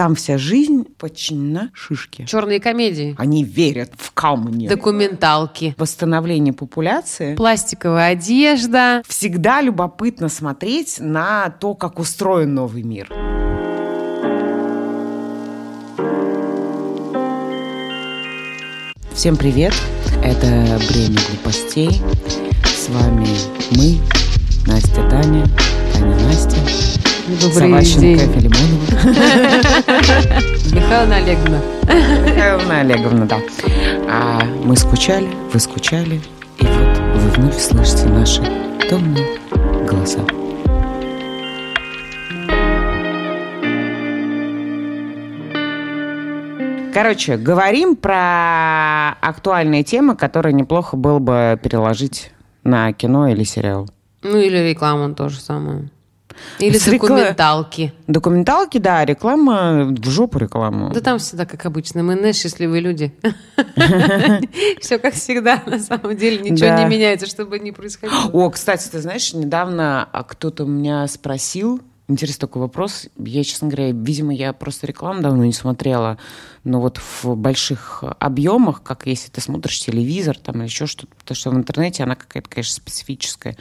Там 0.00 0.14
вся 0.14 0.38
жизнь 0.38 0.86
подчинена 0.96 1.68
шишке. 1.74 2.24
Черные 2.24 2.58
комедии. 2.58 3.14
Они 3.18 3.44
верят 3.44 3.92
в 3.98 4.12
камни. 4.12 4.66
Документалки. 4.66 5.74
Восстановление 5.76 6.54
популяции. 6.54 7.34
Пластиковая 7.34 8.12
одежда. 8.12 9.02
Всегда 9.06 9.60
любопытно 9.60 10.30
смотреть 10.30 11.00
на 11.00 11.50
то, 11.50 11.74
как 11.74 11.98
устроен 11.98 12.54
новый 12.54 12.82
мир. 12.82 13.10
Всем 19.12 19.36
привет! 19.36 19.74
Это 20.24 20.80
«Бремя 20.88 21.20
глупостей». 21.28 22.00
С 22.64 22.88
вами 22.88 23.28
мы, 23.72 24.00
Настя 24.66 25.06
Таня, 25.10 25.44
Таня 25.92 26.16
Настя, 26.24 26.56
Добрый 27.30 27.52
Саващенко 27.52 28.00
день. 28.00 28.18
Филимонова. 28.18 28.84
Михаила 30.74 31.14
Олеговна. 31.14 31.60
Михайловна 32.26 32.80
Олеговна, 32.80 33.26
да. 33.26 33.38
А 34.08 34.42
мы 34.64 34.76
скучали, 34.76 35.28
вы 35.52 35.60
скучали, 35.60 36.20
и 36.58 36.66
вот 36.66 36.98
вы 37.14 37.30
вновь 37.30 37.58
слышите 37.60 38.06
наши 38.08 38.42
томные 38.88 39.38
голоса. 39.88 40.18
Короче, 46.92 47.36
говорим 47.36 47.94
про 47.94 49.10
актуальные 49.20 49.84
темы, 49.84 50.16
которые 50.16 50.52
неплохо 50.52 50.96
было 50.96 51.20
бы 51.20 51.56
переложить 51.62 52.32
на 52.64 52.92
кино 52.92 53.28
или 53.28 53.44
сериал. 53.44 53.88
Ну 54.22 54.36
или 54.36 54.58
рекламу 54.68 55.14
то 55.14 55.28
же 55.28 55.40
самое. 55.40 55.90
Или 56.58 56.78
С 56.78 56.86
рекла- 56.88 57.08
документалки. 57.08 57.92
Документалки, 58.06 58.78
да, 58.78 59.04
реклама 59.04 59.84
в 59.84 60.10
жопу 60.10 60.38
рекламу. 60.38 60.90
Да 60.92 61.00
там 61.00 61.18
всегда, 61.18 61.46
как 61.46 61.64
обычно, 61.66 62.02
мы 62.02 62.14
не 62.14 62.32
счастливые 62.32 62.80
люди. 62.80 63.12
Все 64.80 64.98
как 64.98 65.14
всегда, 65.14 65.62
на 65.66 65.78
самом 65.78 66.16
деле, 66.16 66.38
ничего 66.38 66.74
не 66.78 66.84
меняется, 66.86 67.26
чтобы 67.26 67.58
не 67.58 67.72
происходило. 67.72 68.30
О, 68.32 68.50
кстати, 68.50 68.88
ты 68.88 69.00
знаешь, 69.00 69.32
недавно 69.32 70.08
а, 70.12 70.22
кто-то 70.24 70.64
меня 70.64 71.06
спросил, 71.06 71.80
интересный 72.08 72.40
такой 72.40 72.62
вопрос, 72.62 73.08
я, 73.18 73.44
честно 73.44 73.68
говоря, 73.68 73.92
видимо, 73.92 74.34
я 74.34 74.52
просто 74.52 74.86
рекламу 74.86 75.22
давно 75.22 75.44
не 75.44 75.52
смотрела, 75.52 76.18
но 76.64 76.80
вот 76.80 76.98
в 76.98 77.36
больших 77.36 78.04
объемах, 78.18 78.82
как 78.82 79.06
если 79.06 79.30
ты 79.30 79.40
смотришь 79.40 79.80
телевизор 79.80 80.36
там 80.36 80.56
или 80.56 80.64
еще 80.64 80.86
что-то, 80.86 81.14
потому 81.16 81.36
что 81.36 81.50
в 81.50 81.54
интернете 81.54 82.02
она 82.02 82.14
какая-то, 82.14 82.48
конечно, 82.50 82.74
специфическая. 82.74 83.56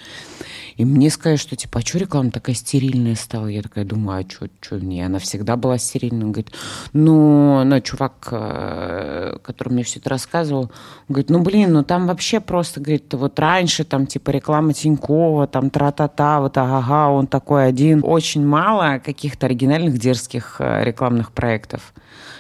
И 0.76 0.84
мне 0.84 1.10
сказали, 1.10 1.38
что 1.38 1.56
типа, 1.56 1.80
а 1.80 1.82
что 1.82 1.98
реклама 1.98 2.32
такая 2.32 2.56
стерильная 2.56 3.16
стала? 3.16 3.48
Я 3.48 3.62
такая 3.62 3.86
думаю, 3.86 4.26
а 4.26 4.30
что, 4.30 4.48
что 4.60 4.80
не, 4.80 5.02
она 5.02 5.20
всегда 5.20 5.56
была 5.56 5.78
стерильной. 5.78 6.26
Он 6.26 6.32
говорит, 6.32 6.54
ну, 6.92 7.64
ну, 7.64 7.82
чувак, 7.82 8.28
э, 8.32 9.38
который 9.44 9.74
мне 9.74 9.84
все 9.84 10.00
это 10.00 10.10
рассказывал, 10.10 10.72
говорит, 11.08 11.30
ну, 11.30 11.40
блин, 11.42 11.74
ну 11.74 11.84
там 11.84 12.08
вообще 12.08 12.40
просто, 12.40 12.82
говорит, 12.82 13.14
вот 13.14 13.40
раньше 13.40 13.86
там 13.86 14.08
типа 14.08 14.32
реклама 14.32 14.74
Тинькова, 14.74 15.48
там 15.48 15.70
тра-та-та, 15.70 16.42
вот 16.42 16.58
ага, 16.58 17.10
он 17.10 17.28
такой 17.28 17.68
один. 17.68 18.02
Очень 18.04 18.46
мало 18.46 19.00
каких-то 19.00 19.46
оригинальных 19.46 19.98
дерзких 19.98 20.58
э, 20.60 20.84
рекламных 20.84 21.32
проектов. 21.32 21.94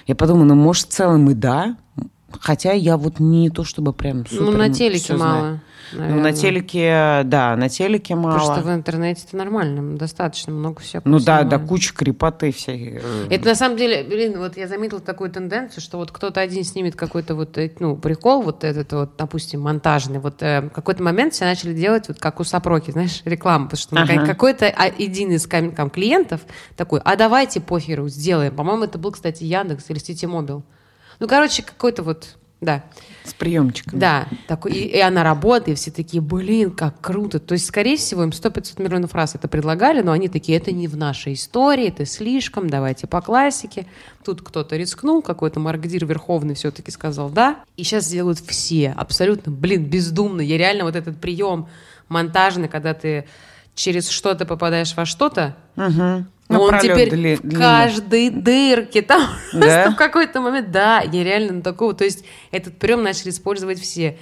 Я 0.09 0.15
подумала, 0.15 0.45
ну, 0.49 0.55
может, 0.55 0.87
в 0.87 0.91
целом 0.91 1.29
и 1.29 1.35
да, 1.35 1.77
хотя 2.39 2.71
я 2.73 2.97
вот 2.97 3.19
не 3.19 3.49
то 3.49 3.63
чтобы 3.63 3.93
прям 3.93 4.25
супер 4.25 4.43
Ну, 4.45 4.51
на 4.57 4.69
телеке 4.69 5.15
мало. 5.15 5.61
Ну, 5.91 6.19
на 6.21 6.33
телеке, 6.33 7.21
да, 7.25 7.55
на 7.55 7.67
телеке 7.67 8.13
мало. 8.13 8.37
Потому 8.37 8.53
что 8.59 8.67
в 8.67 8.73
интернете 8.73 9.23
это 9.27 9.37
нормально, 9.37 9.97
достаточно 9.97 10.53
много 10.53 10.81
всего. 10.81 11.01
Ну 11.05 11.19
да, 11.19 11.43
да, 11.43 11.57
куча 11.57 11.95
крепоты 11.95 12.51
всей. 12.51 12.99
э, 13.01 13.27
Это 13.31 13.47
на 13.47 13.55
самом 13.55 13.75
деле, 13.75 14.03
блин, 14.03 14.37
вот 14.37 14.55
я 14.55 14.67
заметила 14.67 14.99
такую 14.99 15.31
тенденцию, 15.31 15.81
что 15.81 15.97
вот 15.97 16.11
кто-то 16.11 16.41
один 16.41 16.63
снимет 16.63 16.95
какой-то 16.95 17.33
вот, 17.33 17.57
э, 17.57 17.71
ну, 17.79 17.95
прикол, 17.95 18.43
вот 18.43 18.63
этот 18.63 18.93
вот, 18.93 19.11
допустим, 19.17 19.61
монтажный, 19.61 20.19
вот 20.19 20.43
э, 20.43 20.61
в 20.61 20.69
какой-то 20.69 21.01
момент 21.01 21.33
все 21.33 21.45
начали 21.45 21.73
делать 21.73 22.07
вот 22.07 22.19
как 22.19 22.39
у 22.39 22.43
Сапроки, 22.43 22.91
знаешь, 22.91 23.21
рекламу, 23.25 23.67
потому 23.69 23.79
что 23.81 23.99
Ага. 23.99 24.27
какой-то 24.27 24.67
а, 24.67 24.83
один 24.83 25.31
из 25.31 25.47
кам- 25.47 25.71
там, 25.73 25.89
клиентов 25.89 26.41
такой, 26.77 27.01
а 27.03 27.15
давайте 27.15 27.61
похеру 27.61 28.07
сделаем. 28.09 28.55
По-моему, 28.55 28.83
это 28.83 28.99
был, 28.99 29.11
кстати, 29.11 29.43
Яндекс 29.43 29.85
или 29.89 29.97
Ситимобил. 29.97 30.63
Ну, 31.19 31.27
короче, 31.27 31.63
какой-то 31.63 32.03
вот, 32.03 32.37
да. 32.61 32.83
С 33.23 33.33
приемчиками. 33.33 33.99
Да, 33.99 34.27
такой, 34.47 34.71
и, 34.71 34.87
и 34.87 34.99
она 34.99 35.23
работает, 35.23 35.77
и 35.77 35.81
все 35.81 35.91
такие, 35.91 36.21
блин, 36.21 36.71
как 36.71 36.99
круто. 37.01 37.39
То 37.39 37.53
есть, 37.53 37.67
скорее 37.67 37.97
всего, 37.97 38.23
им 38.23 38.29
100-500 38.29 38.81
миллионов 38.81 39.13
раз 39.13 39.35
это 39.35 39.47
предлагали, 39.47 40.01
но 40.01 40.11
они 40.13 40.29
такие, 40.29 40.57
это 40.57 40.71
не 40.71 40.87
в 40.87 40.97
нашей 40.97 41.33
истории, 41.33 41.89
это 41.89 42.05
слишком, 42.05 42.69
давайте 42.69 43.07
по 43.07 43.21
классике. 43.21 43.85
Тут 44.23 44.41
кто-то 44.41 44.77
рискнул, 44.77 45.21
какой-то 45.21 45.59
Маргдир 45.59 46.05
Верховный 46.05 46.55
все-таки 46.55 46.91
сказал 46.91 47.29
«да». 47.29 47.59
И 47.77 47.83
сейчас 47.83 48.07
делают 48.07 48.39
все, 48.39 48.93
абсолютно, 48.97 49.51
блин, 49.51 49.85
бездумно. 49.85 50.41
Я 50.41 50.57
реально 50.57 50.85
вот 50.85 50.95
этот 50.95 51.19
прием 51.19 51.67
монтажный, 52.07 52.67
когда 52.67 52.93
ты 52.93 53.27
через 53.75 54.09
что-то 54.09 54.45
попадаешь 54.45 54.95
во 54.95 55.05
что-то, 55.05 55.55
Угу. 55.77 56.25
Но 56.49 56.63
он 56.63 56.79
теперь 56.79 57.09
дли- 57.09 57.35
в 57.41 57.57
каждой 57.57 58.29
дырке. 58.31 59.01
Там 59.01 59.21
Да? 59.53 59.59
просто 59.59 59.91
в 59.91 59.95
какой-то 59.95 60.41
момент, 60.41 60.71
да, 60.71 60.99
я 61.01 61.23
реально 61.23 61.53
на 61.53 61.61
такого. 61.61 61.93
То 61.93 62.03
есть 62.03 62.25
этот 62.51 62.77
прием 62.79 63.03
начали 63.03 63.29
использовать 63.29 63.79
все. 63.79 64.17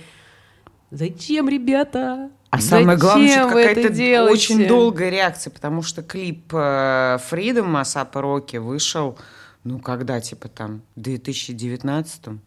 Зачем, 0.92 1.50
ребята? 1.50 2.30
А 2.50 2.62
самое 2.62 2.98
главное, 2.98 3.28
Зачем 3.28 3.50
что 3.50 3.58
какая-то 3.58 4.32
очень 4.32 4.68
долгая 4.68 5.10
реакция, 5.10 5.52
потому 5.52 5.82
что 5.82 6.02
клип 6.02 6.50
Фридом 6.50 7.76
Асапа 7.76 8.22
Роки 8.22 8.58
вышел, 8.58 9.18
ну, 9.66 9.80
когда, 9.80 10.22
типа, 10.22 10.48
там, 10.48 10.82
в 10.96 11.02
2019 11.02 12.40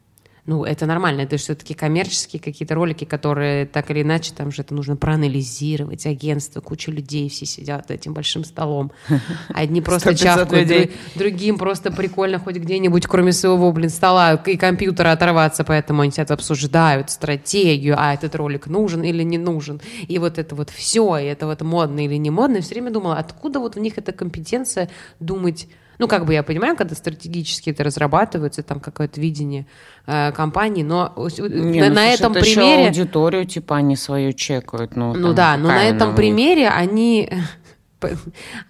Ну, 0.46 0.64
это 0.64 0.86
нормально. 0.86 1.22
Это 1.22 1.36
все-таки 1.36 1.74
коммерческие 1.74 2.40
какие-то 2.40 2.74
ролики, 2.74 3.04
которые 3.04 3.66
так 3.66 3.90
или 3.90 4.02
иначе, 4.02 4.32
там 4.34 4.50
же 4.50 4.62
это 4.62 4.74
нужно 4.74 4.96
проанализировать. 4.96 6.06
Агентство, 6.06 6.60
куча 6.60 6.90
людей, 6.90 7.28
все 7.28 7.46
сидят 7.46 7.90
этим 7.90 8.14
большим 8.14 8.44
столом. 8.44 8.92
Одни 9.48 9.80
просто 9.80 10.10
100-500 10.10 10.16
чавкают, 10.16 10.68
людей. 10.68 10.84
дру- 10.86 11.18
другим 11.18 11.58
просто 11.58 11.92
прикольно 11.92 12.38
хоть 12.38 12.56
где-нибудь, 12.56 13.06
кроме 13.06 13.32
своего, 13.32 13.70
блин, 13.72 13.90
стола 13.90 14.34
и 14.34 14.56
компьютера 14.56 15.12
оторваться, 15.12 15.64
поэтому 15.64 16.02
они 16.02 16.10
сидят, 16.10 16.30
обсуждают 16.30 17.10
стратегию, 17.10 17.96
а 17.98 18.14
этот 18.14 18.34
ролик 18.34 18.66
нужен 18.66 19.02
или 19.02 19.22
не 19.22 19.38
нужен. 19.38 19.80
И 20.08 20.18
вот 20.18 20.38
это 20.38 20.54
вот 20.54 20.70
все, 20.70 21.18
и 21.18 21.24
это 21.24 21.46
вот 21.46 21.60
модно 21.62 22.04
или 22.04 22.14
не 22.16 22.30
модно. 22.30 22.56
Я 22.56 22.62
все 22.62 22.74
время 22.74 22.90
думала, 22.90 23.16
откуда 23.16 23.60
вот 23.60 23.76
в 23.76 23.78
них 23.80 23.98
эта 23.98 24.12
компетенция 24.12 24.88
думать 25.18 25.68
ну, 26.00 26.09
как 26.09 26.25
бы 26.25 26.33
я 26.33 26.43
понимаю, 26.43 26.77
когда 26.77 26.94
стратегически 26.94 27.69
это 27.69 27.84
разрабатывается, 27.84 28.62
там 28.62 28.81
какое-то 28.81 29.21
видение 29.21 29.66
э, 30.06 30.33
компании, 30.33 30.83
но 30.83 31.12
Не, 31.38 31.83
на, 31.83 31.88
ну, 31.88 31.94
на 31.94 32.00
слушай, 32.00 32.15
этом 32.15 32.33
это 32.33 32.41
примере... 32.41 32.87
аудиторию, 32.87 33.44
типа, 33.44 33.77
они 33.77 33.97
свою 33.97 34.33
чекают. 34.33 34.97
Ну, 34.97 35.12
Ну 35.12 35.28
там, 35.28 35.34
да, 35.34 35.56
но 35.59 35.69
на 35.69 35.75
какая 35.75 35.93
этом 35.94 36.15
примере 36.15 36.71
они 36.71 37.31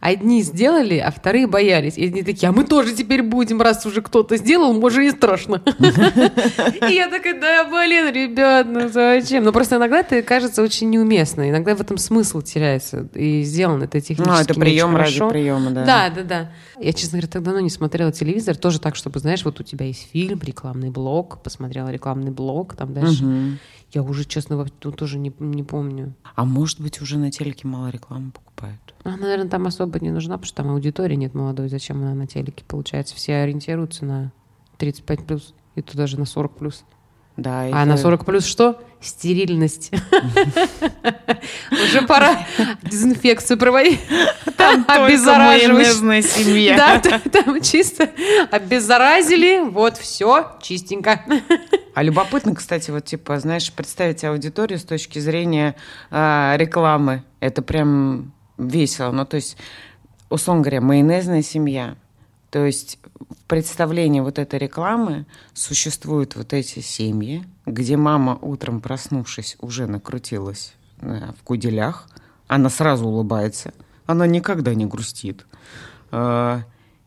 одни 0.01 0.43
сделали, 0.43 0.97
а 0.99 1.11
вторые 1.11 1.47
боялись. 1.47 1.97
И 1.97 2.07
они 2.07 2.23
такие, 2.23 2.49
а 2.49 2.53
мы 2.53 2.65
тоже 2.65 2.95
теперь 2.95 3.23
будем, 3.23 3.61
раз 3.61 3.85
уже 3.87 4.03
кто-то 4.03 4.37
сделал, 4.37 4.73
может, 4.73 5.01
и 5.01 5.11
страшно. 5.11 5.63
И 5.69 6.95
я 6.95 7.09
такая, 7.09 7.41
да, 7.41 7.65
блин, 7.65 8.13
ребят, 8.13 8.67
ну 8.69 8.89
зачем? 8.89 9.45
Ну 9.45 9.53
просто 9.53 9.77
иногда 9.77 10.01
это 10.01 10.23
кажется 10.23 10.63
очень 10.63 10.91
неуместно, 10.91 11.49
иногда 11.49 11.75
в 11.75 11.81
этом 11.81 11.99
смысл 11.99 12.41
теряется, 12.41 13.09
и 13.15 13.43
сделано 13.43 13.85
это 13.85 14.01
технически 14.01 14.29
Ну, 14.29 14.41
это 14.41 14.55
прием 14.55 14.97
ради 14.97 15.19
приема, 15.29 15.71
да. 15.71 15.85
Да, 15.85 16.11
да, 16.11 16.23
да. 16.23 16.53
Я, 16.79 16.93
честно 16.93 17.19
говоря, 17.19 17.29
так 17.29 17.43
давно 17.43 17.61
не 17.61 17.71
смотрела 17.71 18.13
телевизор, 18.13 18.57
тоже 18.57 18.81
так, 18.81 18.97
чтобы, 18.97 19.19
знаешь, 19.21 19.45
вот 19.45 19.61
у 19.61 19.63
тебя 19.63 19.87
есть 19.87 20.09
фильм, 20.13 20.41
рекламный 20.43 20.91
блок, 20.91 21.43
посмотрела 21.43 21.89
рекламный 21.89 22.31
блок, 22.31 22.75
там 22.77 22.93
дальше. 22.95 23.25
Я 23.93 24.03
уже, 24.03 24.25
честно, 24.25 24.65
тут 24.79 24.97
тоже 24.97 25.19
не, 25.19 25.33
не 25.39 25.63
помню. 25.65 26.15
А 26.37 26.45
может 26.45 26.81
быть, 26.81 27.01
уже 27.03 27.19
на 27.19 27.31
телеке 27.31 27.67
мало 27.67 27.89
рекламы 27.89 28.31
покупают? 28.31 28.95
Она, 29.03 29.17
наверное, 29.17 29.49
там 29.49 29.67
особо 29.67 29.99
не 30.01 30.11
нужна, 30.11 30.35
потому 30.37 30.47
что 30.47 30.57
там 30.63 30.71
аудитории 30.71 31.17
нет 31.17 31.35
молодой. 31.35 31.69
Зачем 31.69 32.01
она 32.03 32.15
на 32.15 32.27
телеке? 32.27 32.65
Получается, 32.69 33.17
все 33.17 33.37
ориентируются 33.37 34.05
на 34.05 34.33
35 34.79 35.27
плюс, 35.27 35.55
и 35.75 35.83
то 35.83 35.97
даже 35.97 36.19
на 36.19 36.25
40 36.25 36.57
плюс. 36.57 36.85
Да, 37.37 37.63
А 37.63 37.67
это- 37.67 37.85
на 37.87 37.97
40 37.97 38.25
плюс 38.25 38.45
что? 38.45 38.81
Стерильность. 39.01 39.91
Уже 41.71 42.03
пора 42.03 42.47
дезинфекцию 42.83 43.59
проводить. 43.59 44.01
Там 44.57 44.85
майонезная 44.87 46.23
семья. 46.23 47.01
Да, 47.03 47.19
там 47.19 47.63
чисто 47.63 48.11
обеззаразили, 48.51 49.61
вот 49.69 49.97
все, 49.97 50.53
чистенько. 50.61 51.25
А 51.95 52.03
любопытно, 52.03 52.55
кстати, 52.55 52.91
вот 52.91 53.07
типа, 53.07 53.41
знаешь, 53.41 53.73
представить 53.73 54.23
аудиторию 54.25 54.79
с 54.79 54.85
точки 54.85 55.19
зрения 55.19 55.77
а, 56.11 56.57
рекламы. 56.57 57.25
Это 57.41 57.63
прям 57.63 58.33
весело. 58.59 59.11
Ну, 59.13 59.25
то 59.25 59.37
есть, 59.37 59.57
условно 60.29 60.63
говоря, 60.63 60.81
майонезная 60.81 61.43
семья. 61.43 61.97
То 62.51 62.67
есть 62.67 62.99
в 63.19 63.45
представлении 63.47 64.21
вот 64.21 64.39
этой 64.39 64.59
рекламы 64.59 65.27
существуют 65.55 66.37
вот 66.37 66.53
эти 66.53 66.81
семьи, 66.81 67.45
где 67.71 67.97
мама 67.97 68.39
утром 68.41 68.81
проснувшись 68.81 69.57
уже 69.61 69.87
накрутилась 69.87 70.75
э, 71.01 71.33
в 71.39 71.43
куделях, 71.43 72.09
она 72.47 72.69
сразу 72.71 73.07
улыбается, 73.07 73.73
она 74.07 74.27
никогда 74.27 74.75
не 74.75 74.87
грустит. 74.87 75.47
Э, 76.11 76.63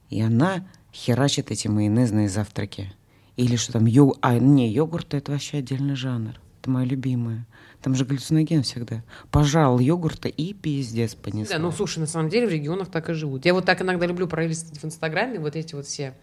И 0.10 0.22
она 0.22 0.66
херачат 0.94 1.52
эти 1.52 1.68
майонезные 1.68 2.30
завтраки. 2.30 2.94
Или 3.36 3.56
что 3.56 3.74
там, 3.74 3.86
йог... 3.86 4.18
а 4.22 4.38
не, 4.38 4.72
йогурт 4.72 5.14
это 5.16 5.32
вообще 5.32 5.58
отдельный 5.58 5.96
жанр. 5.96 6.36
Это 6.62 6.70
моя 6.70 6.86
любимая. 6.86 7.48
Там 7.82 7.96
же 7.96 8.06
галлюциноген 8.06 8.64
всегда. 8.64 9.04
Пожал 9.32 9.80
йогурта 9.80 10.30
и 10.30 10.54
пиздец 10.54 11.16
понесла. 11.16 11.58
Да, 11.58 11.62
ну 11.62 11.72
слушай, 11.72 12.00
на 12.00 12.08
самом 12.08 12.30
деле 12.30 12.48
в 12.48 12.52
регионах 12.52 12.90
так 12.90 13.10
и 13.10 13.14
живут. 13.14 13.46
Я 13.46 13.54
вот 13.54 13.66
так 13.66 13.82
иногда 13.82 14.06
люблю 14.06 14.28
пролистывать 14.28 14.80
в 14.80 14.86
Инстаграме 14.86 15.40
вот 15.40 15.56
эти 15.56 15.76
вот 15.76 15.86
все 15.88 16.14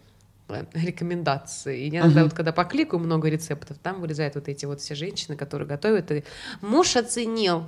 рекомендации. 0.73 1.81
И 1.85 1.89
я 1.89 2.01
иногда 2.01 2.21
Мгм. 2.21 2.29
вот 2.29 2.33
когда 2.33 2.51
покликаю 2.51 2.99
много 2.99 3.29
рецептов, 3.29 3.77
там 3.81 4.01
вылезают 4.01 4.35
вот 4.35 4.47
эти 4.47 4.65
вот 4.65 4.81
все 4.81 4.95
женщины, 4.95 5.35
которые 5.35 5.67
готовят. 5.67 6.11
И 6.11 6.23
муж 6.61 6.95
оценил 6.95 7.65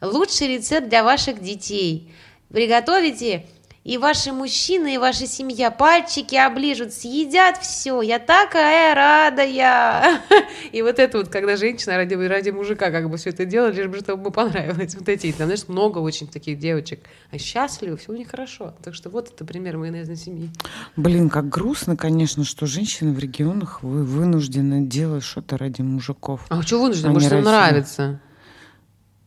лучший 0.00 0.48
рецепт 0.48 0.88
для 0.88 1.02
ваших 1.04 1.42
детей. 1.42 2.12
Приготовите, 2.48 3.46
и 3.86 3.98
ваши 3.98 4.32
мужчины, 4.32 4.94
и 4.96 4.98
ваша 4.98 5.28
семья 5.28 5.70
пальчики 5.70 6.34
оближут, 6.34 6.92
съедят 6.92 7.58
все. 7.58 8.02
Я 8.02 8.18
такая 8.18 8.96
рада 8.96 9.44
я. 9.44 10.20
И 10.72 10.82
вот 10.82 10.98
это 10.98 11.18
вот, 11.18 11.28
когда 11.28 11.56
женщина 11.56 11.96
ради, 11.96 12.14
ради 12.14 12.50
мужика 12.50 12.90
как 12.90 13.08
бы 13.08 13.16
все 13.16 13.30
это 13.30 13.44
делает, 13.44 13.76
лишь 13.76 13.86
бы 13.86 13.98
чтобы 13.98 14.22
ему 14.22 14.30
понравилось. 14.32 14.96
Вот 14.96 15.08
эти, 15.08 15.30
там, 15.30 15.46
знаешь, 15.46 15.68
много 15.68 15.98
очень 15.98 16.26
таких 16.26 16.58
девочек. 16.58 16.98
А 17.30 17.38
счастливы, 17.38 17.96
все 17.96 18.10
у 18.10 18.16
них 18.16 18.28
хорошо. 18.28 18.74
Так 18.82 18.92
что 18.92 19.08
вот 19.08 19.30
это 19.32 19.44
пример 19.44 19.78
майонезной 19.78 20.16
семьи. 20.16 20.50
Блин, 20.96 21.30
как 21.30 21.48
грустно, 21.48 21.96
конечно, 21.96 22.42
что 22.42 22.66
женщины 22.66 23.12
в 23.12 23.20
регионах 23.20 23.84
вы 23.84 24.02
вынуждены 24.02 24.84
делать 24.84 25.22
что-то 25.22 25.58
ради 25.58 25.82
мужиков. 25.82 26.40
А 26.48 26.60
что 26.62 26.82
вынуждены? 26.82 27.10
Они 27.10 27.14
Может, 27.14 27.32
им 27.34 27.42
нравится? 27.42 28.20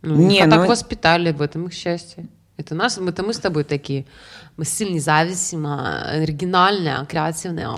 Ну, 0.01 0.15
Не, 0.15 0.39
их 0.39 0.49
так 0.49 0.63
ну- 0.63 0.67
воспитали, 0.67 1.31
в 1.31 1.41
этом 1.41 1.67
их 1.67 1.73
счастье. 1.73 2.27
Это 2.59 2.75
нас, 2.75 2.97
это 2.97 3.23
мы 3.23 3.33
с 3.33 3.39
тобой 3.39 3.63
такие. 3.63 4.05
Мы 4.57 4.65
сильно 4.65 4.95
независимые, 4.95 6.23
оригинальные, 6.23 7.05
креативные. 7.07 7.69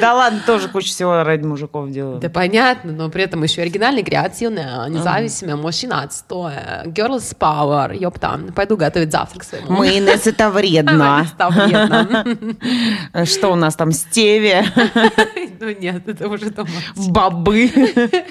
Да 0.00 0.14
ладно, 0.14 0.42
тоже 0.44 0.68
куча 0.68 0.88
всего 0.88 1.22
ради 1.22 1.44
мужиков 1.44 1.88
делаю. 1.92 2.18
Да 2.18 2.28
понятно, 2.28 2.90
но 2.90 3.08
при 3.08 3.22
этом 3.22 3.44
еще 3.44 3.62
оригинальные, 3.62 4.02
креативные, 4.02 4.88
независимые, 4.88 5.54
мужчина 5.54 6.02
отстой, 6.02 6.54
girls 6.86 7.36
power, 7.38 7.96
ёпта, 7.96 8.40
пойду 8.56 8.76
готовить 8.76 9.12
завтрак 9.12 9.44
своему. 9.44 9.70
Майонез 9.70 10.26
это 10.26 10.50
вредно. 10.50 11.24
Что 13.24 13.52
у 13.52 13.54
нас 13.54 13.76
там, 13.76 13.92
стевия, 13.92 14.66
Ну 15.60 15.70
нет, 15.70 16.08
это 16.08 16.28
уже 16.28 16.50
дома. 16.50 16.68
бобы. 16.96 17.70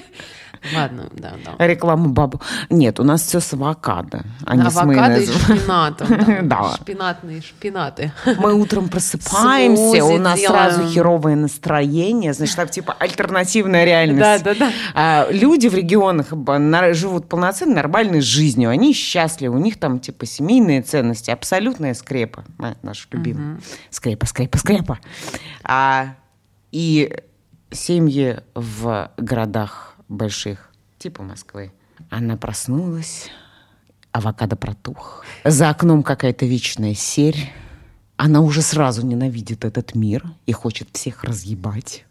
Ладно, 0.74 1.08
да, 1.12 1.34
да. 1.44 1.66
Реклама 1.66 2.08
бабу. 2.08 2.40
Нет, 2.70 3.00
у 3.00 3.04
нас 3.04 3.22
все 3.22 3.40
с 3.40 3.52
авокадо, 3.52 4.22
а 4.46 4.56
не 4.56 4.70
с 4.70 4.76
Авокадо 4.76 5.20
и 5.20 5.26
майонезом. 5.26 5.56
шпинатом. 5.56 6.08
да. 6.08 6.42
Да. 6.62 6.74
Шпинатные 6.76 7.40
шпинаты. 7.42 8.12
Мы 8.38 8.54
утром 8.54 8.88
просыпаемся, 8.88 10.04
у 10.04 10.18
нас 10.18 10.40
сразу 10.40 10.86
херовое 10.88 11.34
настроение, 11.36 12.32
значит, 12.32 12.56
так 12.56 12.70
типа 12.70 12.94
альтернативная 12.98 13.80
Да, 13.80 13.86
реальность. 13.86 14.44
да, 14.44 14.54
да. 14.54 14.72
А, 14.94 15.28
люди 15.30 15.68
в 15.68 15.74
регионах 15.74 16.28
живут 16.94 17.28
полноценной, 17.28 17.74
нормальной 17.76 18.20
жизнью, 18.20 18.70
они 18.70 18.92
счастливы, 18.94 19.56
у 19.56 19.60
них 19.60 19.78
там 19.78 19.98
типа 19.98 20.26
семейные 20.26 20.82
ценности, 20.82 21.30
абсолютная 21.30 21.94
скрепа, 21.94 22.44
наша 22.82 23.06
любимая. 23.10 23.60
Скрепа, 23.90 24.26
скрепа, 24.26 24.58
скрепа. 24.58 24.98
А, 25.64 26.14
и 26.70 27.12
семьи 27.70 28.38
в 28.54 29.10
городах 29.16 29.91
больших, 30.12 30.70
типа 30.98 31.22
Москвы, 31.22 31.72
она 32.10 32.36
проснулась, 32.36 33.30
авокадо 34.12 34.56
протух, 34.56 35.24
за 35.44 35.70
окном 35.70 36.02
какая-то 36.02 36.46
вечная 36.46 36.94
серь, 36.94 37.52
она 38.16 38.40
уже 38.40 38.62
сразу 38.62 39.04
ненавидит 39.04 39.64
этот 39.64 39.94
мир 39.94 40.24
и 40.46 40.52
хочет 40.52 40.88
всех 40.92 41.24
разъебать. 41.24 42.04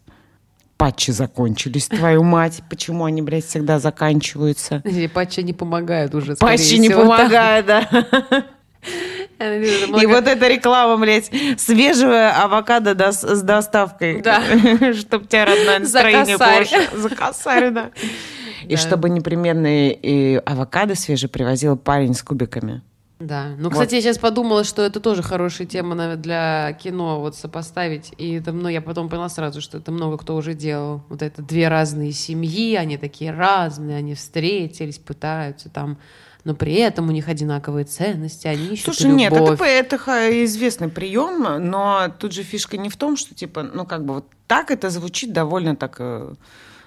Патчи 0.76 1.12
закончились, 1.12 1.86
твою 1.86 2.24
мать. 2.24 2.62
Почему 2.68 3.04
они, 3.04 3.22
блядь, 3.22 3.46
всегда 3.46 3.78
заканчиваются? 3.78 4.82
И 4.84 5.06
патчи 5.06 5.40
не 5.40 5.52
помогают 5.52 6.14
уже, 6.14 6.34
Патчи 6.34 6.74
не 6.74 6.88
всего, 6.88 7.02
помогают, 7.02 7.66
да. 7.66 8.46
И 8.82 10.06
вот 10.06 10.26
эта 10.26 10.48
реклама, 10.48 10.96
блядь, 10.98 11.30
свежего 11.58 12.30
авокадо 12.30 12.92
дос- 12.92 13.34
с 13.34 13.42
доставкой. 13.42 14.20
Да. 14.22 14.42
Чтоб 14.94 15.26
тебя 15.28 15.46
родное 15.46 15.80
настроение 15.80 16.38
хорошее. 16.38 16.88
За 16.94 17.08
косарь, 17.10 17.70
да. 17.70 17.90
И 18.68 18.76
чтобы 18.76 19.10
непременно 19.10 19.90
и 19.90 20.40
авокадо 20.46 20.94
свежий 20.94 21.28
привозил 21.28 21.76
парень 21.76 22.14
с 22.14 22.22
кубиками. 22.22 22.82
Да. 23.18 23.48
Ну, 23.56 23.64
Вот. 23.64 23.72
кстати, 23.72 23.96
я 23.96 24.00
сейчас 24.00 24.18
подумала, 24.18 24.64
что 24.64 24.82
это 24.82 24.98
тоже 25.00 25.22
хорошая 25.22 25.66
тема 25.66 25.94
наверное, 25.94 26.22
для 26.22 26.72
кино, 26.80 27.20
вот 27.20 27.36
сопоставить. 27.36 28.12
И 28.18 28.34
это, 28.34 28.52
ну, 28.52 28.68
я 28.68 28.80
потом 28.80 29.08
поняла 29.08 29.28
сразу, 29.28 29.60
что 29.60 29.78
это 29.78 29.92
много 29.92 30.18
кто 30.18 30.34
уже 30.36 30.54
делал. 30.54 31.02
Вот 31.08 31.22
это 31.22 31.42
две 31.42 31.68
разные 31.68 32.12
семьи, 32.12 32.74
они 32.74 32.98
такие 32.98 33.32
разные, 33.32 33.96
они 33.96 34.14
встретились, 34.14 34.98
пытаются 34.98 35.68
там, 35.68 35.98
но 36.44 36.54
при 36.54 36.74
этом 36.74 37.08
у 37.08 37.12
них 37.12 37.28
одинаковые 37.28 37.84
ценности, 37.84 38.46
они 38.48 38.74
ищут 38.74 38.94
Слушай, 38.96 39.12
нет, 39.12 39.32
любовь. 39.32 39.60
это, 39.60 39.64
это 39.64 39.98
ха- 39.98 40.44
известный 40.44 40.88
прием, 40.88 41.68
но 41.70 42.12
тут 42.18 42.32
же 42.32 42.42
фишка 42.42 42.76
не 42.76 42.88
в 42.88 42.96
том, 42.96 43.16
что 43.16 43.34
типа, 43.34 43.62
ну 43.62 43.86
как 43.86 44.04
бы 44.04 44.14
вот 44.14 44.26
так 44.46 44.70
это 44.70 44.90
звучит 44.90 45.32
довольно 45.32 45.76
так. 45.76 45.96
э, 45.98 46.34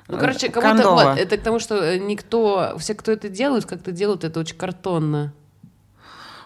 Ну, 0.07 0.17
э, 0.17 0.19
короче, 0.19 0.49
кому-то 0.49 0.91
вот, 0.91 1.17
это 1.17 1.37
к 1.37 1.41
тому, 1.41 1.59
что 1.59 1.75
э, 1.83 1.97
никто, 1.99 2.75
все, 2.79 2.93
кто 2.95 3.11
это 3.11 3.29
делают, 3.29 3.65
как-то 3.65 3.91
делают 3.91 4.23
это 4.23 4.39
очень 4.39 4.57
картонно. 4.57 5.33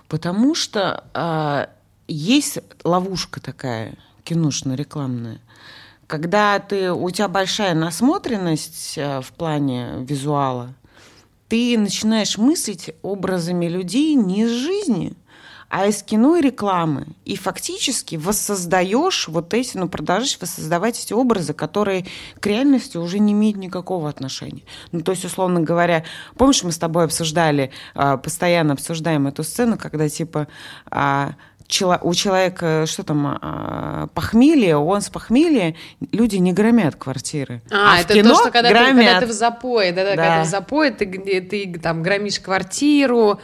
Потому 0.07 0.55
что 0.55 1.03
а, 1.13 1.69
есть 2.07 2.59
ловушка 2.83 3.39
такая 3.41 3.93
киношно-рекламная. 4.23 5.39
Когда 6.07 6.57
ты, 6.57 6.91
у 6.91 7.09
тебя 7.11 7.27
большая 7.27 7.75
насмотренность 7.75 8.97
а, 8.97 9.21
в 9.21 9.31
плане 9.33 9.97
визуала, 9.99 10.73
ты 11.49 11.77
начинаешь 11.77 12.37
мыслить 12.37 12.91
образами 13.01 13.65
людей 13.65 14.13
не 14.13 14.43
из 14.43 14.51
жизни, 14.51 15.13
а 15.69 15.87
из 15.87 16.01
кино 16.03 16.35
и 16.35 16.41
рекламы. 16.41 17.07
И 17.25 17.35
фактически 17.35 18.15
воссоздаешь 18.15 19.27
вот 19.27 19.53
эти, 19.53 19.77
ну, 19.77 19.87
продолжаешь 19.87 20.37
воссоздавать 20.39 21.03
эти 21.03 21.13
образы, 21.13 21.53
которые 21.53 22.05
к 22.39 22.45
реальности 22.45 22.97
уже 22.97 23.19
не 23.19 23.33
имеют 23.33 23.57
никакого 23.57 24.09
отношения. 24.09 24.63
Ну, 24.91 25.01
то 25.01 25.11
есть, 25.11 25.25
условно 25.25 25.61
говоря, 25.61 26.05
помнишь, 26.35 26.63
мы 26.63 26.71
с 26.71 26.77
тобой 26.77 27.05
обсуждали, 27.05 27.71
а, 27.93 28.17
постоянно 28.17 28.73
обсуждаем 28.73 29.27
эту 29.27 29.43
сцену, 29.43 29.77
когда, 29.77 30.09
типа, 30.09 30.47
а, 30.89 31.33
у 32.01 32.13
человека, 32.15 32.85
что 32.87 33.03
там, 33.03 33.37
а, 33.41 34.07
похмелье, 34.13 34.75
он 34.77 35.01
с 35.01 35.09
похмелья, 35.09 35.75
люди 36.11 36.37
не 36.37 36.51
громят 36.51 36.95
квартиры. 36.95 37.61
А, 37.71 37.97
в 37.97 38.01
это 38.01 38.13
кино 38.15 38.29
то, 38.29 38.35
что 38.41 38.51
когда 38.51 38.69
ты, 38.69 38.75
когда 38.75 38.91
громят. 38.93 39.19
ты 39.19 39.25
в 39.27 39.31
запое, 39.31 39.91
да, 39.93 40.03
да, 40.03 40.09
когда 40.11 40.25
Да. 40.37 40.41
ты 40.41 40.47
в 40.47 40.49
запое, 40.51 40.91
ты, 40.91 41.05
где- 41.05 41.41
ты 41.41 41.79
там 41.81 42.01
громишь 42.01 42.39
квартиру, 42.39 43.39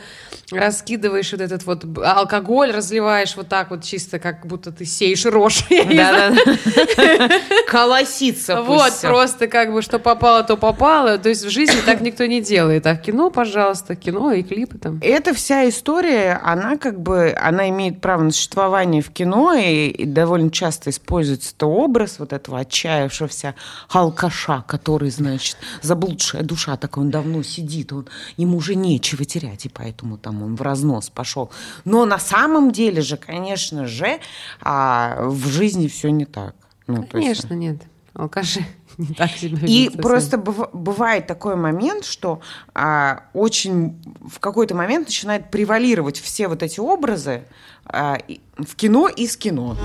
раскидываешь 0.51 1.32
вот 1.32 1.41
этот 1.41 1.65
вот 1.65 1.86
алкоголь, 2.03 2.72
разливаешь 2.72 3.36
вот 3.36 3.48
так 3.48 3.70
вот 3.70 3.84
чисто, 3.84 4.20
как 4.20 4.46
будто 4.46 4.72
ты 4.72 4.86
сеешь 4.86 5.25
рожь. 5.25 5.63
Колосится 7.67 8.62
Вот, 8.62 8.94
просто 9.01 9.48
как 9.48 9.72
бы 9.74 9.82
что 9.82 10.00
попало, 10.00 10.44
то 10.44 10.58
попало. 10.58 11.17
То 11.17 11.29
есть 11.29 11.46
в 11.46 11.50
жизни 11.50 11.79
так 11.86 12.01
никто 12.01 12.25
не 12.25 12.41
делает. 12.41 12.86
А 12.88 12.96
в 12.96 13.01
кино, 13.01 13.29
пожалуйста, 13.29 13.96
кино 13.96 14.32
и 14.32 14.44
клипы 14.44 14.77
там. 14.77 15.00
Эта 15.01 15.34
вся 15.34 15.67
история, 15.70 16.39
она 16.44 16.77
как 16.77 17.00
бы, 17.00 17.36
она 17.39 17.70
имеет 17.70 18.01
право 18.01 18.14
на 18.24 18.31
существование 18.31 19.01
в 19.01 19.12
кино, 19.12 19.53
и, 19.53 19.88
и 19.88 20.05
довольно 20.05 20.50
часто 20.50 20.89
используется 20.89 21.53
это 21.55 21.65
образ 21.67 22.19
вот 22.19 22.34
этого 22.34 22.60
отчаявшегося 22.60 23.55
алкаша, 23.89 24.63
который, 24.67 25.10
значит, 25.10 25.57
заблудшая 25.81 26.43
душа, 26.43 26.77
так 26.77 26.98
он 26.98 27.10
давно 27.10 27.43
сидит, 27.43 27.93
он, 27.93 28.07
ему 28.38 28.57
уже 28.57 28.75
нечего 28.75 29.25
терять, 29.25 29.65
и 29.65 29.69
поэтому 29.69 30.17
там 30.17 30.41
он 30.43 30.55
в 30.55 30.62
разнос 30.62 31.10
пошел. 31.10 31.51
Но 31.84 32.05
на 32.05 32.19
самом 32.19 32.72
деле 32.72 33.01
же, 33.01 33.17
конечно 33.17 33.86
же, 33.88 34.19
а, 34.62 35.25
в 35.27 35.48
жизни 35.48 35.88
все 35.88 36.10
не 36.10 36.25
так. 36.25 36.55
Ну, 36.88 37.03
то 37.03 37.17
есть- 37.17 37.41
Конечно, 37.41 37.53
нет. 37.53 37.77
Алкаши 38.13 38.65
не 38.98 39.07
так 39.13 39.29
себя 39.31 39.57
И 39.67 39.86
совсем. 39.86 40.01
просто 40.01 40.38
быв- 40.38 40.69
бывает 40.72 41.27
такой 41.27 41.57
момент, 41.57 42.05
что 42.05 42.39
а, 42.74 43.24
очень 43.34 44.01
в 44.25 44.39
какой-то 44.39 44.74
момент 44.74 45.07
начинает 45.07 45.51
превалировать 45.51 46.17
все 46.19 46.48
вот 46.48 46.63
эти 46.63 46.79
образы 46.79 47.43
в 47.88 48.75
кино 48.75 49.08
и 49.08 49.27
с 49.27 49.38
кино. 49.38 49.77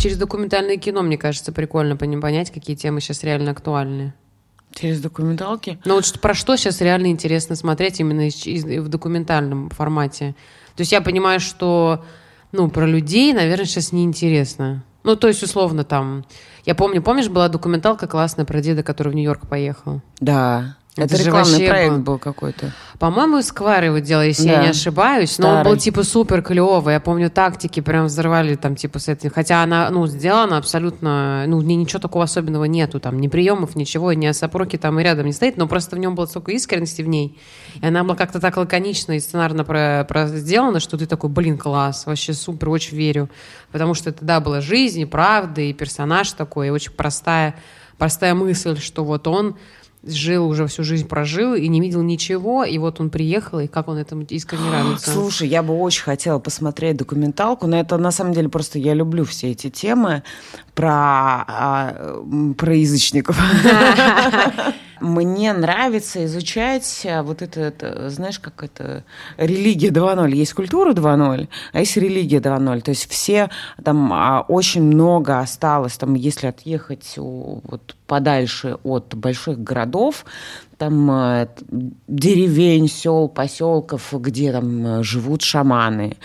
Через 0.00 0.18
документальное 0.18 0.76
кино, 0.76 1.02
мне 1.02 1.18
кажется, 1.18 1.52
прикольно 1.52 1.96
понять, 1.96 2.50
какие 2.52 2.76
темы 2.76 3.00
сейчас 3.00 3.24
реально 3.24 3.50
актуальны. 3.50 4.14
Через 4.74 5.00
документалки. 5.00 5.78
Ну 5.84 5.94
вот 5.94 6.04
что- 6.04 6.18
про 6.18 6.34
что 6.34 6.56
сейчас 6.56 6.80
реально 6.80 7.06
интересно 7.06 7.56
смотреть 7.56 7.98
именно 8.00 8.28
из- 8.28 8.46
из- 8.46 8.64
в 8.64 8.88
документальном 8.88 9.70
формате. 9.70 10.34
То 10.76 10.82
есть 10.82 10.92
я 10.92 11.00
понимаю, 11.00 11.40
что 11.40 12.04
ну, 12.52 12.68
про 12.70 12.86
людей, 12.86 13.32
наверное, 13.32 13.64
сейчас 13.66 13.90
неинтересно. 13.92 14.84
Ну, 15.02 15.16
то 15.16 15.28
есть, 15.28 15.42
условно, 15.42 15.84
там... 15.84 16.24
Я 16.64 16.74
помню, 16.74 17.02
помнишь, 17.02 17.28
была 17.28 17.48
документалка 17.48 18.06
классная 18.06 18.44
про 18.44 18.60
деда, 18.60 18.82
который 18.82 19.12
в 19.12 19.14
Нью-Йорк 19.14 19.46
поехал? 19.48 20.00
Да. 20.20 20.76
Это, 20.96 21.04
Это 21.14 21.16
же 21.18 21.24
рекламный 21.24 21.50
вообще 21.52 21.68
проект 21.68 21.96
был- 21.98 22.18
какой-то. 22.18 22.72
По-моему, 22.98 23.42
Сквар 23.42 23.84
его 23.84 23.98
делал, 23.98 24.22
если 24.22 24.46
я 24.48 24.56
Да. 24.56 24.62
не 24.62 24.68
ошибаюсь. 24.70 25.38
Но 25.38 25.48
он 25.48 25.54
Старый. 25.56 25.72
был 25.74 25.78
типа 25.78 26.02
супер 26.04 26.40
клевый. 26.42 26.94
Я 26.94 27.00
помню, 27.00 27.28
тактики 27.28 27.80
прям 27.80 28.06
взорвали 28.06 28.54
там 28.54 28.76
типа 28.76 28.98
с 28.98 29.08
этим. 29.08 29.30
Хотя 29.30 29.62
она, 29.62 29.90
ну, 29.90 30.06
сделана 30.06 30.56
абсолютно, 30.56 31.44
ну, 31.48 31.60
ни- 31.60 31.74
ничего 31.74 31.98
такого 32.00 32.24
особенного 32.24 32.64
нету. 32.64 32.98
Там 32.98 33.20
ни 33.20 33.28
приемов, 33.28 33.76
ничего, 33.76 34.14
ни 34.14 34.24
осопроки 34.24 34.78
там 34.78 34.98
и 34.98 35.02
рядом 35.02 35.26
не 35.26 35.32
стоит. 35.32 35.58
Но 35.58 35.68
просто 35.68 35.96
в 35.96 35.98
нем 35.98 36.14
было 36.14 36.24
столько 36.24 36.52
искренности 36.52 37.02
в 37.02 37.08
ней. 37.08 37.38
И 37.82 37.86
она 37.86 38.02
была 38.02 38.16
как-то 38.16 38.40
так 38.40 38.56
лаконично 38.56 39.12
и 39.12 39.20
сценарно 39.20 39.64
про, 39.64 40.06
про- 40.08 40.28
сделана, 40.28 40.80
что 40.80 40.96
ты 40.96 41.04
такой, 41.04 41.28
блин, 41.28 41.58
класс, 41.58 42.06
вообще 42.06 42.32
супер, 42.32 42.70
очень 42.70 42.96
верю. 42.96 43.28
Потому 43.70 43.92
что 43.92 44.08
это, 44.08 44.24
да, 44.24 44.40
была 44.40 44.62
жизнь, 44.62 45.00
и 45.00 45.04
правда, 45.04 45.60
и 45.60 45.74
персонаж 45.74 46.32
такой, 46.32 46.68
и 46.68 46.70
очень 46.70 46.92
простая, 46.92 47.54
простая 47.98 48.34
мысль, 48.34 48.78
что 48.80 49.04
вот 49.04 49.26
он 49.28 49.56
жил 50.06 50.48
уже 50.48 50.66
всю 50.66 50.84
жизнь 50.84 51.06
прожил 51.06 51.54
и 51.54 51.68
не 51.68 51.80
видел 51.80 52.02
ничего, 52.02 52.64
и 52.64 52.78
вот 52.78 53.00
он 53.00 53.10
приехал, 53.10 53.60
и 53.60 53.66
как 53.66 53.88
он 53.88 53.98
этому 53.98 54.24
искренне 54.28 54.70
радуется. 54.70 55.10
Слушай, 55.12 55.48
я 55.48 55.62
бы 55.62 55.74
очень 55.74 56.02
хотела 56.02 56.38
посмотреть 56.38 56.96
документалку, 56.96 57.66
но 57.66 57.78
это 57.78 57.96
на 57.98 58.10
самом 58.10 58.32
деле 58.32 58.48
просто 58.48 58.78
я 58.78 58.94
люблю 58.94 59.24
все 59.24 59.50
эти 59.50 59.70
темы 59.70 60.22
про, 60.74 61.44
а, 61.46 62.22
про 62.56 62.74
язычников. 62.74 63.38
Мне 65.00 65.52
нравится 65.52 66.24
изучать 66.24 67.06
а, 67.08 67.22
вот 67.22 67.42
это, 67.42 67.60
это, 67.60 68.08
знаешь, 68.08 68.38
как 68.38 68.62
это, 68.62 69.04
религия 69.36 69.88
2.0. 69.88 70.34
Есть 70.34 70.54
культура 70.54 70.92
2.0, 70.92 71.48
а 71.72 71.78
есть 71.78 71.96
религия 71.96 72.38
2.0. 72.38 72.80
То 72.80 72.90
есть 72.90 73.10
все, 73.10 73.50
там 73.84 74.12
а, 74.12 74.44
очень 74.48 74.82
много 74.82 75.38
осталось, 75.38 75.98
там, 75.98 76.14
если 76.14 76.46
отъехать 76.46 77.14
у- 77.18 77.60
вот 77.64 77.94
подальше 78.06 78.78
от 78.82 79.14
больших 79.14 79.62
городов, 79.62 80.24
там 80.78 81.10
э, 81.10 81.48
деревень, 82.06 82.88
сел, 82.88 83.28
поселков, 83.28 84.12
где 84.12 84.52
там 84.52 84.86
э, 84.86 85.02
живут 85.02 85.42
шаманы, 85.42 86.16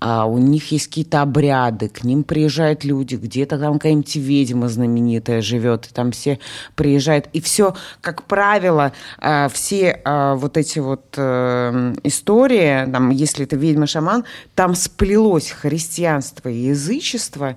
а 0.00 0.24
у 0.26 0.38
них 0.38 0.72
есть 0.72 0.88
какие-то 0.88 1.20
обряды, 1.20 1.88
к 1.88 2.04
ним 2.04 2.24
приезжают 2.24 2.84
люди, 2.84 3.16
где-то 3.16 3.58
там 3.58 3.74
какая-нибудь 3.74 4.16
ведьма 4.16 4.68
знаменитая 4.68 5.42
живет, 5.42 5.86
и 5.86 5.92
там 5.92 6.12
все 6.12 6.38
приезжают, 6.74 7.28
и 7.32 7.40
все, 7.40 7.74
как 8.00 8.22
правило, 8.24 8.92
э, 9.20 9.48
все 9.52 10.00
вот 10.04 10.56
эти 10.56 10.78
вот 10.78 11.16
истории, 11.16 12.90
там, 12.90 13.10
если 13.10 13.44
это 13.44 13.56
ведьма-шаман, 13.56 14.24
там 14.54 14.74
сплелось 14.74 15.50
христианство 15.50 16.48
и 16.48 16.68
язычество, 16.68 17.56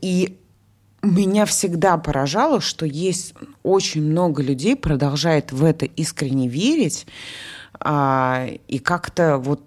и 0.00 0.39
меня 1.02 1.46
всегда 1.46 1.96
поражало, 1.96 2.60
что 2.60 2.86
есть 2.86 3.34
очень 3.62 4.02
много 4.02 4.42
людей, 4.42 4.76
продолжает 4.76 5.52
в 5.52 5.64
это 5.64 5.86
искренне 5.86 6.48
верить 6.48 7.06
а, 7.78 8.48
и 8.68 8.78
как-то 8.78 9.38
вот 9.38 9.62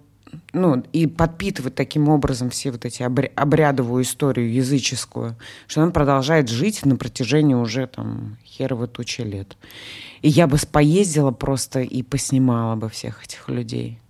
ну, 0.52 0.82
и 0.92 1.06
подпитывать 1.06 1.74
таким 1.74 2.08
образом 2.08 2.50
все 2.50 2.70
вот 2.70 2.84
эти 2.84 3.02
обря- 3.02 3.32
обрядовую 3.34 4.02
историю 4.02 4.52
языческую, 4.52 5.36
что 5.66 5.82
она 5.82 5.90
продолжает 5.90 6.48
жить 6.48 6.84
на 6.84 6.96
протяжении 6.96 7.54
уже 7.54 7.86
там 7.86 8.38
херовы 8.44 8.88
тучи 8.88 9.22
лет. 9.22 9.56
И 10.22 10.28
я 10.28 10.46
бы 10.46 10.58
поездила 10.70 11.30
просто 11.30 11.80
и 11.80 12.02
поснимала 12.02 12.76
бы 12.76 12.88
всех 12.88 13.24
этих 13.24 13.48
людей. 13.48 14.00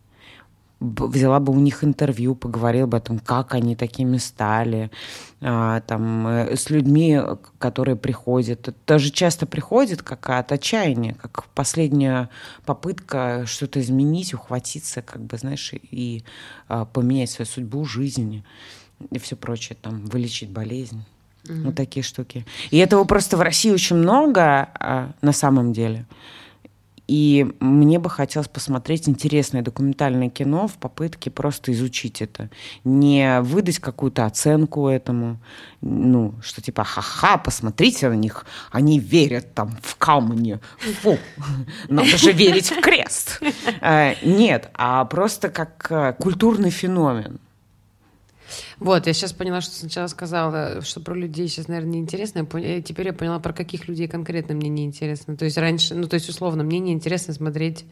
Взяла 0.81 1.40
бы 1.40 1.52
у 1.52 1.59
них 1.59 1.83
интервью, 1.83 2.35
поговорила 2.35 2.87
бы 2.87 2.97
о 2.99 3.00
том, 3.00 3.19
как 3.19 3.54
они 3.54 3.75
такими 3.75 4.19
стали, 4.19 4.90
а, 5.40 5.81
там, 5.81 6.26
э, 6.26 6.57
с 6.57 6.69
людьми, 6.69 7.19
э, 7.21 7.37
которые 7.59 7.97
приходят. 7.97 8.69
Это 8.69 8.76
Даже 8.87 9.11
часто 9.11 9.47
приходит 9.47 10.02
как 10.02 10.28
от 10.28 10.52
отчаяния, 10.52 11.14
как 11.14 11.47
последняя 11.54 12.28
попытка 12.66 13.45
что-то 13.47 13.81
изменить, 13.81 14.35
ухватиться, 14.35 15.00
как 15.00 15.23
бы, 15.23 15.38
знаешь, 15.38 15.73
и 15.73 16.25
а, 16.69 16.85
поменять 16.85 17.31
свою 17.31 17.47
судьбу, 17.47 17.85
жизнь 17.85 18.45
и 19.11 19.19
все 19.19 19.37
прочее, 19.37 19.78
там, 19.81 20.04
вылечить 20.07 20.50
болезнь. 20.50 21.04
Вот 21.47 21.75
такие 21.75 22.02
штуки. 22.02 22.47
И 22.71 22.78
этого 22.78 23.04
просто 23.04 23.37
в 23.37 23.43
России 23.43 23.71
очень 23.71 23.97
много 23.97 24.43
а, 24.75 25.12
на 25.21 25.33
самом 25.33 25.73
деле. 25.73 26.07
И 27.06 27.46
мне 27.61 27.99
бы 27.99 28.08
хотелось 28.08 28.49
посмотреть 28.49 29.08
интересное 29.08 29.62
документальное 29.62 30.30
кино 30.30 30.66
в 30.66 30.75
попытке 30.75 31.30
просто 31.30 31.73
изучить 31.73 32.23
это. 32.23 32.50
Не 32.82 33.40
выдать 33.42 33.78
какую-то 33.78 34.25
оценку 34.25 34.88
этому, 34.88 35.38
ну, 35.82 36.34
что 36.42 36.62
типа, 36.62 36.84
ха-ха, 36.84 37.37
посмотрите 37.37 38.08
на 38.08 38.14
них, 38.14 38.46
они 38.70 38.99
верят 38.99 39.54
там 39.54 39.76
в 39.82 39.96
камни. 39.96 40.58
Фу, 41.02 41.18
надо 41.88 42.16
же 42.16 42.32
верить 42.32 42.70
в 42.70 42.80
крест. 42.80 43.40
Э, 43.80 44.14
Нет, 44.23 44.70
а 44.75 45.04
просто 45.04 45.50
как 45.50 45.87
э, 45.90 46.14
культурный 46.18 46.70
феномен. 46.70 47.38
Вот, 48.78 49.06
я 49.06 49.12
сейчас 49.12 49.32
поняла, 49.32 49.61
что 49.61 49.75
сначала 49.75 50.06
сказала, 50.06 50.80
что 50.82 51.00
про 51.00 51.14
людей 51.14 51.49
сейчас, 51.49 51.68
наверное, 51.68 51.92
неинтересно. 51.92 52.46
Я 52.58 52.82
Теперь 52.82 53.06
я 53.06 53.12
поняла, 53.12 53.38
про 53.38 53.52
каких 53.52 53.88
людей 53.88 54.08
конкретно 54.08 54.54
мне 54.54 54.68
неинтересно. 54.68 55.37
То 55.37 55.44
есть 55.44 55.58
раньше, 55.58 55.94
ну, 55.94 56.06
то 56.06 56.14
есть 56.14 56.28
условно, 56.28 56.64
мне 56.64 56.78
неинтересно 56.78 57.34
смотреть, 57.34 57.84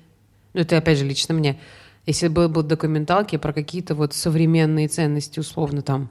ну, 0.55 0.61
это 0.61 0.77
опять 0.77 0.99
же 0.99 1.05
лично 1.05 1.35
мне, 1.35 1.59
если 2.07 2.29
бы 2.29 2.49
был 2.49 2.63
документалки 2.63 3.37
про 3.37 3.53
какие-то 3.53 3.95
вот 3.95 4.13
современные 4.13 4.89
ценности, 4.89 5.39
условно, 5.39 5.83
там, 5.83 6.11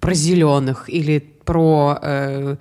про 0.00 0.14
зеленых 0.14 0.88
или 0.88 1.18
про 1.18 1.98
э, 2.00 2.56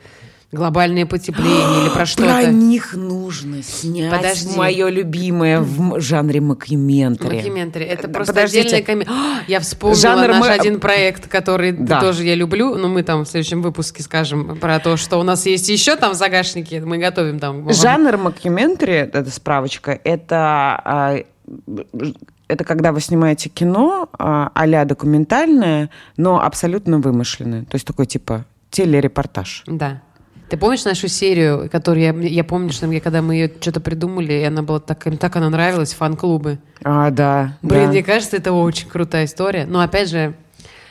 глобальное 0.52 1.06
потепление 1.06 1.82
или 1.84 1.88
про 1.90 1.96
Про 2.02 2.06
что-то. 2.06 2.52
них 2.52 2.94
нужно 2.94 3.64
снять 3.64 4.12
Подожди. 4.12 4.58
мое 4.58 4.90
любимое 4.90 5.62
в 5.62 6.00
жанре 6.02 6.42
мокьюментари. 6.42 7.38
Мокьюментари. 7.38 7.86
Это 7.86 8.08
Да, 8.08 8.14
просто 8.14 8.34
подождите. 8.34 8.62
отдельная 8.68 8.84
комедия. 8.86 9.12
Я 9.48 9.60
вспомнила 9.62 10.02
Жанр 10.02 10.28
наш 10.28 10.40
мы- 10.42 10.50
один 10.50 10.80
проект, 10.80 11.28
который 11.28 11.72
Да. 11.72 12.02
тоже 12.02 12.24
я 12.26 12.36
люблю, 12.36 12.76
но 12.76 12.90
мы 12.90 13.04
там 13.04 13.24
в 13.24 13.28
следующем 13.30 13.62
выпуске 13.62 14.04
скажем 14.04 14.58
про 14.58 14.80
то, 14.80 14.98
что 14.98 15.18
у 15.20 15.24
нас 15.24 15.46
есть 15.46 15.70
еще 15.70 15.96
там 15.96 16.12
в 16.12 16.16
загашнике, 16.16 16.82
мы 16.82 16.98
готовим 16.98 17.40
там. 17.40 17.72
Жанр 17.72 18.18
мокьюментари, 18.18 18.94
это 18.94 19.30
справочка, 19.32 19.98
это, 20.04 20.82
а, 20.84 21.18
это 22.48 22.64
когда 22.66 22.92
вы 22.92 23.00
снимаете 23.00 23.48
кино 23.50 24.10
а, 24.20 24.52
а-ля 24.54 24.84
документальное, 24.86 25.90
но 26.18 26.42
абсолютно 26.44 27.00
вымышленное. 27.00 27.62
То 27.64 27.76
есть 27.76 27.88
такой 27.88 28.06
типа 28.06 28.44
телерепортаж. 28.70 29.64
Да. 29.68 30.02
Ты 30.52 30.58
помнишь 30.58 30.84
нашу 30.84 31.08
серию, 31.08 31.70
которую 31.72 32.04
я, 32.04 32.12
я 32.28 32.44
помню, 32.44 32.74
что 32.74 32.86
когда 33.00 33.22
мы 33.22 33.36
ее 33.36 33.52
что-то 33.62 33.80
придумали, 33.80 34.34
и 34.34 34.44
она 34.44 34.62
была 34.62 34.82
так, 34.82 35.08
им 35.08 35.16
так 35.16 35.34
она 35.38 35.50
нравилась, 35.50 35.94
фан-клубы. 35.94 36.60
А, 36.84 37.10
да. 37.10 37.58
Блин, 37.62 37.86
да. 37.86 37.88
мне 37.88 38.04
кажется, 38.04 38.36
это 38.36 38.52
очень 38.52 38.90
крутая 38.90 39.24
история. 39.24 39.66
Но 39.66 39.80
опять 39.80 40.10
же, 40.10 40.34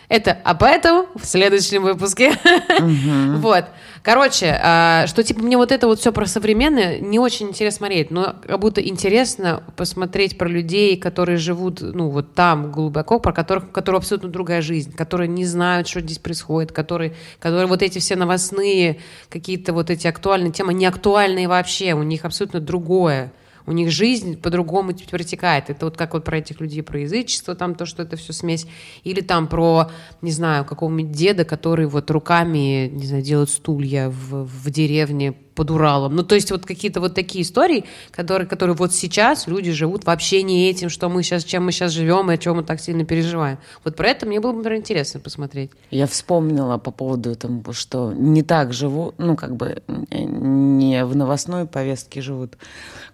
это 0.09 0.33
об 0.33 0.63
этом 0.63 1.05
в 1.15 1.27
следующем 1.27 1.83
выпуске. 1.83 2.33
Вот. 2.81 3.67
Короче, 4.03 4.59
а, 4.63 5.07
что 5.07 5.23
типа 5.23 5.43
мне 5.43 5.59
вот 5.59 5.73
это 5.73 5.87
вот 5.87 6.01
все 6.01 6.11
про 6.11 6.25
современное 6.27 7.01
не 7.01 7.19
очень 7.19 7.49
интересно 7.49 7.79
смотреть, 7.79 8.11
но 8.11 8.35
как 8.47 8.59
будто 8.59 8.81
интересно 8.81 9.63
посмотреть 9.77 10.39
про 10.39 10.49
людей, 10.49 10.97
которые 10.97 11.37
живут, 11.37 11.83
ну, 11.83 12.09
вот 12.09 12.35
там 12.35 12.73
глубоко, 12.73 13.21
про 13.21 13.33
которых, 13.33 13.65
у 13.65 13.73
которых 13.73 14.01
абсолютно 14.01 14.31
другая 14.31 14.63
жизнь, 14.63 14.95
которые 14.95 15.29
не 15.29 15.45
знают, 15.45 15.87
что 15.87 16.01
здесь 16.01 16.19
происходит, 16.19 16.73
которые, 16.73 17.15
которые 17.39 17.67
вот 17.67 17.83
эти 17.83 17.99
все 17.99 18.17
новостные 18.17 19.01
какие-то 19.29 19.75
вот 19.75 19.91
эти 19.91 20.07
актуальные 20.07 20.53
темы, 20.53 20.73
не 20.73 20.87
актуальные 20.87 21.47
вообще, 21.47 21.93
у 21.93 22.03
них 22.03 22.25
абсолютно 22.25 22.61
другое. 22.61 23.33
У 23.71 23.73
них 23.73 23.93
жизнь 23.93 24.37
по-другому 24.37 24.93
теперь 24.93 25.21
протекает. 25.21 25.71
Это 25.71 25.85
вот 25.85 25.97
как 25.97 26.15
вот 26.15 26.25
про 26.25 26.39
этих 26.39 26.61
людей, 26.61 26.83
про 26.83 26.99
язычество, 26.99 27.55
там 27.55 27.77
то, 27.77 27.87
что 27.87 28.03
это 28.03 28.17
все 28.17 28.33
смесь. 28.33 28.67
Или 29.05 29.21
там 29.21 29.47
про, 29.47 29.93
не 30.23 30.33
знаю, 30.33 30.65
какого-нибудь 30.65 31.13
деда, 31.13 31.45
который 31.45 31.87
вот 31.87 32.11
руками, 32.11 32.89
не 32.89 33.07
знаю, 33.07 33.23
делает 33.23 33.49
стулья 33.49 34.11
в, 34.11 34.45
в 34.45 34.71
деревне 34.71 35.35
под 35.61 35.71
Уралом. 35.71 36.17
Ну, 36.17 36.23
то 36.23 36.35
есть 36.35 36.51
вот 36.51 36.65
какие-то 36.65 37.01
вот 37.01 37.15
такие 37.15 37.43
истории, 37.43 37.85
которые, 38.13 38.49
которые 38.49 38.75
вот 38.75 38.95
сейчас 38.95 39.47
люди 39.47 39.73
живут 39.73 40.07
вообще 40.07 40.43
не 40.43 40.71
этим, 40.71 40.89
что 40.89 41.11
мы 41.11 41.23
сейчас, 41.23 41.45
чем 41.45 41.67
мы 41.67 41.73
сейчас 41.73 41.93
живем 41.93 42.31
и 42.31 42.35
о 42.35 42.39
чем 42.39 42.57
мы 42.57 42.63
так 42.63 42.81
сильно 42.81 43.05
переживаем. 43.05 43.59
Вот 43.85 43.95
про 43.95 44.09
это 44.09 44.25
мне 44.25 44.41
было 44.41 44.53
бы, 44.53 44.59
например, 44.59 44.79
интересно 44.79 45.21
посмотреть. 45.21 45.71
Я 45.91 46.07
вспомнила 46.07 46.79
по 46.79 46.91
поводу 46.91 47.37
того, 47.37 47.75
что 47.75 48.11
не 48.15 48.43
так 48.43 48.73
живу, 48.73 49.13
ну, 49.19 49.37
как 49.37 49.55
бы 49.55 49.83
не 50.09 51.05
в 51.05 51.15
новостной 51.15 51.67
повестке 51.67 52.23
живут. 52.23 52.57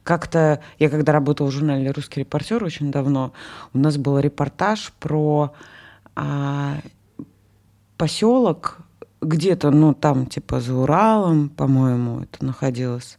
Как-то 0.04 0.60
я 0.78 0.88
когда 0.88 1.12
работала 1.12 1.48
в 1.48 1.50
журнале 1.50 1.90
«Русский 1.90 2.20
репортер» 2.20 2.62
очень 2.62 2.92
давно, 2.92 3.32
у 3.74 3.78
нас 3.78 3.96
был 3.96 4.20
репортаж 4.20 4.92
про 5.00 5.52
а, 6.14 6.76
поселок 7.96 8.85
где-то, 9.20 9.70
ну, 9.70 9.94
там 9.94 10.26
типа 10.26 10.60
за 10.60 10.74
Уралом, 10.74 11.48
по-моему, 11.48 12.20
это 12.20 12.44
находилось. 12.44 13.18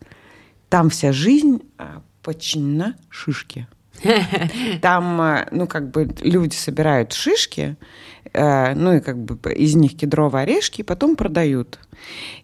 Там 0.70 0.90
вся 0.90 1.12
жизнь 1.12 1.62
а, 1.78 2.02
подчинена 2.22 2.96
шишке. 3.10 3.68
Там, 4.82 5.22
э, 5.22 5.48
ну, 5.52 5.66
как 5.66 5.92
бы 5.92 6.14
люди 6.22 6.56
собирают 6.56 7.14
шишки, 7.14 7.78
ну, 8.34 8.96
и 8.96 9.00
как 9.00 9.18
бы 9.18 9.54
из 9.54 9.76
них 9.76 9.98
кедровые 9.98 10.44
орешки, 10.44 10.82
и 10.82 10.84
потом 10.84 11.16
продают. 11.16 11.80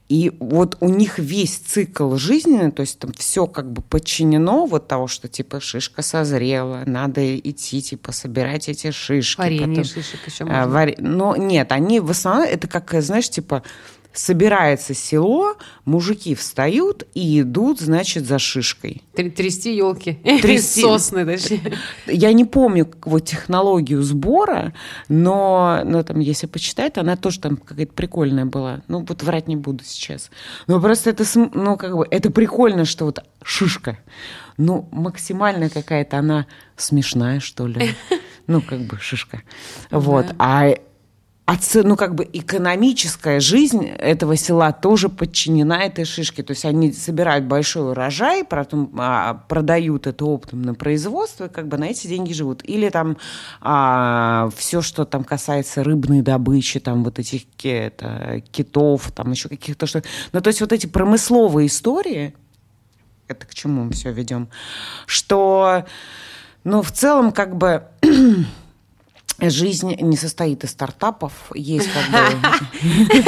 И 0.09 0.31
вот 0.39 0.77
у 0.79 0.89
них 0.89 1.17
весь 1.17 1.57
цикл 1.57 2.15
жизни, 2.17 2.69
то 2.69 2.81
есть 2.81 2.99
там 2.99 3.13
все 3.13 3.47
как 3.47 3.71
бы 3.71 3.81
подчинено 3.81 4.65
вот 4.65 4.87
того, 4.87 5.07
что 5.07 5.27
типа 5.27 5.59
шишка 5.59 6.01
созрела, 6.01 6.83
надо 6.85 7.37
идти 7.39 7.81
типа 7.81 8.11
собирать 8.11 8.69
эти 8.69 8.91
шишки. 8.91 9.39
Варенье 9.39 9.67
потом, 9.67 9.83
шишек 9.85 10.27
еще 10.27 10.45
можно. 10.45 10.67
Вар... 10.67 10.93
Но 10.99 11.35
нет, 11.35 11.71
они 11.71 11.99
в 11.99 12.11
основном 12.11 12.47
это 12.47 12.67
как, 12.67 12.93
знаешь, 13.01 13.29
типа 13.29 13.63
собирается 14.13 14.93
село, 14.93 15.55
мужики 15.85 16.35
встают 16.35 17.05
и 17.13 17.41
идут, 17.41 17.79
значит, 17.79 18.25
за 18.25 18.39
шишкой. 18.39 19.01
Трясти 19.13 19.75
елки. 19.75 20.13
Трясти. 20.41 20.81
Сосны, 20.83 21.25
точнее. 21.25 21.77
Я 22.05 22.31
не 22.33 22.45
помню 22.45 22.89
вот 23.03 23.25
технологию 23.25 24.01
сбора, 24.03 24.73
но, 25.09 25.81
но 25.83 26.03
там, 26.03 26.19
если 26.19 26.45
почитать, 26.45 26.97
она 26.97 27.15
тоже 27.15 27.39
там 27.39 27.57
какая-то 27.57 27.93
прикольная 27.93 28.45
была. 28.45 28.81
Ну, 28.87 28.99
вот 28.99 29.23
врать 29.23 29.47
не 29.47 29.55
буду 29.55 29.83
сейчас. 29.83 30.29
Но 30.67 30.79
просто 30.79 31.09
это, 31.09 31.23
ну, 31.53 31.75
как 31.75 31.97
бы, 31.97 32.07
это 32.09 32.29
прикольно, 32.29 32.85
что 32.85 33.05
вот 33.05 33.23
шишка. 33.41 33.97
Ну, 34.57 34.87
максимально 34.91 35.69
какая-то 35.69 36.19
она 36.19 36.45
смешная, 36.77 37.39
что 37.39 37.67
ли. 37.67 37.95
Ну, 38.45 38.61
как 38.61 38.81
бы 38.81 38.97
шишка. 38.99 39.41
Вот. 39.89 40.25
А 40.37 40.75
ну, 41.83 41.97
как 41.97 42.15
бы 42.15 42.27
экономическая 42.31 43.41
жизнь 43.41 43.85
этого 43.85 44.37
села 44.37 44.71
тоже 44.71 45.09
подчинена 45.09 45.83
этой 45.83 46.05
шишке. 46.05 46.41
То 46.41 46.51
есть 46.51 46.63
они 46.63 46.93
собирают 46.93 47.45
большой 47.45 47.91
урожай, 47.91 48.45
потом 48.45 48.91
а, 48.97 49.33
продают 49.49 50.07
это 50.07 50.23
оптом 50.23 50.61
на 50.61 50.73
производство, 50.73 51.45
и 51.45 51.49
как 51.49 51.67
бы 51.67 51.77
на 51.77 51.85
эти 51.85 52.07
деньги 52.07 52.31
живут. 52.31 52.61
Или 52.63 52.89
там 52.89 53.17
а, 53.59 54.49
все, 54.55 54.81
что 54.81 55.03
там 55.03 55.25
касается 55.25 55.83
рыбной 55.83 56.21
добычи, 56.21 56.79
там 56.79 57.03
вот 57.03 57.19
этих 57.19 57.43
это, 57.63 58.41
китов, 58.51 59.11
там 59.11 59.31
еще 59.31 59.49
каких-то 59.49 59.85
что 59.85 60.01
Ну, 60.31 60.39
то 60.39 60.47
есть 60.47 60.61
вот 60.61 60.71
эти 60.71 60.87
промысловые 60.87 61.67
истории, 61.67 62.33
это 63.27 63.45
к 63.45 63.53
чему 63.53 63.83
мы 63.83 63.91
все 63.91 64.11
ведем, 64.11 64.47
что, 65.05 65.85
ну, 66.63 66.81
в 66.81 66.91
целом, 66.91 67.33
как 67.33 67.57
бы 67.57 67.83
жизнь 69.39 69.95
не 70.01 70.17
состоит 70.17 70.63
из 70.63 70.71
стартапов, 70.71 71.33
есть 71.53 71.89
как 71.91 72.09
бы... 72.11 73.25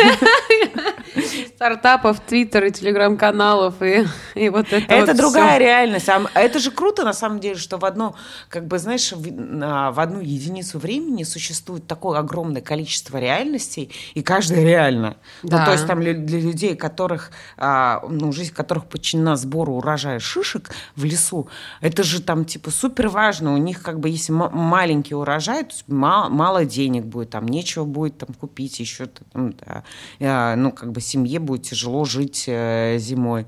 Стартапов, 1.56 2.20
твиттер 2.20 2.66
и 2.66 2.72
телеграм-каналов 2.72 3.82
и, 3.82 4.06
и 4.36 4.50
вот 4.50 4.74
это 4.74 4.94
Это 4.94 5.14
вот 5.14 5.18
другая 5.18 5.52
все. 5.52 5.60
реальность. 5.60 6.10
А 6.10 6.22
это 6.34 6.60
же 6.60 6.70
круто, 6.70 7.06
на 7.06 7.14
самом 7.14 7.40
деле, 7.40 7.56
что 7.56 7.78
в 7.78 7.86
одно, 7.86 8.16
как 8.50 8.68
бы, 8.68 8.78
знаешь, 8.78 9.14
в, 9.14 9.22
в 9.22 10.00
одну 10.00 10.20
единицу 10.20 10.80
времени 10.80 11.24
существует 11.24 11.88
такое 11.88 12.20
огромное 12.20 12.62
количество 12.62 13.18
реальностей, 13.18 13.90
и 14.16 14.22
каждая 14.22 14.64
реальна. 14.64 15.16
Да. 15.44 15.60
Ну, 15.60 15.66
то 15.66 15.72
есть 15.72 15.88
там 15.88 16.02
для 16.02 16.12
людей, 16.14 16.76
которых, 16.76 17.32
а, 17.58 18.04
ну, 18.10 18.34
жизнь 18.34 18.54
которых 18.54 18.88
подчинена 18.88 19.38
сбору 19.38 19.76
урожая 19.76 20.20
шишек 20.20 20.72
в 20.98 21.06
лесу, 21.06 21.48
это 21.80 22.04
же 22.04 22.22
там, 22.22 22.44
типа, 22.44 22.70
супер 22.70 23.08
важно. 23.08 23.54
У 23.54 23.58
них, 23.58 23.82
как 23.82 24.02
бы, 24.02 24.10
если 24.10 24.34
маленький 24.34 25.16
урожай, 25.16 25.64
то 25.64 25.72
есть 25.72 25.88
мало, 25.88 26.28
мало 26.28 26.66
денег 26.66 27.06
будет, 27.06 27.30
там 27.30 27.48
нечего 27.48 27.86
будет 27.86 28.18
там 28.18 28.34
купить 28.34 28.82
еще, 28.82 29.06
там, 29.06 29.54
да, 29.54 29.84
а, 30.20 30.56
ну, 30.58 30.74
как 30.74 30.92
бы 30.92 31.00
семье 31.00 31.40
будет 31.46 31.64
тяжело 31.64 32.06
жить 32.06 32.46
э, 32.48 32.98
зимой. 33.00 33.46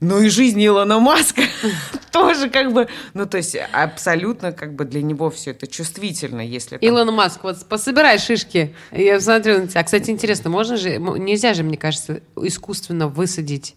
Ну 0.00 0.20
и 0.20 0.28
жизнь 0.28 0.64
Илона 0.64 0.98
Маска 0.98 1.42
тоже 2.12 2.50
как 2.50 2.72
бы, 2.72 2.88
ну 3.14 3.26
то 3.26 3.38
есть 3.38 3.56
абсолютно 3.72 4.52
как 4.52 4.74
бы 4.74 4.84
для 4.84 5.02
него 5.02 5.30
все 5.30 5.52
это 5.52 5.66
чувствительно, 5.66 6.42
если... 6.42 6.76
Там... 6.76 6.86
Илон 6.86 7.14
Маск, 7.14 7.42
вот 7.42 7.64
пособирай 7.66 8.18
шишки, 8.18 8.74
я 8.92 9.18
смотрю 9.20 9.60
на 9.60 9.68
тебя. 9.68 9.82
Кстати, 9.82 10.10
интересно, 10.10 10.50
можно 10.50 10.76
же, 10.76 10.98
нельзя 10.98 11.54
же, 11.54 11.62
мне 11.62 11.78
кажется, 11.78 12.20
искусственно 12.36 13.08
высадить 13.08 13.76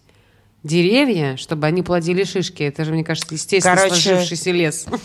деревья, 0.62 1.36
чтобы 1.36 1.66
они 1.66 1.82
плодили 1.82 2.24
шишки. 2.24 2.62
Это 2.62 2.84
же, 2.84 2.92
мне 2.92 3.04
кажется, 3.04 3.34
естественно 3.34 3.76
Короче, 3.76 3.94
сложившийся 3.94 4.50
лес. 4.50 4.86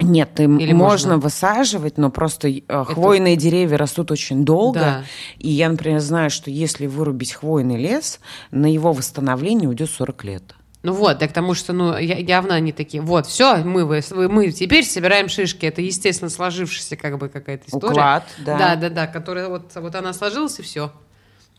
Нет, 0.00 0.40
им 0.40 0.58
Или 0.58 0.72
можно, 0.72 1.10
можно 1.10 1.18
высаживать, 1.18 1.98
но 1.98 2.10
просто 2.10 2.48
э, 2.48 2.60
Это... 2.66 2.84
хвойные 2.84 3.36
деревья 3.36 3.78
растут 3.78 4.10
очень 4.10 4.44
долго. 4.44 4.80
Да. 4.80 5.04
И 5.38 5.50
я, 5.50 5.68
например, 5.68 6.00
знаю, 6.00 6.30
что 6.30 6.50
если 6.50 6.86
вырубить 6.86 7.32
хвойный 7.32 7.76
лес, 7.76 8.18
на 8.50 8.70
его 8.70 8.92
восстановление 8.92 9.68
уйдет 9.68 9.90
40 9.90 10.24
лет. 10.24 10.54
Ну 10.82 10.92
вот, 10.92 11.18
да 11.18 11.28
к 11.28 11.32
тому, 11.32 11.54
что 11.54 11.72
ну, 11.72 11.96
явно 11.96 12.54
они 12.54 12.72
такие, 12.72 13.02
вот, 13.02 13.26
все, 13.26 13.56
мы, 13.64 13.86
мы 13.86 14.50
теперь 14.50 14.84
собираем 14.84 15.30
шишки. 15.30 15.64
Это, 15.64 15.80
естественно, 15.80 16.28
сложившаяся 16.28 16.96
как 16.96 17.16
бы 17.16 17.30
какая-то 17.30 17.64
история. 17.68 17.92
Уклад, 17.92 18.24
да. 18.44 18.58
Да, 18.58 18.76
да, 18.76 18.90
да, 18.90 19.06
которая 19.06 19.48
вот, 19.48 19.72
вот 19.74 19.94
она 19.94 20.12
сложилась, 20.12 20.58
и 20.58 20.62
все. 20.62 20.92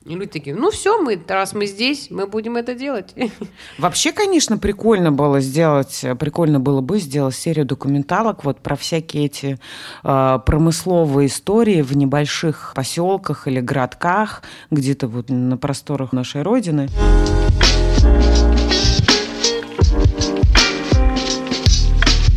И 0.06 0.14
люди 0.14 0.28
такие, 0.28 0.56
ну 0.56 0.70
все, 0.70 1.02
мы, 1.02 1.20
раз 1.28 1.54
мы 1.54 1.66
здесь, 1.66 2.12
мы 2.12 2.28
будем 2.28 2.58
это 2.58 2.76
делать. 2.76 3.16
Вообще, 3.80 4.12
конечно, 4.12 4.60
прикольно 4.60 5.12
было 5.12 5.40
сделать, 5.40 6.06
прикольно 6.20 6.60
было 6.60 6.82
бы 6.82 7.00
сделать 7.00 7.34
серию 7.34 7.66
документалок 7.66 8.44
вот 8.44 8.60
про 8.60 8.76
всякие 8.76 9.26
эти 9.26 9.60
э, 10.04 10.40
промысловые 10.46 11.26
истории 11.26 11.82
в 11.82 11.98
небольших 11.98 12.74
поселках 12.76 13.48
или 13.48 13.60
городках, 13.60 14.44
где-то 14.70 15.08
вот 15.08 15.30
на 15.30 15.58
просторах 15.58 16.14
нашей 16.14 16.44
Родины. 16.44 16.88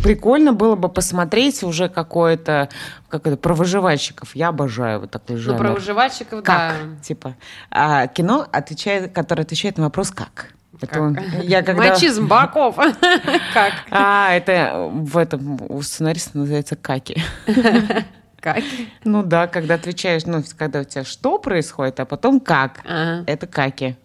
Прикольно 0.03 0.53
было 0.53 0.75
бы 0.75 0.89
посмотреть 0.89 1.63
уже 1.63 1.89
какое-то, 1.89 2.69
как 3.09 3.27
это, 3.27 3.37
про 3.37 3.53
выживальщиков. 3.53 4.35
Я 4.35 4.49
обожаю 4.49 5.01
вот 5.01 5.11
такой 5.11 5.37
жанр. 5.37 5.57
Ну, 5.57 5.63
про 5.63 5.73
выживальщиков, 5.73 6.43
как? 6.43 6.73
да. 6.73 7.01
Типа, 7.03 7.35
а, 7.71 8.07
кино, 8.07 8.47
отвечает, 8.51 9.11
которое 9.13 9.43
отвечает 9.43 9.77
на 9.77 9.85
вопрос 9.85 10.11
«как?». 10.11 10.53
Это 10.81 11.01
он, 11.01 11.17
я 11.41 11.61
когда... 11.63 11.89
Мачизм 11.89 12.27
Баков. 12.27 12.75
Как? 13.53 13.73
А, 13.91 14.33
это 14.33 14.89
в 14.91 15.17
этом 15.17 15.59
у 15.67 15.81
сценариста 15.81 16.37
называется 16.37 16.75
каки. 16.75 17.21
Каки? 18.39 18.89
Ну 19.03 19.23
да, 19.23 19.47
когда 19.47 19.73
отвечаешь, 19.73 20.25
ну, 20.25 20.41
когда 20.57 20.79
у 20.79 20.83
тебя 20.85 21.03
что 21.03 21.39
происходит, 21.39 21.99
а 21.99 22.05
потом 22.05 22.39
как. 22.39 22.79
Ага. 22.85 23.25
Это 23.27 23.47
каки. 23.47 23.97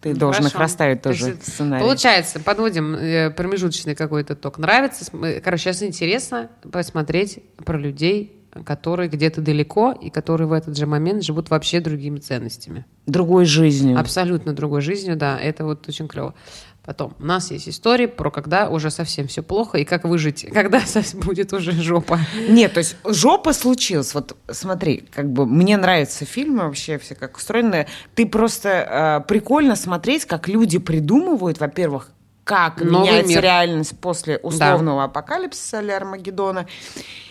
Ты 0.00 0.14
должен 0.14 0.44
Хорошо. 0.44 0.56
их 0.56 0.60
расставить 0.60 1.02
тоже 1.02 1.26
есть, 1.26 1.42
в 1.42 1.48
сценарии. 1.48 1.82
Получается, 1.82 2.40
подводим 2.40 2.94
э, 2.94 3.30
промежуточный 3.30 3.94
какой-то 3.94 4.34
ток. 4.34 4.58
Нравится? 4.58 5.04
Короче, 5.42 5.64
сейчас 5.64 5.82
интересно 5.82 6.48
посмотреть 6.72 7.40
про 7.64 7.78
людей, 7.78 8.40
которые 8.64 9.08
где-то 9.08 9.40
далеко 9.42 9.92
и 9.92 10.10
которые 10.10 10.48
в 10.48 10.52
этот 10.52 10.76
же 10.76 10.86
момент 10.86 11.22
живут 11.22 11.50
вообще 11.50 11.80
другими 11.80 12.18
ценностями. 12.18 12.86
Другой 13.06 13.44
жизнью. 13.44 13.98
Абсолютно 13.98 14.54
другой 14.54 14.80
жизнью, 14.80 15.16
да. 15.16 15.38
Это 15.38 15.64
вот 15.64 15.88
очень 15.88 16.08
клево. 16.08 16.34
Потом 16.84 17.14
у 17.18 17.24
нас 17.24 17.50
есть 17.50 17.68
истории 17.68 18.06
про 18.06 18.30
когда 18.30 18.68
уже 18.68 18.90
совсем 18.90 19.26
все 19.26 19.42
плохо 19.42 19.78
и 19.78 19.84
как 19.84 20.04
выжить, 20.04 20.46
когда 20.52 20.80
будет 21.14 21.52
уже 21.52 21.72
жопа. 21.72 22.18
Нет, 22.48 22.74
то 22.74 22.78
есть 22.78 22.96
жопа 23.04 23.52
случилась. 23.52 24.14
Вот 24.14 24.36
смотри, 24.50 25.04
как 25.12 25.30
бы 25.30 25.46
мне 25.46 25.76
нравятся 25.76 26.24
фильмы 26.24 26.64
вообще 26.64 26.98
все 26.98 27.14
как 27.14 27.36
устроены. 27.36 27.86
Ты 28.14 28.26
просто 28.26 28.68
э, 29.22 29.28
прикольно 29.28 29.76
смотреть, 29.76 30.24
как 30.24 30.48
люди 30.48 30.78
придумывают, 30.78 31.60
во-первых, 31.60 32.08
как 32.50 32.80
Новый 32.80 33.06
меняется 33.06 33.28
мир. 33.28 33.42
реальность 33.42 33.96
после 34.00 34.38
условного 34.38 35.02
да. 35.02 35.04
апокалипсиса 35.04 35.80
или 35.80 35.92
Армагеддона. 35.92 36.66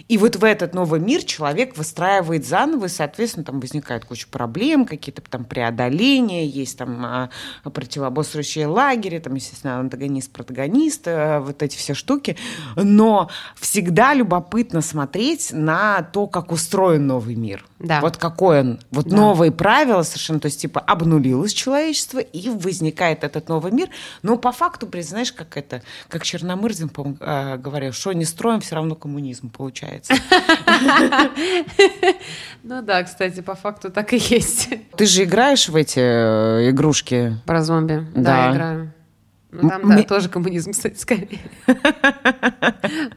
И 0.08 0.18
вот 0.18 0.38
в 0.38 0.44
этот 0.46 0.74
новый 0.74 1.02
мир 1.02 1.24
человек 1.24 1.78
выстраивает 1.78 2.48
заново, 2.48 2.86
и, 2.86 2.88
соответственно, 2.88 3.44
там 3.44 3.60
возникает 3.60 4.06
куча 4.06 4.28
проблем, 4.32 4.86
какие-то 4.86 5.22
там 5.22 5.44
преодоления, 5.44 6.48
есть 6.48 6.78
там 6.78 7.06
а, 7.06 7.30
противоборствующие 7.64 8.66
лагеря, 8.66 9.20
там, 9.20 9.36
естественно, 9.36 9.78
антагонист, 9.80 10.32
протагонист, 10.32 11.04
а, 11.08 11.42
вот 11.42 11.62
эти 11.62 11.76
все 11.76 11.94
штуки. 11.94 12.38
Но 12.76 13.30
всегда 13.56 14.14
любопытно 14.14 14.82
смотреть 14.82 15.52
на 15.52 16.02
то, 16.02 16.28
как 16.28 16.54
устроен 16.54 17.06
новый 17.06 17.36
мир. 17.36 17.66
Да. 17.78 18.02
Вот 18.02 18.18
какой 18.18 18.62
он. 18.62 18.80
Вот 18.92 19.08
да. 19.08 19.16
новые 19.16 19.52
правила 19.52 20.02
совершенно, 20.04 20.40
то 20.40 20.48
есть, 20.48 20.62
типа, 20.62 20.80
обнулилось 20.80 21.54
человечество, 21.54 22.20
и 22.20 22.50
возникает 22.50 23.24
этот 23.24 23.48
новый 23.48 23.72
мир. 23.72 23.90
Но 24.24 24.38
по 24.38 24.52
факту, 24.52 24.88
знаешь, 25.10 25.32
как 25.32 25.58
это, 25.58 25.82
как 26.08 26.24
Черномырдин 26.24 26.92
а, 27.20 27.58
говорил, 27.58 27.92
что 27.92 28.14
не 28.14 28.26
строим, 28.26 28.62
все 28.62 28.76
равно 28.76 28.96
коммунизм 28.96 29.50
получается. 29.50 30.14
Ну 32.62 32.82
да, 32.82 33.04
кстати, 33.04 33.40
по 33.40 33.56
факту 33.56 33.90
так 33.90 34.12
и 34.14 34.18
есть. 34.18 34.70
Ты 34.98 35.06
же 35.06 35.24
играешь 35.24 35.70
в 35.70 35.76
эти 35.76 36.00
э, 36.00 36.70
игрушки? 36.70 37.38
Про 37.46 37.64
зомби. 37.64 38.06
Да, 38.14 38.52
играю. 38.52 38.94
Ну, 39.52 39.68
там, 39.68 39.90
да, 39.90 40.04
тоже 40.04 40.30
коммунизм, 40.30 40.72
кстати, 40.74 40.98
скорее. 40.98 41.40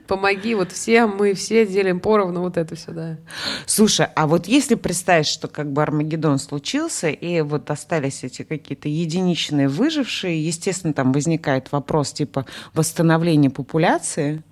Помоги, 0.07 0.55
вот 0.55 0.73
все, 0.73 1.07
мы 1.07 1.35
все 1.35 1.67
делим 1.67 2.01
поровну 2.01 2.41
вот 2.41 2.57
это 2.57 2.75
все, 2.75 2.93
да. 2.93 3.19
Слушай, 3.67 4.07
а 4.15 4.27
вот 4.27 4.47
если 4.47 4.75
представить, 4.77 5.27
что 5.27 5.49
как 5.49 5.71
бы 5.71 5.83
Армагеддон 5.83 6.39
случился, 6.39 7.11
и 7.11 7.43
вот 7.43 7.71
остались 7.71 8.25
эти 8.25 8.43
какие-то 8.43 8.89
единичные 8.89 9.69
выжившие, 9.69 10.45
естественно, 10.45 10.95
там 10.95 11.13
возникает 11.13 11.71
вопрос 11.71 12.13
типа 12.13 12.47
восстановления 12.73 13.51
популяции, 13.51 14.43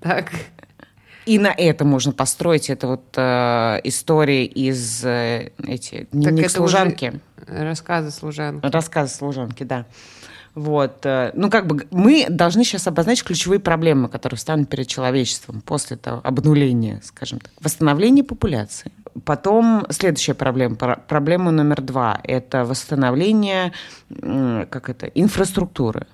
Так. 0.00 0.30
И 1.26 1.38
на 1.38 1.52
это 1.56 1.84
можно 1.84 2.12
построить 2.12 2.70
это 2.70 2.86
вот 2.86 3.14
э, 3.16 3.80
истории 3.84 4.46
из 4.46 5.04
э, 5.04 5.52
эти 5.66 6.08
дневник 6.12 6.50
служанки. 6.50 7.20
Рассказы 7.46 8.10
служанки. 8.10 8.66
Рассказы 8.66 9.14
служанки, 9.14 9.62
да. 9.64 9.86
Вот. 10.60 11.06
э, 11.06 11.32
Ну, 11.34 11.48
как 11.50 11.66
бы 11.66 11.86
мы 11.90 12.26
должны 12.28 12.64
сейчас 12.64 12.86
обозначить 12.86 13.24
ключевые 13.24 13.60
проблемы, 13.60 14.08
которые 14.08 14.36
встанут 14.36 14.68
перед 14.68 14.86
человечеством 14.86 15.62
после 15.62 15.96
того 15.96 16.20
обнуления, 16.22 17.00
скажем 17.02 17.40
так, 17.40 17.50
восстановления 17.62 18.22
популяции. 18.22 18.92
Потом 19.24 19.86
следующая 19.90 20.34
проблема, 20.34 20.76
пр- 20.76 21.00
проблема 21.08 21.50
номер 21.50 21.80
два, 21.80 22.20
это 22.24 22.64
восстановление, 22.64 23.72
как 24.70 24.88
это, 24.90 25.06
инфраструктуры. 25.06 26.06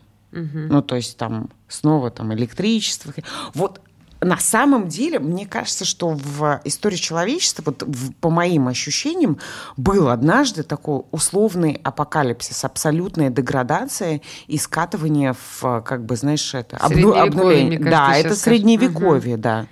Ну, 0.71 0.83
то 0.83 0.97
есть 0.97 1.17
там 1.17 1.49
снова 1.69 2.11
там 2.11 2.33
электричество. 2.35 3.13
Вот 3.55 3.81
на 4.27 4.39
самом 4.39 4.89
деле, 4.89 5.21
мне 5.21 5.47
кажется, 5.47 5.85
что 5.85 6.09
в 6.11 6.61
истории 6.65 6.97
человечества, 6.97 7.63
вот 7.67 7.85
в- 7.85 8.13
по 8.15 8.29
моим 8.29 8.67
ощущениям, 8.67 9.39
был 9.77 10.09
однажды 10.09 10.65
такой 10.65 11.03
условный 11.13 11.81
апокалипсис, 11.85 12.65
абсолютная 12.65 13.31
деградация 13.31 14.21
и 14.49 14.59
скатывание 14.59 15.35
в, 15.61 15.81
как 15.83 16.05
бы, 16.05 16.17
знаешь, 16.17 16.55
это... 16.55 16.77
обну- 16.77 17.13
обнуление. 17.17 17.79
кажется, 17.79 17.91
да, 17.91 18.17
это 18.17 18.35
средневековье, 18.35 19.37
да. 19.37 19.67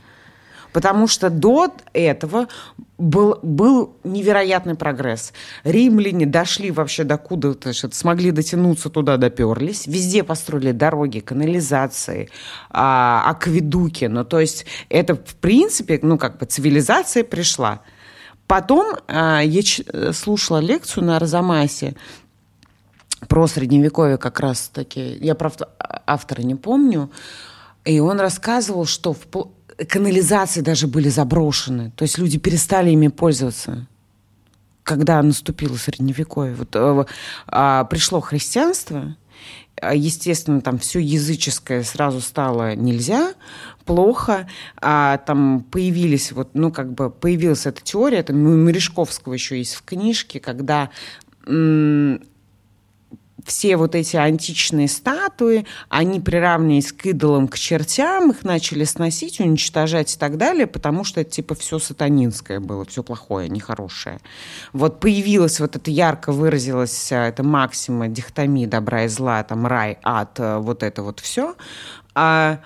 Потому 0.75 1.07
что 1.07 1.31
до 1.31 1.73
этого 1.93 2.49
был, 2.99 3.39
был 3.45 3.97
невероятный 4.03 4.75
прогресс. 4.75 5.33
Римляне 5.63 6.27
дошли 6.27 6.73
вообще 6.73 7.05
до 7.05 7.17
куда 7.17 7.55
смогли 7.93 8.33
дотянуться 8.33 8.91
туда, 8.91 9.17
доперлись. 9.17 9.87
Везде 9.87 10.25
построили 10.25 10.73
дороги, 10.73 11.21
канализации, 11.21 12.29
а, 12.71 13.23
акведуки. 13.25 14.07
Ну, 14.07 14.25
то 14.25 14.41
есть 14.41 14.67
это, 14.89 15.15
в 15.15 15.37
принципе, 15.37 16.01
ну, 16.03 16.19
как 16.19 16.39
бы 16.39 16.47
цивилизация 16.47 17.23
пришла. 17.23 17.83
Потом 18.49 18.97
а, 19.07 19.43
я 19.43 19.63
слушала 20.13 20.59
лекцию 20.59 21.05
на 21.05 21.19
Арзамасе 21.19 21.95
про 23.29 23.47
средневековье 23.47 24.19
как 24.19 24.41
раз-таки. 24.41 25.19
Я, 25.21 25.37
правда, 25.37 25.71
а- 25.79 26.03
автора 26.05 26.43
не 26.43 26.57
помню. 26.57 27.13
И 27.85 28.01
он 28.01 28.19
рассказывал, 28.19 28.87
что 28.87 29.13
в 29.13 29.21
канализации 29.89 30.61
даже 30.61 30.87
были 30.87 31.09
заброшены. 31.09 31.93
То 31.97 32.03
есть 32.03 32.19
люди 32.19 32.39
перестали 32.39 32.91
ими 32.91 33.09
пользоваться 33.09 33.87
когда 34.85 35.23
наступило 35.23 35.77
средневековье. 35.77 36.55
Вот, 36.55 36.77
э, 36.77 37.05
а, 37.47 37.85
пришло 37.85 38.21
христианство, 38.21 39.17
а, 39.81 39.95
естественно, 39.95 40.61
там 40.61 40.79
все 40.79 41.01
языческое 41.01 41.83
сразу 41.83 42.21
стало 42.21 42.77
нельзя, 42.77 43.35
плохо, 43.85 44.49
а 44.81 45.19
там 45.19 45.65
появились 45.71 46.33
вот, 46.33 46.51
ну, 46.55 46.71
как 46.71 46.93
бы 46.93 47.11
появилась 47.11 47.67
эта 47.67 47.83
теория, 47.83 48.19
это 48.19 48.33
М- 48.33 48.61
Мережковского 48.61 49.33
еще 49.35 49.59
есть 49.59 49.75
в 49.75 49.83
книжке, 49.85 50.39
когда 50.39 50.91
все 53.45 53.77
вот 53.77 53.95
эти 53.95 54.17
античные 54.17 54.89
статуи, 54.89 55.67
они 55.89 56.21
приравнивались 56.21 56.93
к 56.93 57.07
идолам, 57.07 57.49
к 57.49 57.59
чертям, 57.59 58.31
их 58.31 58.43
начали 58.43 58.85
сносить, 58.85 59.41
уничтожать 59.41 60.15
и 60.15 60.19
так 60.19 60.39
далее, 60.39 60.67
потому 60.67 61.05
что 61.05 61.21
это 61.21 61.31
типа 61.31 61.55
все 61.55 61.79
сатанинское 61.79 62.61
было, 62.61 62.85
все 62.85 63.03
плохое, 63.03 63.49
нехорошее. 63.49 64.21
Вот 64.73 65.01
появилась 65.01 65.61
вот 65.61 65.77
это 65.77 65.91
ярко 65.91 66.33
выразилась 66.33 67.13
эта 67.13 67.43
максима 67.43 68.09
дихотомии 68.09 68.67
добра 68.67 69.05
и 69.05 69.09
зла, 69.09 69.43
там 69.45 69.67
рай, 69.67 69.99
ад, 70.03 70.41
а, 70.41 70.59
вот 70.59 70.83
это 70.83 71.03
вот 71.03 71.21
все. 71.21 71.55
А, 72.15 72.61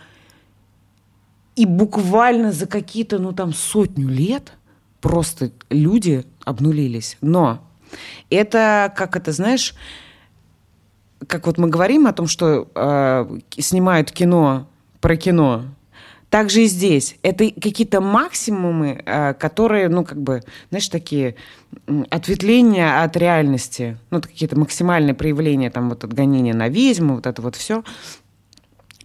и 1.57 1.67
буквально 1.67 2.53
за 2.53 2.67
какие-то, 2.67 3.19
ну 3.19 3.33
там, 3.33 3.53
сотню 3.53 4.09
лет 4.09 4.53
просто 5.01 5.51
люди 5.71 6.25
обнулились. 6.45 7.17
Но 7.21 7.65
это, 8.31 8.93
как 8.97 9.17
это, 9.17 9.33
знаешь, 9.33 9.75
как 11.27 11.47
вот 11.47 11.59
мы 11.59 11.69
говорим 11.69 12.07
о 12.07 12.13
том, 12.13 12.27
что 12.27 12.69
э, 12.75 13.39
снимают 13.59 14.13
кино 14.13 14.69
про 15.01 15.17
кино, 15.17 15.65
так 16.31 16.51
же 16.51 16.65
и 16.65 16.67
здесь. 16.67 17.17
Это 17.23 17.51
какие-то 17.51 18.01
максимумы, 18.01 19.03
э, 19.05 19.35
которые, 19.35 19.89
ну, 19.89 20.05
как 20.05 20.21
бы, 20.21 20.43
знаешь, 20.71 20.89
такие 20.89 21.37
ответвления 22.11 23.03
от 23.03 23.17
реальности. 23.17 23.99
Ну, 24.11 24.21
какие-то 24.21 24.59
максимальные 24.59 25.15
проявления, 25.15 25.71
там, 25.71 25.89
вот 25.89 26.05
отгонения 26.05 26.55
на 26.55 26.69
ведьму, 26.69 27.17
вот 27.17 27.27
это 27.27 27.41
вот 27.41 27.57
все. 27.57 27.83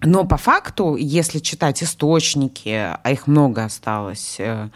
Но 0.02 0.26
по 0.26 0.36
факту, 0.36 0.98
если 0.98 1.40
читать 1.40 1.82
источники, 1.82 2.70
а 2.70 3.12
их 3.12 3.26
много 3.26 3.64
осталось, 3.64 4.36
э, 4.40 4.70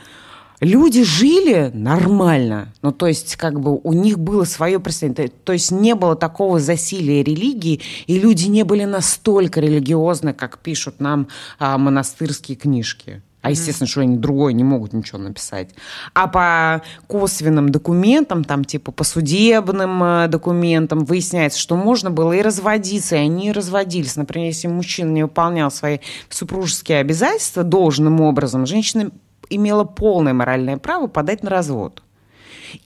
люди 0.59 1.03
жили 1.03 1.71
нормально. 1.73 2.73
Ну, 2.81 2.91
то 2.91 3.07
есть, 3.07 3.35
как 3.35 3.59
бы 3.59 3.79
у 3.83 3.93
них 3.93 4.19
было 4.19 4.43
свое 4.43 4.79
представление. 4.79 5.31
То 5.43 5.53
есть 5.53 5.71
не 5.71 5.95
было 5.95 6.15
такого 6.15 6.59
засилия 6.59 7.23
религии, 7.23 7.81
и 8.07 8.19
люди 8.19 8.47
не 8.47 8.63
были 8.63 8.85
настолько 8.85 9.59
религиозны, 9.59 10.33
как 10.33 10.59
пишут 10.59 10.99
нам 10.99 11.27
а, 11.59 11.77
монастырские 11.77 12.57
книжки. 12.57 13.21
А 13.47 13.51
естественно, 13.51 13.87
что 13.87 14.01
они 14.01 14.17
другое 14.17 14.51
не 14.51 14.65
могут 14.65 14.91
ничего 14.91 15.19
написать. 15.19 15.69
А 16.13 16.27
по 16.27 16.81
косвенным 17.07 17.69
документам, 17.69 18.43
там 18.43 18.65
типа 18.65 18.91
по 18.91 19.05
судебным 19.05 20.03
э, 20.03 20.27
документам 20.27 21.05
выясняется, 21.05 21.57
что 21.57 21.77
можно 21.77 22.11
было 22.11 22.33
и 22.33 22.41
разводиться, 22.41 23.15
и 23.15 23.19
они 23.19 23.53
разводились. 23.53 24.17
Например, 24.17 24.47
если 24.47 24.67
мужчина 24.67 25.11
не 25.11 25.23
выполнял 25.23 25.71
свои 25.71 25.99
супружеские 26.29 26.97
обязательства 26.97 27.63
должным 27.63 28.19
образом, 28.19 28.65
женщина 28.65 29.11
имела 29.49 29.83
полное 29.83 30.33
моральное 30.33 30.77
право 30.77 31.07
подать 31.07 31.43
на 31.43 31.49
развод. 31.49 32.03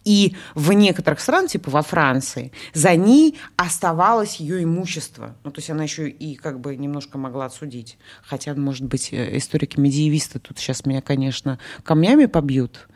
И 0.04 0.36
в 0.56 0.74
некоторых 0.74 1.20
странах, 1.20 1.52
типа 1.52 1.72
во 1.72 1.82
Франции, 1.82 2.52
за 2.74 2.96
ней 2.96 3.38
оставалось 3.56 4.38
ее 4.38 4.64
имущество. 4.64 5.36
Ну, 5.44 5.52
то 5.52 5.60
есть 5.60 5.70
она 5.70 5.84
еще 5.84 6.10
и 6.10 6.36
как 6.36 6.60
бы 6.60 6.76
немножко 6.76 7.18
могла 7.18 7.46
отсудить. 7.46 7.98
Хотя, 8.24 8.54
может 8.56 8.86
быть, 8.86 9.12
э, 9.12 9.38
историки-медиевисты 9.38 10.40
тут 10.40 10.60
сейчас 10.60 10.86
меня, 10.86 11.02
конечно, 11.02 11.60
камнями 11.84 12.26
побьют, 12.26 12.88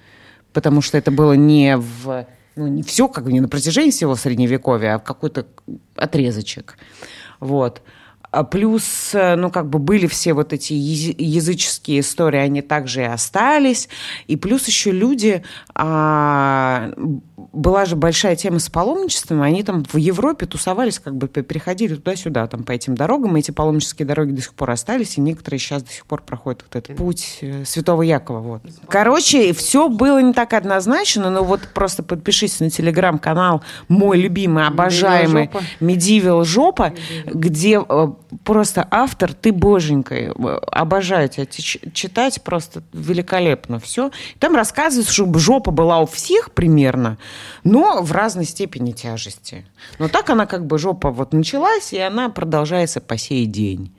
потому 0.54 0.82
что 0.82 0.98
это 0.98 1.12
было 1.12 1.34
не 1.34 1.78
в... 1.78 2.28
Ну, 2.56 2.68
не 2.68 2.84
все, 2.84 3.10
как 3.10 3.26
бы 3.26 3.34
не 3.34 3.42
на 3.42 3.50
протяжении 3.50 3.92
всего 3.92 4.16
Средневековья, 4.16 4.96
а 4.96 5.00
какой-то 5.00 5.46
отрезочек. 5.96 6.78
Вот. 7.42 7.82
А 8.36 8.44
Плюс, 8.44 9.16
э, 9.16 9.36
ну, 9.38 9.50
как 9.50 9.70
бы 9.70 9.80
были 9.80 10.08
все 10.08 10.34
вот 10.34 10.52
эти 10.52 10.74
языческие 10.74 12.02
истории, 12.02 12.40
они 12.40 12.62
также 12.62 13.02
и 13.02 13.06
остались. 13.06 13.88
И 14.28 14.36
плюс 14.36 14.68
еще 14.68 14.92
люди, 14.92 15.42
а, 15.74 16.92
была 17.38 17.86
же 17.86 17.96
большая 17.96 18.36
тема 18.36 18.60
с 18.60 18.70
паломничеством, 18.70 19.42
они 19.42 19.64
там 19.64 19.84
в 19.84 19.98
Европе 19.98 20.46
тусовались, 20.46 21.00
как 21.00 21.16
бы 21.16 21.28
переходили 21.28 21.96
туда-сюда, 21.96 22.48
там 22.48 22.64
по 22.64 22.72
этим 22.72 22.96
дорогам, 22.96 23.36
и 23.36 23.40
эти 23.40 23.52
паломнические 23.52 24.06
дороги 24.06 24.32
до 24.32 24.42
сих 24.42 24.54
пор 24.54 24.72
остались, 24.72 25.18
и 25.18 25.22
некоторые 25.22 25.60
сейчас 25.60 25.84
до 25.84 25.92
сих 25.92 26.06
пор 26.06 26.22
проходят 26.22 26.64
вот 26.64 26.76
этот 26.76 26.96
путь 26.96 27.40
э, 27.42 27.66
Святого 27.66 28.04
Якова. 28.04 28.40
Вот. 28.40 28.62
Короче, 28.88 29.54
все 29.54 29.90
было 29.90 30.22
не 30.22 30.34
так 30.34 30.54
однозначно, 30.54 31.30
но 31.30 31.44
вот 31.44 31.62
просто 31.74 32.04
подпишись 32.04 32.60
на 32.60 32.70
телеграм-канал 32.70 33.64
мой 33.90 34.18
любимый, 34.18 34.68
обожаемый. 34.68 35.50
Медивил 35.80 36.46
жопа, 36.46 36.94
где 37.26 37.84
э, 37.88 38.08
просто 38.44 38.88
автор, 38.92 39.34
ты 39.34 39.52
боженька, 39.52 40.16
э, 40.16 40.32
обожаю 40.72 41.28
тебя 41.28 41.46
читать, 41.46 42.42
просто 42.44 42.82
великолепно 42.94 43.80
все. 43.80 44.12
Там 44.40 44.56
рассказывается, 44.56 45.14
чтобы 45.14 45.40
жопа 45.40 45.72
была 45.72 46.00
у 46.00 46.06
всех 46.06 46.52
примерно, 46.52 47.18
но 47.64 48.02
в 48.02 48.12
разной 48.12 48.46
степени 48.46 48.92
тяжести. 48.92 49.66
Но 50.00 50.08
так 50.08 50.30
она 50.30 50.46
как 50.46 50.66
бы 50.66 50.78
жопа 50.78 51.12
вот 51.12 51.34
началась, 51.34 51.94
и 51.94 52.00
она 52.00 52.30
продолжается 52.30 53.02
по 53.02 53.18
сей 53.18 53.46
день. 53.46 53.92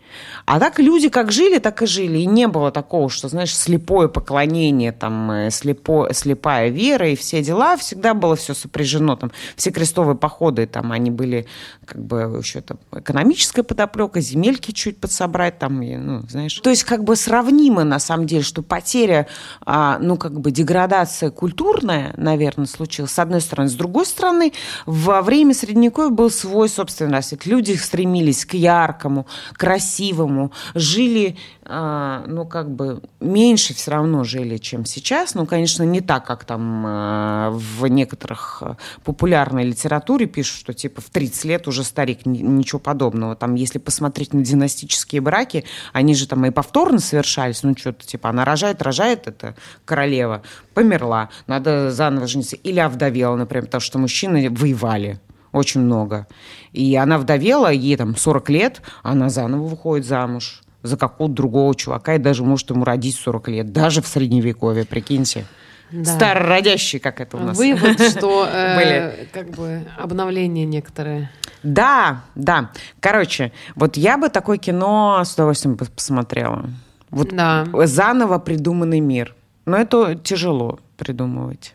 А 0.45 0.61
так 0.61 0.79
люди 0.79 1.09
как 1.09 1.33
жили, 1.33 1.59
так 1.59 1.83
и 1.83 1.87
жили. 1.87 2.19
И 2.19 2.27
не 2.27 2.47
было 2.47 2.71
такого, 2.71 3.11
что, 3.11 3.29
знаешь, 3.29 3.55
слепое 3.55 4.09
поклонение, 4.09 4.93
там, 4.93 5.31
э, 5.31 5.51
слепо, 5.51 6.09
слепая 6.13 6.69
вера 6.69 7.09
и 7.09 7.17
все 7.17 7.43
дела. 7.43 7.77
Всегда 7.77 8.15
было 8.15 8.37
все 8.37 8.55
сопряжено. 8.55 9.17
Там, 9.17 9.33
все 9.57 9.71
крестовые 9.71 10.17
походы, 10.17 10.67
там, 10.67 10.93
они 10.93 11.11
были, 11.11 11.47
как 11.85 12.03
бы, 12.03 12.41
еще 12.43 12.61
там, 12.61 12.79
экономическая 12.93 13.63
подоплека, 13.63 14.21
земельки 14.21 14.71
чуть 14.73 14.99
подсобрать, 14.99 15.59
там, 15.59 15.83
и, 15.83 15.97
ну, 15.97 16.23
знаешь. 16.29 16.55
То 16.61 16.71
есть, 16.71 16.85
как 16.85 17.05
бы, 17.05 17.17
сравнимо, 17.17 17.85
на 17.85 17.99
самом 17.99 18.27
деле, 18.27 18.43
что 18.43 18.63
потеря, 18.63 19.27
а, 19.65 19.99
ну, 19.99 20.17
как 20.17 20.41
бы, 20.41 20.51
деградация 20.51 21.31
культурная, 21.31 22.15
наверное, 22.17 22.67
случилась, 22.67 23.11
с 23.17 23.19
одной 23.19 23.41
стороны. 23.41 23.69
С 23.71 23.75
другой 23.75 24.05
стороны, 24.05 24.53
во 24.85 25.23
время 25.23 25.55
Средневековья 25.55 26.11
был 26.11 26.31
свой 26.31 26.69
собственный 26.69 27.13
рассвет. 27.13 27.47
Люди 27.47 27.73
стремились 27.73 28.45
к 28.45 28.53
яркому, 28.53 29.27
красивому, 29.55 30.53
жили, 30.75 31.37
э, 31.65 32.25
ну, 32.27 32.47
как 32.47 32.71
бы, 32.71 33.01
меньше 33.21 33.73
все 33.73 33.93
равно 33.93 34.23
жили, 34.25 34.59
чем 34.59 34.85
сейчас. 34.85 35.35
Ну, 35.35 35.47
конечно, 35.47 35.83
не 35.83 36.03
так, 36.03 36.27
как 36.27 36.45
там 36.45 36.87
э, 36.87 37.51
в 37.53 37.87
некоторых 37.87 38.63
э, 38.63 38.75
популярной 39.03 39.65
литературе 39.65 40.27
пишут, 40.27 40.59
что, 40.61 40.75
типа, 40.75 41.01
в 41.01 41.09
30 41.09 41.45
лет 41.45 41.69
уже 41.69 41.85
старик, 41.85 42.27
ничего 42.27 42.79
подобного. 42.79 43.35
Там, 43.35 43.55
если 43.55 43.79
посмотреть 43.79 44.35
на 44.35 44.45
династические 44.45 45.23
браки, 45.23 45.65
они 45.95 46.15
же 46.15 46.29
там 46.29 46.45
и 46.45 46.51
повторно 46.51 46.99
совершались, 46.99 47.63
ну, 47.63 47.75
что-то, 47.77 48.07
типа, 48.07 48.29
она 48.29 48.45
рожает, 48.45 48.83
рожает, 48.83 49.27
это 49.27 49.57
королева, 49.87 50.43
померла, 50.75 51.31
надо 51.47 51.91
заново 51.91 52.27
жениться. 52.27 52.57
Или 52.57 52.81
овдовела, 53.07 53.37
например, 53.37 53.65
потому 53.65 53.81
что 53.81 53.99
мужчины 53.99 54.51
воевали 54.51 55.19
очень 55.53 55.81
много. 55.81 56.27
И 56.73 56.95
она 56.97 57.19
вдовела, 57.19 57.73
ей 57.73 57.97
там 57.97 58.17
40 58.17 58.51
лет, 58.51 58.83
она 59.03 59.29
заново 59.29 59.67
выходит 59.67 60.07
замуж 60.07 60.63
за 60.83 60.97
какого-то 60.97 61.35
другого 61.35 61.75
чувака 61.75 62.15
и 62.15 62.19
даже 62.19 62.45
может 62.45 62.71
ему 62.71 62.85
родить 62.85 63.17
40 63.17 63.49
лет, 63.49 63.73
даже 63.73 64.03
в 64.03 64.07
средневековье, 64.07 64.85
прикиньте. 64.85 65.47
Да. 65.93 66.17
Старородящие, 66.17 67.01
как 67.01 67.21
это 67.21 67.37
у 67.37 67.41
нас. 67.41 67.57
Вывод, 67.57 68.01
что 68.11 68.49
э, 68.53 69.27
как 69.33 69.51
бы 69.51 69.83
обновление 69.97 70.67
некоторые. 70.67 71.31
Да, 71.63 72.25
да. 72.35 72.71
Короче, 73.01 73.53
вот 73.77 73.97
я 73.97 74.19
бы 74.19 74.29
такое 74.29 74.59
кино 74.59 75.23
с 75.25 75.35
удовольствием 75.35 75.77
посмотрела. 75.77 76.71
Вот 77.11 77.29
да. 77.29 77.67
заново 77.85 78.39
придуманный 78.39 79.01
мир. 79.01 79.37
Но 79.65 79.77
это 79.77 80.17
тяжело 80.17 80.81
придумывать. 80.97 81.75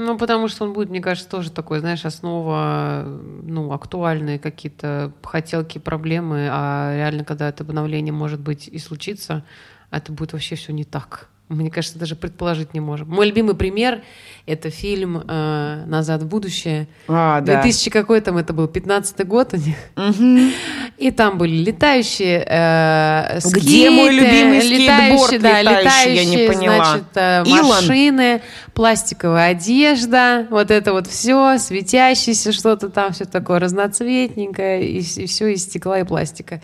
Ну, 0.00 0.16
потому 0.16 0.46
что 0.46 0.64
он 0.64 0.74
будет, 0.74 0.90
мне 0.90 1.00
кажется, 1.00 1.28
тоже 1.28 1.50
такой, 1.50 1.80
знаешь, 1.80 2.04
основа, 2.04 3.02
ну, 3.42 3.72
актуальные 3.72 4.38
какие-то 4.38 5.12
хотелки, 5.24 5.78
проблемы, 5.78 6.48
а 6.52 6.94
реально, 6.94 7.24
когда 7.24 7.48
это 7.48 7.64
обновление 7.64 8.12
может 8.12 8.38
быть 8.38 8.68
и 8.68 8.78
случится, 8.78 9.44
это 9.90 10.12
будет 10.12 10.34
вообще 10.34 10.54
все 10.54 10.72
не 10.72 10.84
так 10.84 11.28
мне 11.48 11.70
кажется, 11.70 11.98
даже 11.98 12.14
предположить 12.14 12.74
не 12.74 12.80
можем. 12.80 13.08
Мой 13.08 13.26
любимый 13.26 13.54
пример— 13.54 14.02
это 14.46 14.70
фильм 14.70 15.22
э, 15.26 15.84
«Назад 15.86 16.22
в 16.22 16.26
будущее». 16.26 16.88
А, 17.08 17.40
да. 17.40 17.62
2000 17.62 17.90
какой 17.90 18.20
там 18.20 18.36
это 18.36 18.52
был, 18.52 18.66
15-й 18.66 19.24
год 19.24 19.54
у 19.54 19.56
них. 19.56 19.76
Угу. 19.96 20.50
И 20.98 21.10
там 21.10 21.38
были 21.38 21.56
летающие 21.56 22.44
э, 22.46 23.40
скейты. 23.40 23.60
Где 23.60 23.90
мой 23.90 24.10
любимый 24.10 24.60
летающие, 24.60 25.38
да, 25.38 25.62
летающие, 25.62 26.14
я 26.14 26.24
не 26.24 26.48
поняла. 26.48 26.84
Значит, 26.84 27.06
э, 27.14 27.44
машины, 27.44 28.42
пластиковая 28.74 29.50
одежда, 29.50 30.46
вот 30.50 30.70
это 30.70 30.92
вот 30.92 31.06
все, 31.06 31.58
светящееся 31.58 32.52
что-то 32.52 32.90
там, 32.90 33.12
все 33.12 33.24
такое 33.24 33.58
разноцветненькое, 33.58 34.86
и, 34.86 34.98
и 34.98 35.26
все 35.26 35.48
из 35.48 35.62
стекла 35.62 36.00
и 36.00 36.04
пластика. 36.04 36.60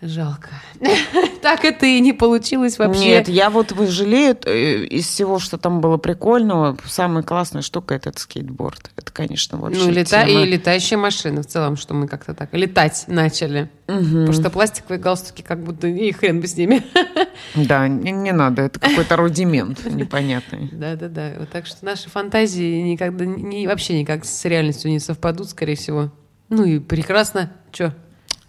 Жалко. 0.00 0.50
так 1.42 1.64
это 1.64 1.86
и 1.86 1.98
не 1.98 2.12
получилось 2.12 2.78
вообще. 2.78 3.00
Нет, 3.00 3.28
я 3.28 3.50
вот 3.50 3.72
жалею 3.88 4.36
э, 4.44 4.84
из 4.84 5.06
всего, 5.06 5.40
что 5.40 5.58
там 5.58 5.80
было 5.80 5.96
прикольного, 5.96 6.76
самая 6.86 7.24
классная 7.24 7.62
штука 7.62 7.96
этот 7.96 8.18
скейтборд. 8.18 8.92
Это, 8.96 9.12
конечно, 9.12 9.58
вообще 9.58 9.80
Ну, 9.80 9.90
лета... 9.90 10.24
тема. 10.24 10.42
и 10.42 10.46
летающие 10.46 10.98
машины 10.98 11.42
в 11.42 11.46
целом, 11.46 11.76
что 11.76 11.94
мы 11.94 12.06
как-то 12.06 12.32
так 12.32 12.54
летать 12.54 13.04
начали. 13.08 13.70
Угу. 13.88 14.04
Потому 14.04 14.32
что 14.32 14.50
пластиковые 14.50 15.00
галстуки 15.00 15.42
как 15.42 15.64
будто 15.64 15.88
и 15.88 16.12
хрен 16.12 16.40
бы 16.40 16.46
с 16.46 16.56
ними. 16.56 16.84
да, 17.56 17.88
не, 17.88 18.12
не 18.12 18.32
надо, 18.32 18.62
это 18.62 18.78
какой-то 18.78 19.16
рудимент 19.16 19.84
непонятный. 19.84 20.68
Да-да-да. 20.72 21.32
Вот 21.40 21.48
так 21.48 21.66
что 21.66 21.84
наши 21.84 22.08
фантазии 22.08 22.82
никогда, 22.82 23.24
не, 23.24 23.66
вообще 23.66 23.98
никак 23.98 24.24
с 24.24 24.44
реальностью 24.44 24.92
не 24.92 25.00
совпадут, 25.00 25.50
скорее 25.50 25.74
всего. 25.74 26.12
Ну 26.50 26.64
и 26.64 26.78
прекрасно. 26.78 27.52
Чё? 27.72 27.92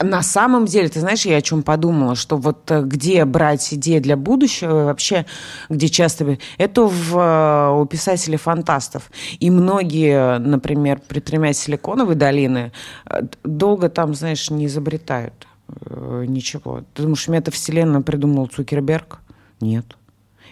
На 0.01 0.21
самом 0.23 0.65
деле, 0.65 0.87
ты 0.87 1.01
знаешь, 1.01 1.25
я 1.25 1.37
о 1.37 1.41
чем 1.41 1.61
подумала, 1.61 2.15
что 2.15 2.37
вот 2.37 2.71
э, 2.71 2.83
где 2.83 3.25
брать 3.25 3.73
идеи 3.73 3.99
для 3.99 4.15
будущего, 4.15 4.85
вообще, 4.85 5.25
где 5.67 5.89
часто... 5.89 6.37
Это 6.57 6.83
в, 6.83 7.17
э, 7.17 7.81
у 7.81 7.85
писателей-фантастов. 7.85 9.11
И 9.39 9.51
многие, 9.51 10.39
например, 10.39 11.01
предприниматели 11.05 11.59
Силиконовой 11.59 12.15
долины 12.15 12.71
э, 13.05 13.23
долго 13.43 13.89
там, 13.89 14.13
знаешь, 14.13 14.49
не 14.49 14.67
изобретают 14.67 15.47
ничего. 16.25 16.81
Ты 16.95 17.03
думаешь, 17.03 17.27
метавселенную 17.27 18.01
придумал 18.01 18.47
Цукерберг? 18.47 19.19
Нет. 19.61 19.85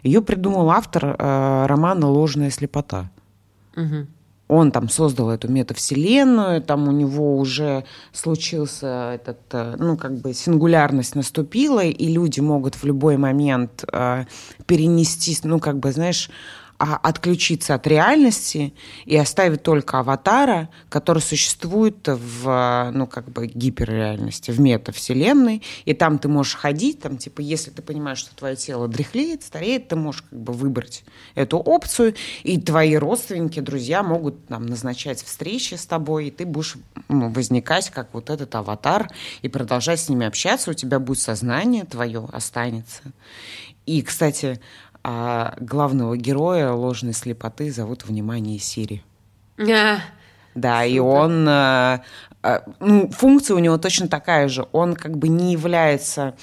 Ее 0.04 0.22
придумал 0.22 0.70
автор 0.70 1.16
э, 1.18 1.66
романа 1.66 2.08
«Ложная 2.08 2.52
слепота». 2.52 3.10
Угу 3.76 4.08
он 4.48 4.72
там 4.72 4.90
создал 4.90 5.30
эту 5.30 5.50
метавселенную, 5.50 6.62
там 6.62 6.88
у 6.88 6.92
него 6.92 7.38
уже 7.38 7.84
случился 8.14 9.14
этот, 9.16 9.40
э, 9.52 9.76
ну, 9.78 9.98
как 9.98 10.16
бы 10.20 10.34
сингулярность 10.34 11.16
наступила, 11.16 11.84
и 11.84 12.08
люди 12.08 12.40
могут 12.40 12.76
в 12.76 12.84
любой 12.86 13.18
момент 13.18 13.84
э, 13.92 14.26
перенестись, 14.66 15.44
ну, 15.44 15.60
как 15.60 15.80
бы, 15.80 15.92
знаешь, 15.92 16.30
а 16.80 16.98
отключиться 16.98 17.74
от 17.74 17.88
реальности 17.88 18.74
и 19.06 19.18
оставить 19.18 19.64
только 19.64 20.00
аватара, 20.00 20.70
который 20.90 21.24
существует 21.24 22.08
в, 22.08 22.92
ну, 22.94 23.08
как 23.08 23.30
бы 23.30 23.48
гиперреальности, 23.48 24.52
в 24.52 24.60
метавселенной, 24.60 25.64
и 25.86 25.94
там 25.94 26.20
ты 26.20 26.28
можешь 26.28 26.56
ходить, 26.56 27.02
там, 27.02 27.18
типа, 27.18 27.42
если 27.42 27.72
ты 27.72 27.82
понимаешь, 27.82 28.20
что 28.20 28.36
твое 28.36 28.56
тело 28.56 28.88
дряхлеет, 28.88 29.42
стареет, 29.42 29.88
ты 29.88 29.96
можешь 29.96 30.22
как 30.22 30.40
бы 30.40 30.54
выбрать 30.54 31.04
эту 31.34 31.58
опцию, 31.58 32.14
и 32.44 32.60
твои 32.60 32.96
родственники, 32.96 33.60
друзья 33.60 34.04
могут 34.04 34.48
там 34.48 34.68
назначать 34.68 35.24
встречи 35.24 35.74
с 35.74 35.86
тобой, 35.86 36.28
и 36.28 36.32
ты 36.32 36.46
будешь 36.46 36.76
ну, 37.08 37.30
возникать 37.30 37.90
как 37.90 38.14
вот 38.14 38.30
этот 38.30 38.54
аватар 38.54 39.10
и 39.42 39.50
продолжать 39.50 40.00
с 40.00 40.10
ними 40.10 40.28
общаться, 40.28 40.72
у 40.72 40.74
тебя 40.76 41.00
будет 41.00 41.20
сознание 41.20 41.86
твое 41.86 42.28
останется. 42.32 43.02
И, 43.88 44.02
кстати, 44.02 44.60
а 45.04 45.56
главного 45.60 46.18
героя 46.18 46.72
ложной 46.72 47.14
слепоты 47.14 47.72
зовут 47.72 48.06
внимание 48.06 48.60
Сири. 48.60 49.04
А, 49.58 50.00
да, 50.56 50.82
супер. 50.84 50.96
и 50.96 51.00
он, 51.00 51.48
а, 51.48 52.04
а, 52.44 52.64
ну, 52.80 53.10
функция 53.10 53.56
у 53.56 53.60
него 53.60 53.78
точно 53.78 54.08
такая 54.08 54.48
же. 54.48 54.68
Он 54.72 54.96
как 54.96 55.18
бы 55.18 55.28
не 55.28 55.52
является 55.52 56.36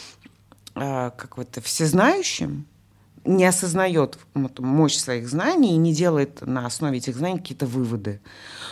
а, 0.74 1.10
как 1.10 1.36
вот 1.36 1.58
всезнающим, 1.62 2.66
не 3.24 3.44
осознает 3.44 4.18
мощь 4.58 4.96
своих 4.96 5.28
знаний 5.28 5.74
и 5.74 5.76
не 5.76 5.94
делает 5.94 6.42
на 6.42 6.66
основе 6.66 6.98
этих 6.98 7.16
знаний 7.16 7.38
какие-то 7.38 7.66
выводы. 7.66 8.20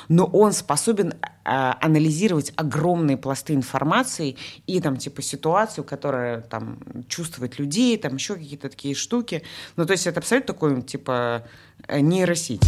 Но 0.09 0.27
он 0.27 0.53
способен 0.53 1.15
а, 1.45 1.79
анализировать 1.81 2.53
огромные 2.57 3.17
пласты 3.17 3.55
информации 3.55 4.37
и 4.67 4.81
там 4.81 4.97
типа 4.97 5.23
ситуацию, 5.23 5.85
которая 5.85 6.43
там 6.43 6.79
чувствует 7.09 7.59
людей, 7.59 7.97
там 7.97 8.15
еще 8.15 8.35
какие-то 8.35 8.69
такие 8.69 8.95
штуки. 8.95 9.43
Ну, 9.77 9.87
то 9.87 9.93
есть 9.93 10.07
это 10.07 10.21
абсолютно 10.21 10.55
такой 10.55 10.83
типа 10.83 11.45
нейросеть. 11.89 12.63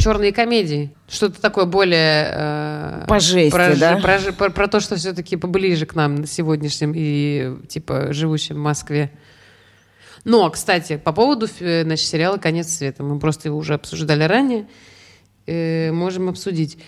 Черные 0.00 0.32
комедии. 0.32 0.94
Что-то 1.08 1.40
такое 1.40 1.66
более... 1.66 2.28
Э, 2.32 3.04
по 3.06 3.20
жести, 3.20 3.50
про, 3.50 3.76
да? 3.76 3.96
Про, 3.98 4.18
про, 4.32 4.50
про 4.50 4.68
то, 4.68 4.80
что 4.80 4.96
все-таки 4.96 5.36
поближе 5.36 5.86
к 5.86 5.94
нам 5.94 6.26
сегодняшним 6.26 6.92
и, 6.94 7.56
типа, 7.68 8.12
живущим 8.12 8.56
в 8.56 8.58
Москве. 8.58 9.12
Но, 10.24 10.48
кстати, 10.50 10.96
по 10.96 11.12
поводу 11.12 11.46
э, 11.60 11.82
значит, 11.84 12.06
сериала 12.06 12.36
«Конец 12.36 12.68
света». 12.68 13.02
Мы 13.02 13.18
просто 13.18 13.48
его 13.48 13.58
уже 13.58 13.74
обсуждали 13.74 14.24
ранее. 14.24 14.66
Э, 15.46 15.92
можем 15.92 16.28
обсудить. 16.28 16.78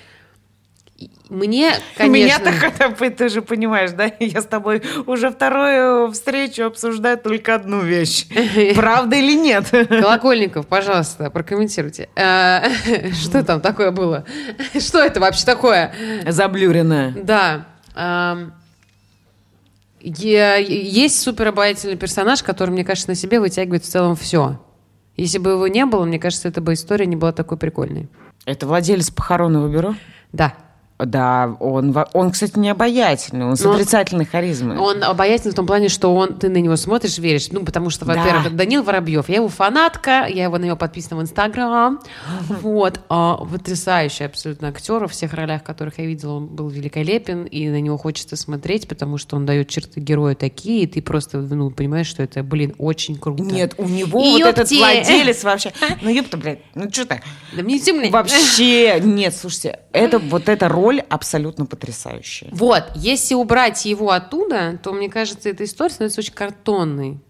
Мне, 1.28 1.72
конечно... 1.96 2.12
Меня 2.12 2.38
так, 2.70 3.16
ты 3.16 3.28
же 3.28 3.42
понимаешь, 3.42 3.92
да? 3.92 4.10
Я 4.20 4.42
с 4.42 4.46
тобой 4.46 4.82
уже 5.06 5.30
вторую 5.30 6.12
встречу 6.12 6.64
обсуждаю 6.64 7.18
только 7.18 7.54
одну 7.54 7.80
вещь. 7.80 8.26
Правда 8.74 9.16
или 9.16 9.34
нет? 9.34 9.70
Колокольников, 9.70 10.66
пожалуйста, 10.66 11.30
прокомментируйте. 11.30 12.08
А, 12.16 12.64
что 13.12 13.42
там 13.44 13.60
такое 13.60 13.90
было? 13.90 14.24
Что 14.78 14.98
это 14.98 15.20
вообще 15.20 15.44
такое? 15.44 15.94
Заблюренное. 16.26 17.12
Да. 17.12 17.66
Есть 20.00 21.20
суперобаятельный 21.20 21.96
персонаж, 21.96 22.42
который, 22.42 22.70
мне 22.70 22.84
кажется, 22.84 23.10
на 23.10 23.14
себе 23.14 23.40
вытягивает 23.40 23.84
в 23.84 23.88
целом 23.88 24.16
все. 24.16 24.58
Если 25.16 25.38
бы 25.38 25.50
его 25.50 25.68
не 25.68 25.84
было, 25.86 26.04
мне 26.04 26.18
кажется, 26.18 26.48
эта 26.48 26.60
бы 26.60 26.72
история 26.72 27.06
не 27.06 27.16
была 27.16 27.32
такой 27.32 27.58
прикольной. 27.58 28.08
Это 28.44 28.66
владелец 28.66 29.10
похоронного 29.10 29.68
бюро? 29.68 29.94
Да. 30.32 30.54
Да, 31.04 31.56
он, 31.60 31.94
он, 32.12 32.30
кстати, 32.30 32.58
не 32.58 32.70
обаятельный, 32.70 33.46
он 33.46 33.56
с 33.56 33.62
Но- 33.64 33.72
отрицательной 33.72 34.24
харизмой. 34.24 34.76
Он 34.78 35.02
обаятельный 35.02 35.52
в 35.52 35.56
том 35.56 35.66
плане, 35.66 35.88
что 35.88 36.14
он, 36.14 36.34
ты 36.34 36.48
на 36.48 36.58
него 36.58 36.76
смотришь, 36.76 37.18
веришь. 37.18 37.48
Ну, 37.50 37.64
потому 37.64 37.90
что, 37.90 38.04
Да. 38.04 38.14
во-первых, 38.14 38.54
Данил 38.56 38.82
Воробьев, 38.82 39.28
я 39.28 39.36
его 39.36 39.48
фанатка, 39.48 40.26
я 40.28 40.44
его 40.44 40.58
на 40.58 40.64
него 40.66 40.76
подписана 40.76 41.20
в 41.20 41.22
Инстаграм. 41.22 42.00
Вот. 42.62 43.00
А, 43.08 43.36
потрясающий 43.36 44.24
абсолютно 44.24 44.68
актер. 44.68 45.00
Во 45.00 45.08
всех 45.08 45.34
ролях, 45.34 45.62
которых 45.62 45.98
я 45.98 46.06
видела, 46.06 46.34
он 46.34 46.46
был 46.46 46.68
великолепен, 46.68 47.44
и 47.44 47.68
на 47.68 47.80
него 47.80 47.96
хочется 47.98 48.36
смотреть, 48.36 48.88
потому 48.88 49.18
что 49.18 49.36
он 49.36 49.46
дает 49.46 49.68
черты 49.68 50.00
героя 50.00 50.34
такие, 50.34 50.82
и 50.82 50.86
ты 50.86 51.02
просто, 51.02 51.38
ну, 51.38 51.70
понимаешь, 51.70 52.06
что 52.06 52.22
это, 52.22 52.42
блин, 52.42 52.74
очень 52.78 53.16
круто. 53.16 53.42
Нет, 53.42 53.74
у 53.78 53.84
него 53.84 54.22
И 54.22 54.42
вот 54.42 54.48
этот 54.48 54.70
ёпте. 54.70 54.78
владелец 54.78 55.44
вообще... 55.44 55.72
Ну, 56.02 56.10
ёпта, 56.10 56.36
блядь, 56.36 56.58
ну 56.74 56.90
что 56.90 57.06
ты? 57.06 57.22
Да 57.56 57.62
мне 57.62 57.78
земля. 57.78 58.10
Вообще, 58.10 59.00
нет, 59.00 59.34
слушайте, 59.34 59.80
это, 59.92 60.18
вот 60.18 60.48
эта 60.48 60.68
роль 60.68 60.91
абсолютно 61.00 61.66
потрясающая. 61.66 62.48
Вот, 62.52 62.84
если 62.94 63.34
убрать 63.34 63.84
его 63.84 64.10
оттуда, 64.10 64.78
то, 64.82 64.92
мне 64.92 65.08
кажется, 65.08 65.48
эта 65.48 65.64
история 65.64 65.90
становится 65.90 66.20
очень 66.20 66.34
картонной. 66.34 67.20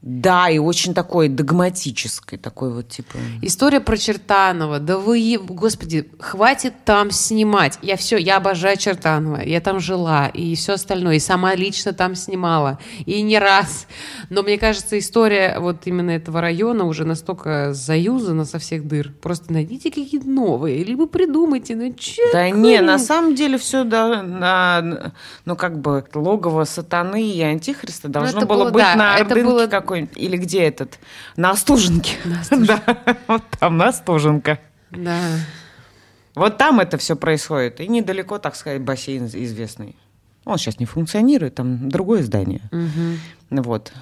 Да, 0.00 0.48
и 0.48 0.58
очень 0.58 0.94
такой 0.94 1.28
догматической, 1.28 2.38
такой 2.38 2.72
вот 2.72 2.88
типа... 2.88 3.16
История 3.42 3.80
про 3.80 3.96
Чертанова. 3.96 4.78
Да 4.78 4.96
вы, 4.96 5.38
господи, 5.40 6.08
хватит 6.20 6.72
там 6.84 7.10
снимать. 7.10 7.78
Я 7.82 7.96
все, 7.96 8.16
я 8.16 8.36
обожаю 8.36 8.76
Чертанова. 8.76 9.42
Я 9.42 9.60
там 9.60 9.80
жила 9.80 10.28
и 10.28 10.54
все 10.54 10.74
остальное. 10.74 11.16
И 11.16 11.18
сама 11.18 11.56
лично 11.56 11.92
там 11.92 12.14
снимала. 12.14 12.78
И 13.06 13.22
не 13.22 13.40
раз. 13.40 13.88
Но 14.30 14.42
мне 14.42 14.56
кажется, 14.56 14.96
история 14.98 15.58
вот 15.58 15.86
именно 15.86 16.12
этого 16.12 16.40
района 16.40 16.84
уже 16.84 17.04
настолько 17.04 17.74
заюзана 17.74 18.44
со 18.44 18.60
всех 18.60 18.86
дыр. 18.86 19.12
Просто 19.20 19.52
найдите 19.52 19.90
какие-то 19.90 20.28
новые. 20.28 20.84
Либо 20.84 21.08
придумайте. 21.08 21.74
Ну, 21.74 21.92
че? 21.92 22.22
Да 22.32 22.50
не, 22.50 22.80
на 22.82 23.00
самом 23.00 23.34
деле 23.34 23.58
все, 23.58 23.82
да, 23.82 24.22
на, 24.22 25.12
ну 25.44 25.56
как 25.56 25.80
бы 25.80 26.04
логово 26.14 26.64
сатаны 26.64 27.30
и 27.30 27.42
антихриста 27.42 28.08
должно 28.08 28.32
Ну, 28.32 28.38
это 28.38 28.46
было, 28.46 28.64
было, 28.64 28.70
быть 28.70 28.82
да, 28.82 28.94
на 28.94 29.14
Ордынке 29.16 29.42
было- 29.42 29.66
какой-нибудь, 29.88 30.16
или 30.16 30.36
где 30.36 30.62
этот, 30.64 30.98
на 31.36 31.50
Остуженке. 31.50 32.16
Да, 32.50 32.82
вот 33.26 33.42
там 33.58 33.78
на 33.78 33.88
Остуженка. 33.88 34.58
Да. 34.90 35.18
Вот 36.34 36.58
там 36.58 36.78
это 36.80 36.98
все 36.98 37.16
происходит. 37.16 37.80
И 37.80 37.88
недалеко, 37.88 38.38
так 38.38 38.54
сказать, 38.54 38.82
бассейн 38.82 39.26
известный. 39.26 39.96
Он 40.44 40.56
сейчас 40.58 40.78
не 40.78 40.86
функционирует, 40.86 41.56
там 41.56 41.88
другое 41.88 42.22
здание. 42.22 42.60
Мгм. 42.70 43.18
Вот. 43.50 43.92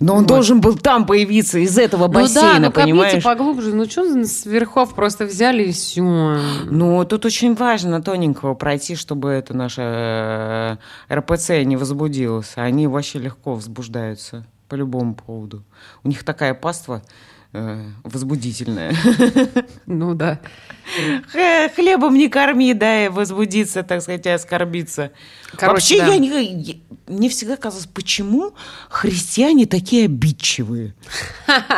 Но 0.00 0.14
он 0.14 0.20
Вот. 0.20 0.28
должен 0.28 0.60
был 0.60 0.76
там 0.78 1.06
появиться, 1.06 1.58
из 1.58 1.76
этого 1.76 2.06
Ну 2.06 2.12
да, 2.12 2.20
бассейна, 2.20 2.58
ну 2.60 2.66
копните 2.66 2.92
понимаешь? 2.92 3.24
поглубже. 3.24 3.74
Ну 3.74 3.84
что 3.86 4.24
с 4.24 4.46
верхов 4.46 4.94
просто 4.94 5.24
взяли 5.24 5.64
и 5.64 5.72
все. 5.72 6.40
Ну, 6.70 7.04
тут 7.04 7.24
очень 7.26 7.54
важно 7.56 8.00
тоненького 8.00 8.54
пройти, 8.54 8.94
чтобы 8.94 9.30
это 9.30 9.54
наше 9.54 9.82
э, 9.84 10.76
РПЦ 11.12 11.64
не 11.64 11.76
возбудилось. 11.76 12.52
Они 12.54 12.86
вообще 12.86 13.18
легко 13.18 13.54
возбуждаются 13.54 14.46
по 14.68 14.74
любому 14.74 15.14
поводу. 15.14 15.64
У 16.04 16.08
них 16.08 16.24
такая 16.24 16.54
паства 16.54 17.02
э, 17.52 17.84
возбудительная. 18.04 18.94
Ну 19.86 20.14
да. 20.14 20.40
Хлебом 21.74 22.14
не 22.14 22.28
корми, 22.28 22.74
дай 22.74 23.08
возбудиться, 23.08 23.82
так 23.82 24.02
сказать, 24.02 24.26
и 24.26 24.30
оскорбиться. 24.30 25.12
Короче, 25.56 25.96
Вообще, 25.96 25.98
да. 25.98 26.12
я 26.12 26.18
не, 26.18 26.82
мне 27.06 27.28
всегда 27.28 27.56
казалось, 27.56 27.86
почему 27.86 28.54
христиане 28.88 29.66
такие 29.66 30.06
обидчивые? 30.06 30.94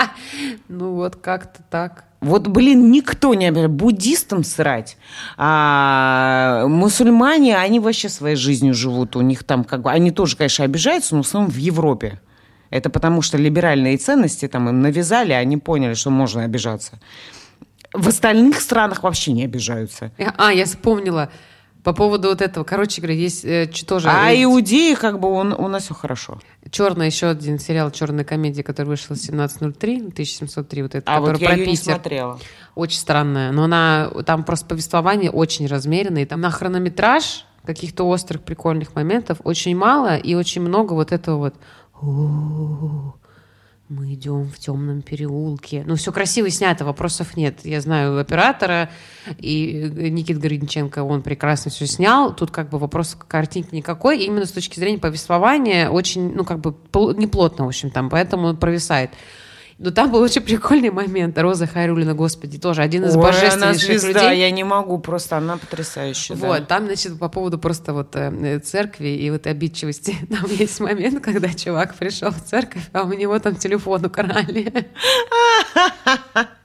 Ну 0.68 0.94
вот 0.94 1.16
как-то 1.16 1.62
так. 1.68 2.04
Вот, 2.20 2.46
блин, 2.46 2.90
никто 2.90 3.34
не 3.34 3.46
обижает. 3.46 3.70
Буддистам 3.70 4.44
срать. 4.44 4.96
А 5.36 6.66
мусульмане, 6.66 7.56
они 7.56 7.80
вообще 7.80 8.08
своей 8.08 8.36
жизнью 8.36 8.74
живут. 8.74 9.16
У 9.16 9.22
них 9.22 9.42
там 9.44 9.64
как 9.64 9.82
бы... 9.82 9.90
Они 9.90 10.10
тоже, 10.10 10.36
конечно, 10.36 10.64
обижаются, 10.64 11.16
но 11.16 11.22
в 11.22 11.26
основном 11.26 11.50
в 11.50 11.56
Европе. 11.56 12.20
Это 12.70 12.88
потому, 12.88 13.20
что 13.20 13.36
либеральные 13.36 13.98
ценности 13.98 14.48
там 14.48 14.68
им 14.68 14.80
навязали, 14.80 15.32
они 15.32 15.56
поняли, 15.56 15.94
что 15.94 16.10
можно 16.10 16.44
обижаться. 16.44 16.98
В 17.92 18.08
остальных 18.08 18.60
странах 18.60 19.02
вообще 19.02 19.32
не 19.32 19.44
обижаются. 19.44 20.12
А, 20.36 20.52
я 20.52 20.64
вспомнила. 20.64 21.30
По 21.82 21.94
поводу 21.94 22.28
вот 22.28 22.42
этого. 22.42 22.62
Короче 22.62 23.00
говоря, 23.00 23.16
есть 23.18 23.42
э, 23.42 23.66
тоже 23.86 24.10
А 24.10 24.30
иудеи, 24.34 24.94
как 24.94 25.18
бы, 25.18 25.28
он, 25.28 25.54
у 25.54 25.66
нас 25.66 25.84
все 25.84 25.94
хорошо. 25.94 26.38
черный 26.70 27.06
еще 27.06 27.28
один 27.28 27.58
сериал 27.58 27.90
«Черная 27.90 28.24
комедия», 28.24 28.62
который 28.62 28.88
вышел 28.88 29.14
1703, 29.14 29.96
1703, 30.08 30.82
вот 30.82 30.94
это, 30.94 31.10
А 31.10 31.16
который 31.16 31.32
вот 31.32 31.40
я 31.40 31.48
про 31.48 31.56
ее 31.56 31.66
не 31.66 31.76
смотрела. 31.76 32.38
Очень 32.74 32.98
странная. 32.98 33.50
Но 33.52 33.64
она, 33.64 34.10
там 34.26 34.44
просто 34.44 34.66
повествование 34.66 35.30
очень 35.30 35.66
размеренное. 35.66 36.22
И 36.24 36.26
там 36.26 36.42
на 36.42 36.50
хронометраж 36.50 37.46
каких-то 37.64 38.06
острых 38.08 38.42
прикольных 38.42 38.94
моментов 38.94 39.38
очень 39.44 39.76
мало 39.76 40.16
и 40.16 40.34
очень 40.34 40.62
много 40.62 40.92
вот 40.92 41.12
этого 41.12 41.38
вот 41.38 41.54
«О, 42.02 43.14
мы 43.90 44.14
идем 44.14 44.44
в 44.48 44.58
темном 44.58 45.02
переулке. 45.02 45.82
Ну, 45.84 45.96
все 45.96 46.12
красиво 46.12 46.48
снято, 46.48 46.84
вопросов 46.84 47.36
нет. 47.36 47.64
Я 47.64 47.80
знаю 47.80 48.18
оператора 48.20 48.88
и 49.38 49.90
э, 49.96 50.08
Никит 50.08 50.38
Гринченко, 50.38 51.02
он 51.02 51.22
прекрасно 51.22 51.72
все 51.72 51.86
снял. 51.86 52.34
Тут 52.34 52.52
как 52.52 52.70
бы 52.70 52.78
вопрос 52.78 53.16
к 53.16 53.26
картинке 53.26 53.76
никакой. 53.76 54.20
И 54.20 54.26
именно 54.26 54.46
с 54.46 54.52
точки 54.52 54.78
зрения 54.78 54.98
повествования 54.98 55.90
очень, 55.90 56.32
ну, 56.32 56.44
как 56.44 56.60
бы 56.60 56.74
пл- 56.92 57.16
неплотно, 57.18 57.64
в 57.64 57.68
общем, 57.68 57.90
там, 57.90 58.08
поэтому 58.10 58.46
он 58.46 58.56
провисает. 58.56 59.10
Но 59.82 59.90
там 59.90 60.12
был 60.12 60.20
очень 60.20 60.42
прикольный 60.42 60.90
момент. 60.90 61.38
Роза 61.38 61.66
Хайрулина, 61.66 62.12
господи, 62.12 62.58
тоже 62.58 62.82
один 62.82 63.06
из 63.06 63.16
Ой, 63.16 63.22
она 63.22 63.32
божественнейших 63.32 64.00
звезда, 64.00 64.24
людей. 64.28 64.40
я 64.40 64.50
не 64.50 64.62
могу, 64.62 64.98
просто 64.98 65.38
она 65.38 65.56
потрясающая. 65.56 66.36
да. 66.36 66.48
Вот, 66.48 66.68
там, 66.68 66.84
значит, 66.84 67.18
по 67.18 67.30
поводу 67.30 67.58
просто 67.58 67.94
вот 67.94 68.14
э, 68.14 68.58
церкви 68.58 69.08
и 69.08 69.30
вот 69.30 69.46
обидчивости, 69.46 70.14
там 70.28 70.50
есть 70.50 70.80
момент, 70.80 71.24
когда 71.24 71.48
чувак 71.48 71.94
пришел 71.94 72.30
в 72.30 72.44
церковь, 72.44 72.82
а 72.92 73.04
у 73.04 73.12
него 73.14 73.38
там 73.38 73.56
телефон 73.56 74.04
украли. 74.04 74.70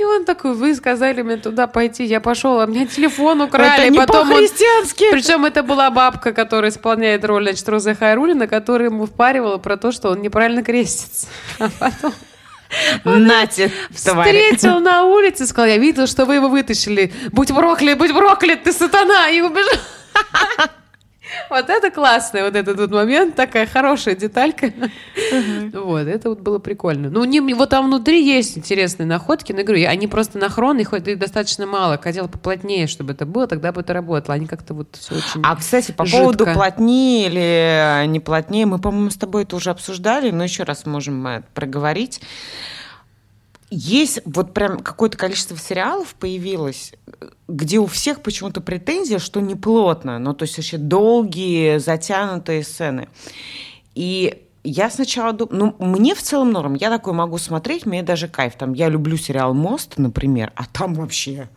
И 0.00 0.04
он 0.04 0.24
такой, 0.24 0.54
вы 0.54 0.74
сказали 0.74 1.20
мне 1.20 1.36
туда 1.36 1.66
пойти, 1.66 2.04
я 2.04 2.20
пошел, 2.20 2.58
а 2.60 2.66
меня 2.66 2.86
телефон 2.86 3.42
украли. 3.42 3.82
Это 3.82 3.90
не 3.90 3.98
Потом 3.98 4.22
он- 4.22 4.28
по-христиански. 4.30 5.10
Причем 5.10 5.44
это 5.44 5.62
была 5.62 5.90
бабка, 5.90 6.32
которая 6.32 6.70
исполняет 6.70 7.22
роль, 7.26 7.42
значит, 7.44 7.68
Роза 7.68 7.94
Хайрулина, 7.94 8.46
которая 8.46 8.88
ему 8.88 9.04
впаривала 9.04 9.58
про 9.58 9.76
то, 9.76 9.92
что 9.92 10.08
он 10.08 10.22
неправильно 10.22 10.62
крестится. 10.62 11.26
А 11.58 11.68
потом 11.78 12.14
Нате, 13.04 13.70
тварь. 14.02 14.24
встретил 14.26 14.80
на 14.80 15.04
улице, 15.04 15.46
сказал, 15.46 15.68
я 15.68 15.76
видел, 15.76 16.06
что 16.06 16.24
вы 16.24 16.36
его 16.36 16.48
вытащили. 16.48 17.12
Будь 17.32 17.48
проклят, 17.54 17.98
будь 17.98 18.14
проклят, 18.14 18.62
ты 18.62 18.72
сатана! 18.72 19.28
И 19.28 19.42
убежал. 19.42 19.74
Вот 21.48 21.68
это 21.68 21.90
классный 21.90 22.42
вот 22.42 22.56
этот 22.56 22.78
вот 22.78 22.90
момент, 22.90 23.34
такая 23.34 23.66
хорошая 23.66 24.14
деталька. 24.14 24.72
Вот, 25.72 26.06
это 26.06 26.30
вот 26.30 26.40
было 26.40 26.58
прикольно. 26.58 27.10
Ну, 27.10 27.24
не, 27.24 27.40
вот 27.54 27.70
там 27.70 27.86
внутри 27.86 28.24
есть 28.24 28.58
интересные 28.58 29.06
находки, 29.06 29.52
но 29.52 29.62
говорю, 29.62 29.88
они 29.88 30.06
просто 30.06 30.38
нахронные, 30.38 30.84
хоть 30.84 31.06
их 31.06 31.18
достаточно 31.18 31.66
мало. 31.66 31.98
Хотела 31.98 32.26
поплотнее, 32.26 32.86
чтобы 32.86 33.12
это 33.12 33.26
было, 33.26 33.46
тогда 33.46 33.72
бы 33.72 33.80
это 33.80 33.92
работало. 33.92 34.34
Они 34.34 34.46
как-то 34.46 34.74
вот 34.74 34.96
все 34.96 35.16
очень... 35.16 35.42
А, 35.44 35.56
кстати, 35.56 35.92
по 35.92 36.04
жидко. 36.04 36.20
поводу 36.20 36.46
плотнее 36.46 37.26
или 37.26 38.06
не 38.06 38.20
плотнее, 38.20 38.66
мы, 38.66 38.78
по-моему, 38.78 39.10
с 39.10 39.16
тобой 39.16 39.44
это 39.44 39.56
уже 39.56 39.70
обсуждали, 39.70 40.30
но 40.30 40.44
еще 40.44 40.64
раз 40.64 40.86
можем 40.86 41.26
э, 41.26 41.42
проговорить. 41.54 42.20
Есть 43.70 44.20
вот 44.24 44.52
прям 44.52 44.80
какое-то 44.80 45.16
количество 45.16 45.56
сериалов 45.56 46.14
появилось, 46.16 46.92
где 47.46 47.78
у 47.78 47.86
всех 47.86 48.20
почему-то 48.20 48.60
претензия, 48.60 49.20
что 49.20 49.40
не 49.40 49.54
плотно, 49.54 50.18
ну, 50.18 50.34
то 50.34 50.42
есть 50.42 50.56
вообще 50.56 50.76
долгие, 50.76 51.78
затянутые 51.78 52.64
сцены. 52.64 53.08
И 53.94 54.42
я 54.64 54.90
сначала 54.90 55.32
думаю, 55.32 55.74
ну, 55.78 55.86
мне 55.86 56.16
в 56.16 56.22
целом 56.22 56.50
норм, 56.50 56.74
я 56.74 56.90
такой 56.90 57.12
могу 57.12 57.38
смотреть, 57.38 57.86
мне 57.86 58.02
даже 58.02 58.26
кайф. 58.26 58.56
Там, 58.56 58.72
я 58.72 58.88
люблю 58.88 59.16
сериал 59.16 59.54
«Мост», 59.54 59.98
например, 59.98 60.52
а 60.56 60.64
там 60.66 60.94
вообще... 60.94 61.48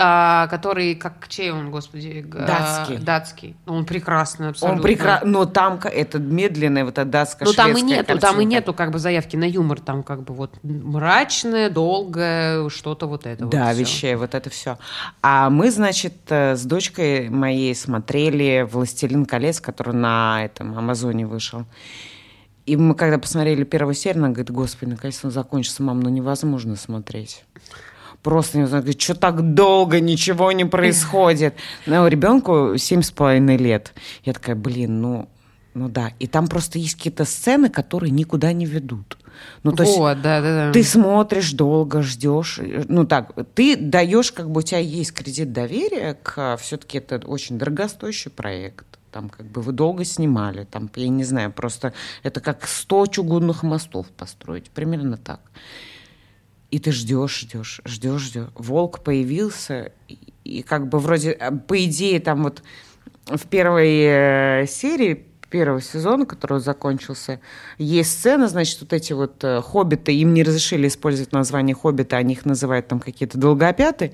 А, 0.00 0.46
который, 0.46 0.94
как 0.94 1.26
чей 1.26 1.50
он, 1.50 1.72
господи? 1.72 2.24
Датский. 2.24 2.98
а, 2.98 3.00
Датский. 3.00 3.56
Ну, 3.66 3.74
Он 3.74 3.84
прекрасный 3.84 4.50
абсолютно. 4.50 4.76
Он 4.76 4.82
прекрасный, 4.82 5.28
но 5.28 5.44
там 5.44 5.80
это 5.82 6.20
медленная 6.20 6.84
вот 6.84 6.98
эта 6.98 7.04
датская 7.04 7.48
Ну 7.48 7.52
там 7.52 7.76
и 7.76 7.82
нету, 7.82 8.06
там 8.06 8.14
и 8.14 8.20
картинка. 8.20 8.44
нету 8.44 8.74
как 8.74 8.92
бы 8.92 9.00
заявки 9.00 9.34
на 9.34 9.42
юмор, 9.42 9.80
там 9.80 10.04
как 10.04 10.22
бы 10.22 10.34
вот 10.34 10.56
мрачное, 10.62 11.68
долгое, 11.68 12.68
что-то 12.68 13.08
вот 13.08 13.26
это. 13.26 13.44
Да, 13.46 13.66
вот 13.66 13.76
вещей, 13.76 14.14
вот 14.14 14.36
это 14.36 14.48
все. 14.50 14.78
А 15.20 15.50
мы, 15.50 15.72
значит, 15.72 16.14
э, 16.28 16.54
с 16.54 16.62
дочкой 16.62 17.28
моей 17.28 17.74
смотрели 17.74 18.68
«Властелин 18.70 19.26
колец», 19.26 19.60
который 19.60 19.94
на 19.94 20.44
этом 20.44 20.78
Амазоне 20.78 21.26
вышел. 21.26 21.64
И 22.66 22.76
мы 22.76 22.94
когда 22.94 23.18
посмотрели 23.18 23.64
первую 23.64 23.94
серию, 23.94 24.22
она 24.22 24.28
говорит, 24.28 24.52
господи, 24.52 24.90
наконец 24.90 25.24
он 25.24 25.32
закончится, 25.32 25.82
мам, 25.82 25.98
ну 26.00 26.08
невозможно 26.08 26.76
смотреть. 26.76 27.42
Просто 28.28 28.58
невозможно. 28.58 28.82
Говорит, 28.82 29.00
что 29.00 29.14
так 29.14 29.54
долго, 29.54 30.00
ничего 30.00 30.52
не 30.52 30.66
происходит. 30.66 31.54
Но 31.86 32.06
ребенку 32.06 32.76
семь 32.76 33.00
с 33.00 33.10
половиной 33.10 33.56
лет. 33.56 33.94
Я 34.22 34.34
такая, 34.34 34.54
блин, 34.54 35.00
ну, 35.00 35.30
ну 35.72 35.88
да. 35.88 36.12
И 36.18 36.26
там 36.26 36.46
просто 36.46 36.78
есть 36.78 36.96
какие-то 36.96 37.24
сцены, 37.24 37.70
которые 37.70 38.10
никуда 38.10 38.52
не 38.52 38.66
ведут. 38.66 39.16
Ну, 39.62 39.72
то 39.72 39.82
вот, 39.84 40.10
есть 40.10 40.22
да, 40.22 40.42
да, 40.42 40.66
да. 40.66 40.72
ты 40.72 40.84
смотришь 40.84 41.52
долго, 41.52 42.02
ждешь. 42.02 42.60
Ну 42.88 43.06
так, 43.06 43.32
ты 43.54 43.76
даешь, 43.76 44.30
как 44.30 44.50
бы 44.50 44.58
у 44.58 44.62
тебя 44.62 44.80
есть 44.80 45.14
кредит 45.14 45.54
доверия 45.54 46.12
к 46.22 46.58
все-таки 46.58 46.98
это 46.98 47.26
очень 47.26 47.56
дорогостоящий 47.56 48.30
проект. 48.30 48.84
Там 49.10 49.30
как 49.30 49.46
бы 49.46 49.62
вы 49.62 49.72
долго 49.72 50.04
снимали, 50.04 50.64
там, 50.64 50.90
я 50.96 51.08
не 51.08 51.24
знаю, 51.24 51.50
просто 51.50 51.94
это 52.22 52.42
как 52.42 52.68
100 52.68 53.06
чугунных 53.06 53.62
мостов 53.62 54.08
построить, 54.08 54.68
примерно 54.68 55.16
так. 55.16 55.40
И 56.70 56.78
ты 56.78 56.92
ждешь, 56.92 57.40
ждешь, 57.40 57.80
ждешь, 57.84 58.20
ждешь. 58.20 58.48
Волк 58.54 59.00
появился, 59.00 59.92
и, 60.44 60.62
как 60.62 60.88
бы 60.88 60.98
вроде, 60.98 61.32
э, 61.32 61.50
по 61.50 61.82
идее, 61.84 62.20
там 62.20 62.42
вот 62.42 62.62
в 63.26 63.46
первой 63.46 64.00
э, 64.00 64.66
серии 64.66 65.26
первого 65.50 65.80
сезона, 65.80 66.26
который 66.26 66.60
закончился, 66.60 67.40
есть 67.78 68.12
сцена, 68.12 68.48
значит, 68.48 68.80
вот 68.80 68.92
эти 68.92 69.12
вот 69.12 69.42
э, 69.44 69.62
хоббиты, 69.62 70.14
им 70.14 70.34
не 70.34 70.42
разрешили 70.42 70.88
использовать 70.88 71.32
название 71.32 71.74
хоббита, 71.74 72.16
они 72.16 72.34
их 72.34 72.44
называют 72.44 72.88
там 72.88 73.00
какие-то 73.00 73.38
долгопяты 73.38 74.12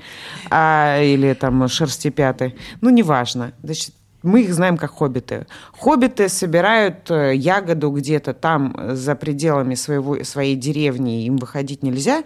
а, 0.50 1.00
или 1.02 1.32
там 1.34 1.66
шерстепяты, 1.68 2.54
ну, 2.80 2.90
неважно. 2.90 3.52
Значит, 3.62 3.94
мы 4.24 4.42
их 4.42 4.54
знаем 4.54 4.76
как 4.76 4.92
хоббиты. 4.92 5.46
Хоббиты 5.78 6.28
собирают 6.28 7.10
э, 7.10 7.34
ягоду 7.34 7.90
где-то 7.90 8.34
там 8.34 8.74
э, 8.76 8.94
за 8.94 9.14
пределами 9.14 9.74
своего, 9.74 10.24
своей 10.24 10.56
деревни, 10.56 11.24
им 11.24 11.36
выходить 11.36 11.82
нельзя. 11.82 12.24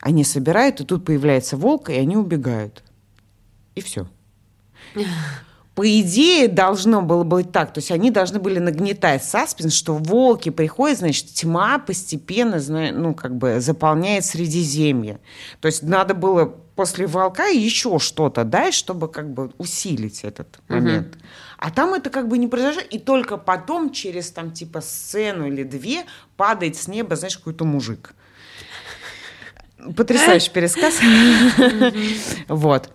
Они 0.00 0.24
собирают, 0.24 0.80
и 0.80 0.84
тут 0.84 1.04
появляется 1.04 1.56
волк, 1.56 1.90
и 1.90 1.94
они 1.94 2.16
убегают. 2.16 2.82
И 3.74 3.80
все. 3.80 4.06
По 5.74 6.00
идее, 6.00 6.48
должно 6.48 7.02
было 7.02 7.22
быть 7.22 7.52
так. 7.52 7.72
То 7.72 7.78
есть 7.78 7.92
они 7.92 8.10
должны 8.10 8.40
были 8.40 8.58
нагнетать 8.58 9.22
саспенс, 9.22 9.72
что 9.72 9.94
волки 9.94 10.48
приходят, 10.48 10.98
значит, 10.98 11.26
тьма 11.26 11.78
постепенно, 11.78 12.60
ну, 12.90 13.14
как 13.14 13.36
бы 13.36 13.60
заполняет 13.60 14.24
Средиземье. 14.24 15.20
То 15.60 15.66
есть 15.66 15.84
надо 15.84 16.14
было 16.14 16.56
после 16.78 17.08
волка 17.08 17.48
еще 17.48 17.98
что-то 17.98 18.44
дать, 18.44 18.72
чтобы 18.72 19.08
как 19.08 19.34
бы 19.34 19.50
усилить 19.58 20.22
этот 20.22 20.60
момент. 20.68 21.16
Угу. 21.16 21.24
А 21.56 21.70
там 21.72 21.92
это 21.92 22.08
как 22.08 22.28
бы 22.28 22.38
не 22.38 22.46
произошло, 22.46 22.82
и 22.82 23.00
только 23.00 23.36
потом 23.36 23.90
через 23.90 24.30
там 24.30 24.52
типа 24.52 24.80
сцену 24.80 25.48
или 25.48 25.64
две 25.64 26.04
падает 26.36 26.76
с 26.76 26.86
неба, 26.86 27.16
знаешь, 27.16 27.36
какой-то 27.36 27.64
мужик. 27.64 28.14
Потрясающий 29.96 30.52
пересказ. 30.52 31.00
Вот. 32.46 32.90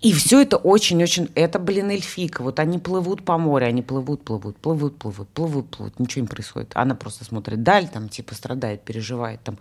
И 0.00 0.12
все 0.12 0.42
это 0.42 0.56
очень-очень... 0.56 1.28
Это, 1.34 1.58
блин, 1.58 1.90
эльфика. 1.90 2.42
Вот 2.42 2.60
они 2.60 2.78
плывут 2.78 3.24
по 3.24 3.36
морю, 3.36 3.66
они 3.66 3.82
плывут, 3.82 4.22
плывут, 4.24 4.58
плывут, 4.58 4.96
плывут, 4.96 5.28
плывут, 5.30 5.70
плывут. 5.70 5.98
Ничего 5.98 6.22
не 6.22 6.28
происходит. 6.28 6.70
Она 6.74 6.94
просто 6.94 7.24
смотрит 7.24 7.64
даль, 7.64 7.88
там, 7.88 8.08
типа, 8.08 8.36
страдает, 8.36 8.84
переживает, 8.84 9.42
там, 9.42 9.58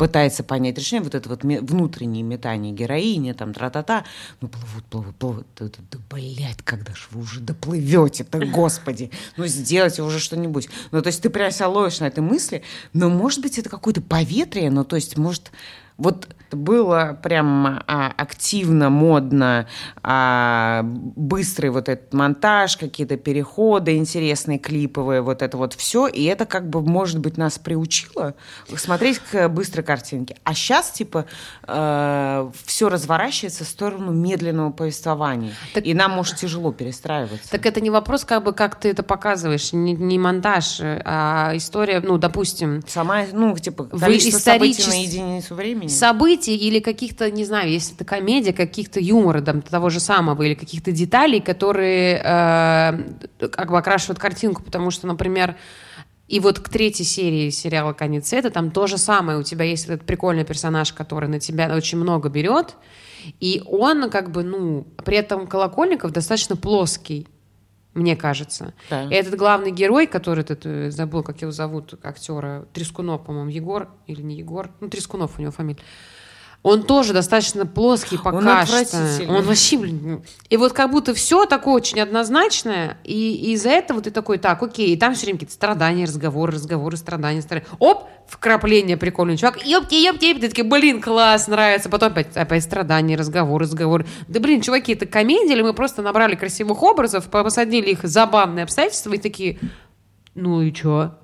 пытается 0.00 0.42
понять 0.42 0.78
решение, 0.78 1.04
вот 1.04 1.14
это 1.14 1.28
вот 1.28 1.42
внутреннее 1.42 2.22
метание 2.22 2.72
героини, 2.72 3.34
там, 3.34 3.52
тра-та-та, 3.52 4.04
ну, 4.40 4.48
плывут, 4.48 4.84
плывут, 4.86 5.16
плывут, 5.16 5.46
да, 5.58 5.66
да, 5.66 5.82
да 5.90 5.98
блядь, 6.08 6.62
когда 6.64 6.94
же 6.94 7.02
вы 7.10 7.20
уже 7.20 7.40
доплывете-то, 7.40 8.38
господи, 8.46 9.10
ну, 9.36 9.46
сделайте 9.46 10.00
уже 10.02 10.18
что-нибудь. 10.18 10.70
Ну, 10.90 11.02
то 11.02 11.08
есть 11.08 11.20
ты 11.20 11.28
прям 11.28 11.50
себя 11.50 11.68
ловишь 11.68 12.00
на 12.00 12.06
этой 12.06 12.20
мысли, 12.20 12.62
но, 12.94 13.10
может 13.10 13.42
быть, 13.42 13.58
это 13.58 13.68
какое-то 13.68 14.00
поветрие, 14.00 14.70
ну, 14.70 14.84
то 14.84 14.96
есть, 14.96 15.18
может, 15.18 15.52
вот 15.98 16.34
было 16.56 17.18
прям 17.22 17.82
а, 17.86 18.12
активно, 18.16 18.90
модно, 18.90 19.66
а, 20.02 20.82
быстрый 20.84 21.70
вот 21.70 21.88
этот 21.88 22.12
монтаж, 22.12 22.76
какие-то 22.76 23.16
переходы 23.16 23.96
интересные, 23.96 24.58
клиповые, 24.58 25.20
вот 25.22 25.42
это 25.42 25.56
вот 25.56 25.74
все. 25.74 26.06
И 26.06 26.24
это 26.24 26.46
как 26.46 26.68
бы, 26.68 26.82
может 26.82 27.18
быть, 27.18 27.36
нас 27.36 27.58
приучило 27.58 28.34
смотреть 28.76 29.18
к 29.18 29.48
быстрой 29.48 29.84
картинке. 29.84 30.36
А 30.44 30.54
сейчас, 30.54 30.90
типа, 30.90 31.26
э, 31.66 32.50
все 32.64 32.88
разворачивается 32.88 33.64
в 33.64 33.68
сторону 33.68 34.12
медленного 34.12 34.70
повествования. 34.70 35.52
Так, 35.74 35.86
и 35.86 35.94
нам, 35.94 36.12
может, 36.12 36.36
тяжело 36.36 36.72
перестраиваться. 36.72 37.50
Так 37.50 37.66
это 37.66 37.80
не 37.80 37.90
вопрос, 37.90 38.24
как 38.24 38.44
бы, 38.44 38.52
как 38.52 38.78
ты 38.78 38.90
это 38.90 39.02
показываешь, 39.02 39.72
не, 39.72 39.92
не 39.94 40.18
монтаж, 40.18 40.80
а 40.80 41.52
история, 41.54 42.00
ну, 42.00 42.18
допустим... 42.18 42.82
Сама, 42.86 43.24
ну, 43.32 43.56
типа, 43.56 43.84
количество 43.84 44.38
событий 44.38 44.88
на 44.88 45.02
единицу 45.02 45.54
времени 45.54 45.88
событий 46.40 46.56
или 46.56 46.80
каких-то, 46.80 47.30
не 47.30 47.44
знаю, 47.44 47.70
если 47.70 47.94
это 47.94 48.04
комедия, 48.04 48.52
каких-то 48.52 49.00
юмора, 49.00 49.40
там, 49.40 49.62
того 49.62 49.90
же 49.90 50.00
самого, 50.00 50.42
или 50.42 50.54
каких-то 50.54 50.92
деталей, 50.92 51.40
которые 51.40 52.20
э, 52.24 53.48
как 53.48 53.70
бы 53.70 53.78
окрашивают 53.78 54.18
картинку, 54.18 54.62
потому 54.62 54.90
что, 54.90 55.06
например, 55.06 55.56
и 56.28 56.40
вот 56.40 56.60
к 56.60 56.68
третьей 56.68 57.06
серии 57.06 57.50
сериала 57.50 57.92
«Конец 57.92 58.28
света» 58.28 58.50
там 58.50 58.70
то 58.70 58.86
же 58.86 58.98
самое. 58.98 59.38
У 59.38 59.42
тебя 59.42 59.64
есть 59.64 59.86
этот 59.86 60.06
прикольный 60.06 60.44
персонаж, 60.44 60.92
который 60.92 61.28
на 61.28 61.40
тебя 61.40 61.74
очень 61.74 61.98
много 61.98 62.28
берет, 62.28 62.76
и 63.40 63.62
он 63.66 64.10
как 64.10 64.30
бы, 64.30 64.42
ну, 64.44 64.86
при 65.04 65.16
этом 65.16 65.46
Колокольников 65.46 66.12
достаточно 66.12 66.56
плоский 66.56 67.26
мне 67.94 68.16
кажется. 68.16 68.72
Да. 68.88 69.02
И 69.02 69.14
этот 69.14 69.34
главный 69.34 69.72
герой, 69.72 70.06
который, 70.06 70.44
этот, 70.44 70.64
э, 70.64 70.90
забыл, 70.92 71.24
как 71.24 71.42
его 71.42 71.50
зовут, 71.50 71.94
актера, 72.04 72.66
Трескунов, 72.72 73.24
по-моему, 73.24 73.50
Егор 73.50 73.88
или 74.06 74.22
не 74.22 74.36
Егор, 74.36 74.70
ну, 74.80 74.88
Трескунов 74.88 75.38
у 75.38 75.42
него 75.42 75.50
фамилия. 75.50 75.80
Он 76.62 76.82
тоже 76.82 77.14
достаточно 77.14 77.64
плоский 77.64 78.18
пока 78.18 78.36
он 78.36 78.42
что. 78.66 79.24
Он 79.28 79.44
вообще, 79.44 79.78
блин. 79.78 80.22
И 80.50 80.56
вот 80.58 80.74
как 80.74 80.90
будто 80.90 81.14
все 81.14 81.46
такое 81.46 81.74
очень 81.74 82.00
однозначное, 82.00 82.98
и, 83.02 83.52
из-за 83.54 83.70
этого 83.70 84.02
ты 84.02 84.10
такой, 84.10 84.36
так, 84.36 84.62
окей, 84.62 84.92
и 84.92 84.96
там 84.96 85.14
все 85.14 85.24
время 85.24 85.38
какие-то 85.38 85.54
страдания, 85.54 86.04
разговоры, 86.04 86.52
разговоры, 86.52 86.98
страдания, 86.98 87.40
страдания. 87.40 87.66
Оп, 87.78 88.08
вкрапление 88.28 88.98
прикольный 88.98 89.38
чувак, 89.38 89.64
ёпки, 89.64 89.94
ёпки, 89.94 90.34
ты 90.34 90.48
такие, 90.48 90.64
блин, 90.64 91.00
класс, 91.00 91.48
нравится. 91.48 91.88
Потом 91.88 92.12
опять, 92.12 92.36
опять 92.36 92.62
страдания, 92.62 93.16
разговоры, 93.16 93.64
разговоры. 93.64 94.06
Да 94.28 94.38
блин, 94.38 94.60
чуваки, 94.60 94.92
это 94.92 95.06
комедия, 95.06 95.54
или 95.54 95.62
мы 95.62 95.72
просто 95.72 96.02
набрали 96.02 96.34
красивых 96.34 96.82
образов, 96.82 97.24
посадили 97.30 97.92
их 97.92 98.02
в 98.02 98.06
забавные 98.06 98.64
обстоятельства 98.64 99.14
и 99.14 99.18
такие, 99.18 99.58
ну 100.34 100.60
и 100.60 100.72
чё? 100.74 101.14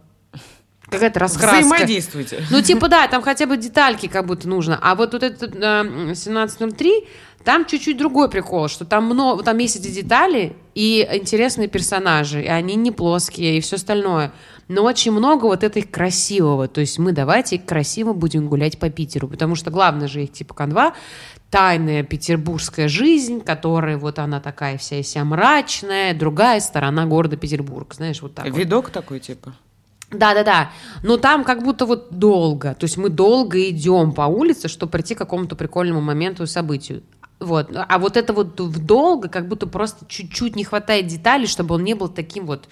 Какая-то 0.88 1.20
раскраска. 1.20 1.66
Взаимодействуйте. 1.66 2.42
Ну, 2.50 2.62
типа, 2.62 2.88
да, 2.88 3.08
там 3.08 3.22
хотя 3.22 3.46
бы 3.46 3.56
детальки 3.56 4.06
как 4.06 4.26
будто 4.26 4.48
нужно. 4.48 4.78
А 4.80 4.94
вот, 4.94 5.12
вот 5.12 5.22
этот 5.22 5.54
э, 5.54 5.80
1703, 5.80 7.06
там 7.44 7.64
чуть-чуть 7.64 7.96
другой 7.96 8.28
прикол, 8.28 8.68
что 8.68 8.84
там 8.84 9.04
много, 9.04 9.42
там 9.42 9.58
есть 9.58 9.76
эти 9.76 9.88
детали 9.88 10.56
и 10.74 11.08
интересные 11.12 11.68
персонажи, 11.68 12.42
и 12.42 12.48
они 12.48 12.74
не 12.74 12.90
плоские, 12.90 13.58
и 13.58 13.60
все 13.60 13.76
остальное. 13.76 14.32
Но 14.68 14.82
очень 14.82 15.12
много 15.12 15.46
вот 15.46 15.62
этой 15.62 15.82
красивого. 15.82 16.66
То 16.66 16.80
есть 16.80 16.98
мы 16.98 17.12
давайте 17.12 17.58
красиво 17.58 18.12
будем 18.14 18.48
гулять 18.48 18.80
по 18.80 18.90
Питеру, 18.90 19.28
потому 19.28 19.54
что 19.54 19.70
главное 19.70 20.08
же 20.08 20.24
их 20.24 20.32
типа 20.32 20.54
канва, 20.54 20.94
тайная 21.50 22.02
петербургская 22.02 22.88
жизнь, 22.88 23.40
которая 23.40 23.96
вот 23.96 24.18
она 24.18 24.40
такая 24.40 24.76
вся 24.76 25.02
вся 25.02 25.24
мрачная, 25.24 26.14
другая 26.14 26.58
сторона 26.60 27.06
города 27.06 27.36
Петербург, 27.36 27.94
знаешь, 27.94 28.22
вот 28.22 28.34
так. 28.34 28.46
Видок 28.46 28.86
вот. 28.86 28.92
такой 28.92 29.20
типа. 29.20 29.54
Да, 30.10 30.34
да, 30.34 30.44
да. 30.44 30.70
Но 31.02 31.16
там 31.16 31.44
как 31.44 31.62
будто 31.62 31.84
вот 31.84 32.08
долго. 32.10 32.74
То 32.74 32.84
есть 32.84 32.96
мы 32.96 33.08
долго 33.08 33.68
идем 33.70 34.12
по 34.12 34.22
улице, 34.22 34.68
чтобы 34.68 34.92
прийти 34.92 35.14
к 35.14 35.18
какому-то 35.18 35.56
прикольному 35.56 36.00
моменту 36.00 36.44
и 36.44 36.46
событию. 36.46 37.02
Вот. 37.40 37.70
А 37.74 37.98
вот 37.98 38.16
это 38.16 38.32
вот 38.32 38.58
в 38.60 38.84
долго, 38.84 39.28
как 39.28 39.48
будто 39.48 39.66
просто 39.66 40.06
чуть-чуть 40.06 40.56
не 40.56 40.64
хватает 40.64 41.06
деталей, 41.06 41.46
чтобы 41.46 41.74
он 41.74 41.84
не 41.84 41.94
был 41.94 42.08
таким 42.08 42.46
вот, 42.46 42.68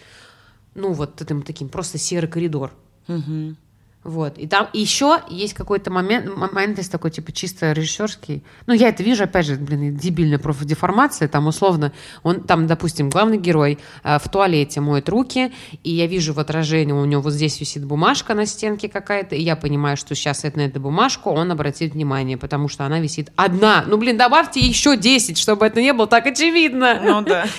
ну 0.75 0.93
вот 0.93 1.21
этим 1.21 1.43
таким 1.43 1.69
просто 1.69 1.99
серый 1.99 2.31
коридор. 2.31 2.73
Угу. 3.09 3.57
Вот. 4.05 4.37
И 4.37 4.47
там 4.47 4.69
еще 4.75 5.23
есть 5.31 5.55
какой-то 5.55 5.91
момент, 5.91 6.37
момент 6.37 6.77
есть 6.77 6.93
такой, 6.93 7.11
типа, 7.11 7.33
чисто 7.33 7.73
режиссерский. 7.73 8.45
Ну, 8.67 8.75
я 8.75 8.91
это 8.91 9.03
вижу, 9.03 9.25
опять 9.25 9.47
же, 9.47 9.57
блин, 9.57 9.97
дебильная 9.97 10.39
профдеформация. 10.39 11.27
Там, 11.27 11.47
условно, 11.47 11.93
он, 12.23 12.43
там, 12.43 12.67
допустим, 12.67 13.09
главный 13.09 13.39
герой 13.39 13.79
э, 14.03 14.19
в 14.19 14.29
туалете 14.29 14.83
моет 14.83 15.09
руки, 15.09 15.53
и 15.83 15.91
я 15.91 16.07
вижу 16.07 16.35
в 16.35 16.39
отражении, 16.39 16.93
у 16.93 17.05
него 17.07 17.23
вот 17.23 17.33
здесь 17.33 17.59
висит 17.59 17.85
бумажка 17.87 18.35
на 18.35 18.45
стенке 18.45 18.91
какая-то, 18.91 19.35
и 19.37 19.43
я 19.43 19.57
понимаю, 19.57 19.97
что 19.97 20.15
сейчас 20.15 20.45
это, 20.45 20.59
на 20.59 20.63
эту 20.63 20.81
бумажку 20.81 21.31
он 21.31 21.51
обратит 21.51 21.95
внимание, 21.95 22.37
потому 22.37 22.69
что 22.69 22.85
она 22.85 23.01
висит 23.01 23.33
одна. 23.37 23.85
Ну, 23.87 23.97
блин, 23.97 24.19
добавьте 24.19 24.61
еще 24.61 24.99
10, 24.99 25.39
чтобы 25.39 25.65
это 25.65 25.81
не 25.81 25.95
было 25.95 26.07
так 26.07 26.27
очевидно. 26.27 27.01
Ну, 27.03 27.23
да. 27.23 27.47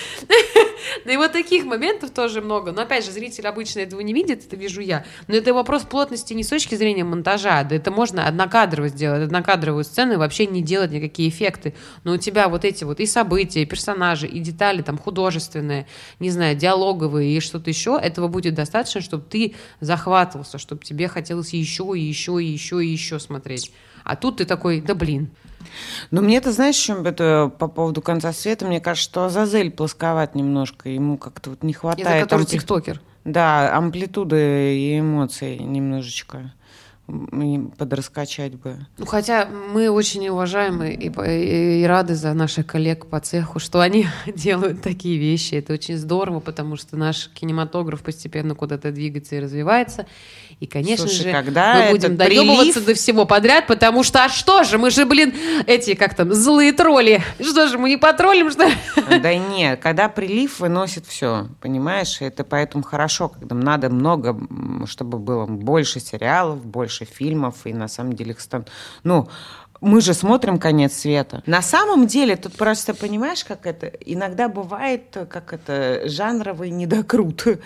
Ну, 1.04 1.12
и 1.12 1.16
вот 1.16 1.32
таких 1.32 1.64
моментов 1.64 2.10
тоже 2.10 2.40
много. 2.40 2.70
Но, 2.72 2.82
опять 2.82 3.04
же, 3.04 3.10
зритель 3.10 3.46
обычно 3.46 3.80
этого 3.80 4.00
не 4.00 4.12
видит, 4.12 4.46
это 4.46 4.56
вижу 4.56 4.80
я. 4.80 5.04
Но 5.26 5.34
это 5.34 5.52
вопрос 5.52 5.82
плотности 5.82 6.32
не 6.36 6.44
с 6.44 6.48
точки 6.48 6.74
зрения 6.74 7.02
монтажа, 7.02 7.64
да 7.64 7.74
это 7.74 7.90
можно 7.90 8.26
однокадрово 8.28 8.88
сделать, 8.88 9.22
однокадровую 9.22 9.82
сцену 9.82 10.12
и 10.14 10.16
вообще 10.16 10.46
не 10.46 10.62
делать 10.62 10.92
никакие 10.92 11.28
эффекты. 11.28 11.74
Но 12.04 12.12
у 12.12 12.16
тебя 12.16 12.48
вот 12.48 12.64
эти 12.64 12.84
вот 12.84 13.00
и 13.00 13.06
события, 13.06 13.62
и 13.62 13.66
персонажи, 13.66 14.26
и 14.28 14.38
детали 14.38 14.82
там 14.82 14.98
художественные, 14.98 15.86
не 16.20 16.30
знаю, 16.30 16.54
диалоговые 16.56 17.36
и 17.36 17.40
что-то 17.40 17.70
еще, 17.70 17.98
этого 18.00 18.28
будет 18.28 18.54
достаточно, 18.54 19.00
чтобы 19.00 19.24
ты 19.28 19.54
захватывался, 19.80 20.58
чтобы 20.58 20.84
тебе 20.84 21.08
хотелось 21.08 21.52
еще, 21.52 21.92
и 21.96 22.00
еще, 22.00 22.42
и 22.42 22.46
еще, 22.46 22.84
и 22.84 22.88
еще 22.88 23.18
смотреть. 23.18 23.72
А 24.04 24.14
тут 24.14 24.36
ты 24.36 24.44
такой, 24.44 24.80
да 24.80 24.94
блин. 24.94 25.30
Ну, 26.10 26.22
мне 26.22 26.36
это, 26.36 26.52
знаешь, 26.52 26.76
чем 26.76 27.06
это 27.06 27.52
по 27.58 27.68
поводу 27.68 28.02
конца 28.02 28.32
света, 28.32 28.66
мне 28.66 28.80
кажется, 28.80 29.10
что 29.10 29.24
Азазель 29.24 29.70
плосковат 29.70 30.34
немножко, 30.34 30.88
ему 30.88 31.18
как-то 31.18 31.50
вот 31.50 31.62
не 31.62 31.72
хватает. 31.72 32.06
Это 32.06 32.24
который 32.24 32.46
тиктокер. 32.46 33.00
Да, 33.24 33.76
амплитуды 33.76 34.78
и 34.78 35.00
эмоций 35.00 35.58
немножечко 35.58 36.52
подраскачать 37.06 38.56
бы. 38.56 38.86
Ну, 38.98 39.06
хотя 39.06 39.46
мы 39.46 39.88
очень 39.90 40.28
уважаем 40.28 40.82
и, 40.82 41.08
и, 41.08 41.82
и 41.82 41.84
рады 41.84 42.16
за 42.16 42.34
наших 42.34 42.66
коллег 42.66 43.06
по 43.06 43.20
цеху, 43.20 43.60
что 43.60 43.80
они 43.80 44.06
делают 44.26 44.82
такие 44.82 45.16
вещи. 45.16 45.54
Это 45.54 45.72
очень 45.72 45.96
здорово, 45.96 46.40
потому 46.40 46.76
что 46.76 46.96
наш 46.96 47.28
кинематограф 47.28 48.02
постепенно 48.02 48.54
куда-то 48.54 48.90
двигается 48.90 49.36
и 49.36 49.40
развивается. 49.40 50.06
И, 50.58 50.66
конечно 50.66 51.06
Слушай, 51.06 51.24
же, 51.24 51.32
когда 51.32 51.84
мы 51.84 51.90
будем 51.90 52.16
доебываться 52.16 52.80
прилив... 52.80 52.86
до 52.86 52.94
всего 52.94 53.24
подряд, 53.26 53.66
потому 53.66 54.02
что, 54.02 54.24
а 54.24 54.28
что 54.28 54.64
же, 54.64 54.78
мы 54.78 54.90
же, 54.90 55.04
блин, 55.04 55.34
эти, 55.66 55.94
как 55.94 56.14
там, 56.14 56.32
злые 56.32 56.72
тролли. 56.72 57.22
Что 57.38 57.68
же, 57.68 57.78
мы 57.78 57.90
не 57.90 57.98
потроллим, 57.98 58.50
что 58.50 58.64
ли? 58.66 58.74
Да 59.20 59.34
нет, 59.34 59.80
когда 59.80 60.08
прилив 60.08 60.58
выносит 60.60 61.06
все, 61.06 61.48
понимаешь? 61.60 62.20
Это 62.20 62.42
поэтому 62.42 62.84
хорошо, 62.84 63.28
когда 63.28 63.54
надо 63.54 63.90
много, 63.90 64.36
чтобы 64.86 65.18
было 65.18 65.46
больше 65.46 66.00
сериалов, 66.00 66.64
больше 66.64 66.95
фильмов, 67.04 67.66
и 67.66 67.74
на 67.74 67.88
самом 67.88 68.14
деле 68.14 68.30
их 68.30 68.40
стан... 68.40 68.66
Ну, 69.04 69.28
мы 69.80 70.00
же 70.00 70.14
смотрим 70.14 70.58
конец 70.58 70.94
света. 70.94 71.42
На 71.46 71.62
самом 71.62 72.06
деле, 72.06 72.36
тут 72.36 72.54
просто 72.54 72.94
понимаешь, 72.94 73.44
как 73.44 73.66
это 73.66 73.86
иногда 73.86 74.48
бывает, 74.48 75.16
как 75.28 75.52
это 75.52 76.02
жанровый 76.08 76.70
недокрут. 76.70 77.44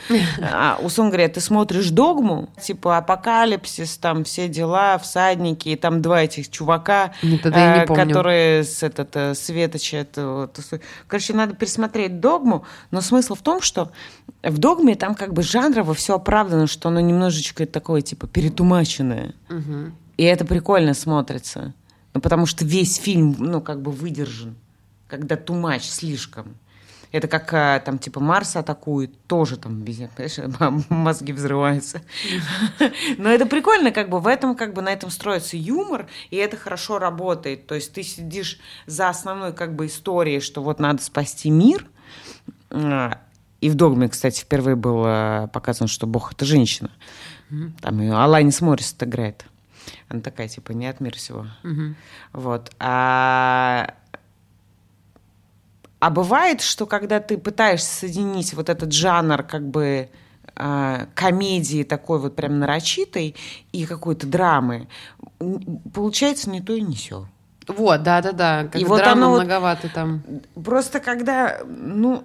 А, 0.52 0.78
условно 0.82 1.12
говоря, 1.12 1.28
ты 1.28 1.40
смотришь 1.40 1.90
догму, 1.90 2.48
типа 2.60 2.98
апокалипсис, 2.98 3.98
там 3.98 4.24
все 4.24 4.48
дела, 4.48 4.98
всадники, 4.98 5.68
и 5.68 5.76
там 5.76 6.02
два 6.02 6.22
этих 6.22 6.50
чувака, 6.50 7.12
э, 7.22 7.86
которые 7.86 8.64
с 8.64 8.82
этот 8.82 9.14
э, 9.14 9.34
светоча. 9.34 9.98
Это, 9.98 10.50
короче, 11.06 11.34
надо 11.34 11.54
пересмотреть 11.54 12.20
догму, 12.20 12.64
но 12.90 13.00
смысл 13.00 13.34
в 13.34 13.42
том, 13.42 13.60
что 13.60 13.92
в 14.42 14.58
догме 14.58 14.94
там 14.94 15.14
как 15.14 15.32
бы 15.32 15.42
жанрово 15.42 15.94
все 15.94 16.16
оправдано, 16.16 16.66
что 16.66 16.88
оно 16.88 17.00
немножечко 17.00 17.66
такое 17.66 18.02
типа 18.02 18.26
перетумаченное. 18.26 19.34
Угу. 19.48 19.92
И 20.16 20.24
это 20.24 20.44
прикольно 20.44 20.94
смотрится. 20.94 21.74
Ну, 22.14 22.20
потому 22.20 22.46
что 22.46 22.64
весь 22.64 22.96
фильм, 22.96 23.36
ну, 23.38 23.60
как 23.60 23.82
бы 23.82 23.92
выдержан, 23.92 24.56
когда 25.08 25.36
тумач 25.36 25.84
слишком. 25.84 26.56
Это 27.12 27.26
как 27.26 27.52
а, 27.52 27.80
там 27.80 27.98
типа 27.98 28.20
Марс 28.20 28.54
атакует, 28.54 29.10
тоже 29.26 29.56
там 29.56 29.82
понимаешь, 29.82 30.84
мозги 30.90 31.32
взрываются. 31.32 32.02
Но 33.18 33.28
это 33.28 33.46
прикольно, 33.46 33.90
как 33.90 34.08
бы 34.08 34.20
в 34.20 34.28
этом 34.28 34.54
как 34.54 34.74
бы 34.74 34.82
на 34.82 34.90
этом 34.90 35.10
строится 35.10 35.56
юмор, 35.56 36.06
и 36.30 36.36
это 36.36 36.56
хорошо 36.56 37.00
работает. 37.00 37.66
То 37.66 37.74
есть 37.74 37.92
ты 37.92 38.04
сидишь 38.04 38.60
за 38.86 39.08
основной 39.08 39.52
как 39.52 39.74
бы 39.74 39.86
историей, 39.86 40.38
что 40.38 40.62
вот 40.62 40.78
надо 40.78 41.02
спасти 41.02 41.50
мир. 41.50 41.86
А, 42.70 43.20
и 43.60 43.68
в 43.68 43.74
«Догме», 43.74 44.08
кстати, 44.08 44.40
впервые 44.40 44.76
было 44.76 45.50
показано, 45.52 45.88
что 45.88 46.06
Бог— 46.06 46.32
это 46.34 46.44
женщина. 46.44 46.90
Там 47.80 48.00
ее 48.00 48.14
Аланис 48.14 48.60
Моррис 48.60 48.96
играет. 49.00 49.44
Она 50.08 50.20
такая, 50.20 50.48
типа, 50.48 50.72
не 50.72 50.86
от 50.86 51.00
мира 51.00 51.16
всего. 51.16 51.46
Угу. 51.64 51.94
Вот. 52.32 52.70
А... 52.78 53.94
а 55.98 56.10
бывает, 56.10 56.60
что 56.60 56.86
когда 56.86 57.20
ты 57.20 57.38
пытаешься 57.38 58.00
соединить 58.00 58.54
вот 58.54 58.68
этот 58.68 58.92
жанр, 58.92 59.42
как 59.42 59.68
бы 59.68 60.08
э, 60.56 61.06
комедии 61.14 61.82
такой 61.82 62.18
вот 62.18 62.36
прям 62.36 62.58
нарочитой 62.58 63.36
и 63.72 63.86
какой-то 63.86 64.26
драмы, 64.26 64.88
получается 65.92 66.50
не 66.50 66.60
то 66.60 66.74
и 66.74 66.80
не 66.80 66.96
все. 66.96 67.26
Вот, 67.66 68.02
да-да-да. 68.02 68.62
и 68.74 68.84
вот 68.84 69.02
оно 69.02 69.34
многовато 69.34 69.88
там. 69.88 70.22
Просто 70.54 70.98
когда, 70.98 71.60
ну, 71.64 72.24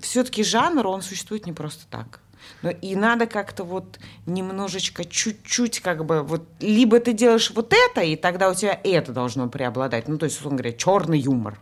все-таки 0.00 0.42
жанр, 0.42 0.86
он 0.86 1.02
существует 1.02 1.46
не 1.46 1.52
просто 1.52 1.84
так. 1.90 2.20
Но 2.62 2.70
и 2.70 2.96
надо 2.96 3.26
как-то 3.26 3.64
вот 3.64 3.98
немножечко, 4.26 5.04
чуть-чуть 5.04 5.80
как 5.80 6.04
бы 6.04 6.22
вот 6.22 6.42
либо 6.60 7.00
ты 7.00 7.12
делаешь 7.12 7.52
вот 7.54 7.72
это, 7.72 8.00
и 8.02 8.16
тогда 8.16 8.50
у 8.50 8.54
тебя 8.54 8.78
это 8.82 9.12
должно 9.12 9.48
преобладать. 9.48 10.08
Ну, 10.08 10.18
то 10.18 10.24
есть, 10.24 10.44
он 10.44 10.52
говорит, 10.52 10.78
черный 10.78 11.18
юмор. 11.18 11.58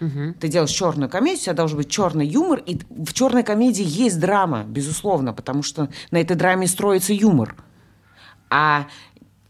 Угу. 0.00 0.34
Ты 0.40 0.48
делаешь 0.48 0.70
черную 0.70 1.10
комедию, 1.10 1.40
у 1.40 1.44
тебя 1.44 1.54
должен 1.54 1.76
быть 1.76 1.90
черный 1.90 2.26
юмор, 2.26 2.62
и 2.64 2.78
в 2.88 3.12
черной 3.12 3.42
комедии 3.42 3.84
есть 3.84 4.20
драма, 4.20 4.64
безусловно, 4.64 5.32
потому 5.32 5.62
что 5.62 5.88
на 6.10 6.18
этой 6.18 6.36
драме 6.36 6.66
строится 6.66 7.12
юмор. 7.12 7.56
А 8.50 8.86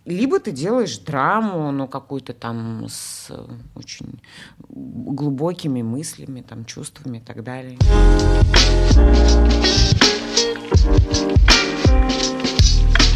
либо 0.09 0.41
ты 0.41 0.53
делаешь 0.53 0.99
драму, 0.99 1.70
ну, 1.70 1.86
какую-то 1.86 2.32
там 2.32 2.86
с 2.89 3.30
очень 3.74 4.20
глубокими 4.70 5.82
мыслями, 5.82 6.41
там, 6.41 6.64
чувствами 6.64 7.18
и 7.18 7.20
так 7.20 7.45
далее. 7.45 7.78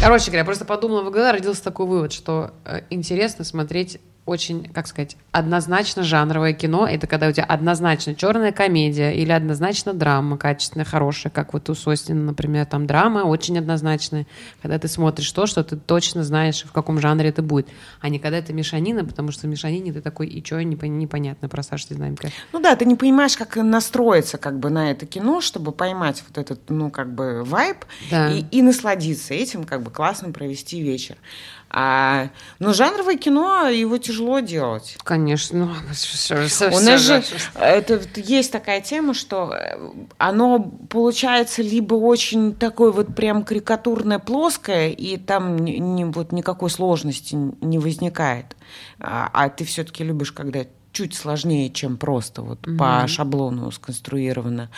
Короче 0.01 0.25
говоря, 0.31 0.43
просто 0.43 0.65
подумала 0.65 1.01
в 1.03 1.11
голове, 1.11 1.31
родился 1.31 1.63
такой 1.63 1.85
вывод, 1.85 2.11
что 2.11 2.51
э, 2.65 2.81
интересно 2.89 3.45
смотреть 3.45 3.99
очень, 4.25 4.71
как 4.71 4.87
сказать, 4.87 5.17
однозначно 5.31 6.03
жанровое 6.03 6.53
кино. 6.53 6.87
Это 6.87 7.07
когда 7.07 7.27
у 7.27 7.31
тебя 7.31 7.43
однозначно 7.43 8.15
черная 8.15 8.53
комедия 8.53 9.11
или 9.11 9.31
однозначно 9.31 9.93
драма 9.93 10.37
качественная, 10.37 10.85
хорошая, 10.85 11.31
как 11.31 11.53
вот 11.53 11.69
у 11.69 11.75
Состина, 11.75 12.21
например, 12.21 12.65
там 12.65 12.87
драма 12.87 13.19
очень 13.19 13.57
однозначная. 13.57 14.25
Когда 14.61 14.79
ты 14.79 14.87
смотришь 14.87 15.29
то, 15.31 15.45
что 15.45 15.63
ты 15.63 15.75
точно 15.75 16.23
знаешь, 16.23 16.63
в 16.63 16.71
каком 16.71 16.99
жанре 16.99 17.29
это 17.29 17.41
будет. 17.41 17.67
А 17.99 18.07
не 18.07 18.17
когда 18.17 18.37
это 18.37 18.53
мешанина, 18.53 19.03
потому 19.03 19.31
что 19.31 19.47
в 19.47 19.49
мешанине 19.49 19.91
ты 19.91 20.01
такой, 20.01 20.27
и 20.27 20.43
что, 20.43 20.63
непонятно 20.63 21.49
про 21.49 21.61
Сашу 21.61 21.93
Знаменко. 21.93 22.29
Ну 22.53 22.61
да, 22.61 22.75
ты 22.77 22.85
не 22.85 22.95
понимаешь, 22.95 23.35
как 23.35 23.57
настроиться 23.57 24.37
как 24.37 24.57
бы 24.57 24.69
на 24.69 24.91
это 24.91 25.05
кино, 25.05 25.41
чтобы 25.41 25.73
поймать 25.73 26.23
вот 26.27 26.37
этот, 26.37 26.69
ну, 26.69 26.89
как 26.89 27.13
бы 27.13 27.43
вайб 27.43 27.77
да. 28.09 28.31
и, 28.31 28.45
и 28.51 28.61
насладиться 28.61 29.33
этим, 29.33 29.65
как 29.65 29.83
бы 29.83 29.91
классно 29.91 30.31
провести 30.31 30.81
вечер. 30.81 31.17
А, 31.75 32.29
но 32.59 32.71
жанровое 32.71 33.17
кино, 33.17 33.67
его 33.67 33.97
тяжело 33.97 34.41
делать. 34.41 34.95
Конечно. 35.03 35.65
Ну, 35.65 35.71
У 36.71 36.79
нас 36.79 37.01
же 37.01 37.23
это, 37.55 37.99
есть 38.15 38.51
такая 38.51 38.79
тема, 38.79 39.15
что 39.15 39.55
э, 39.55 39.79
оно 40.19 40.71
получается 40.87 41.63
либо 41.63 41.95
очень 41.95 42.53
такое 42.53 42.91
вот 42.91 43.15
прям 43.15 43.43
карикатурное, 43.43 44.19
плоское, 44.19 44.89
и 44.89 45.17
там 45.17 45.57
ни, 45.57 45.71
ни, 45.71 46.03
вот 46.03 46.31
никакой 46.31 46.69
сложности 46.69 47.33
не 47.33 47.79
возникает. 47.79 48.55
А, 48.99 49.31
а 49.33 49.49
ты 49.49 49.65
все-таки 49.65 50.03
любишь, 50.03 50.31
когда 50.31 50.65
чуть 50.93 51.15
сложнее, 51.15 51.69
чем 51.69 51.97
просто 51.97 52.41
вот 52.41 52.65
угу. 52.65 52.77
по 52.77 53.05
шаблону 53.07 53.71
сконструировано. 53.71 54.69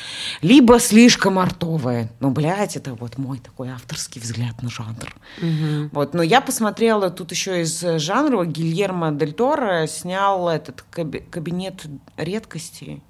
Либо 0.42 0.80
слишком 0.80 1.38
артовое. 1.38 2.12
Ну, 2.20 2.32
блядь, 2.32 2.78
это 2.78 2.96
вот 2.96 3.18
мой 3.18 3.40
такой 3.40 3.70
авторский 3.70 4.22
взгляд 4.22 4.64
на 4.64 4.70
жанр. 4.70 5.16
Угу. 5.38 5.90
Вот, 5.92 6.14
но 6.14 6.24
я 6.24 6.42
посмотрела 6.42 7.10
тут 7.10 7.32
еще 7.32 7.62
из 7.62 7.80
жанра 7.80 8.46
Гильермо 8.46 9.12
Дель 9.12 9.34
Торо 9.34 9.86
снял 9.88 10.50
этот 10.50 10.82
кабинет 10.82 11.86
редкостей. 12.18 13.04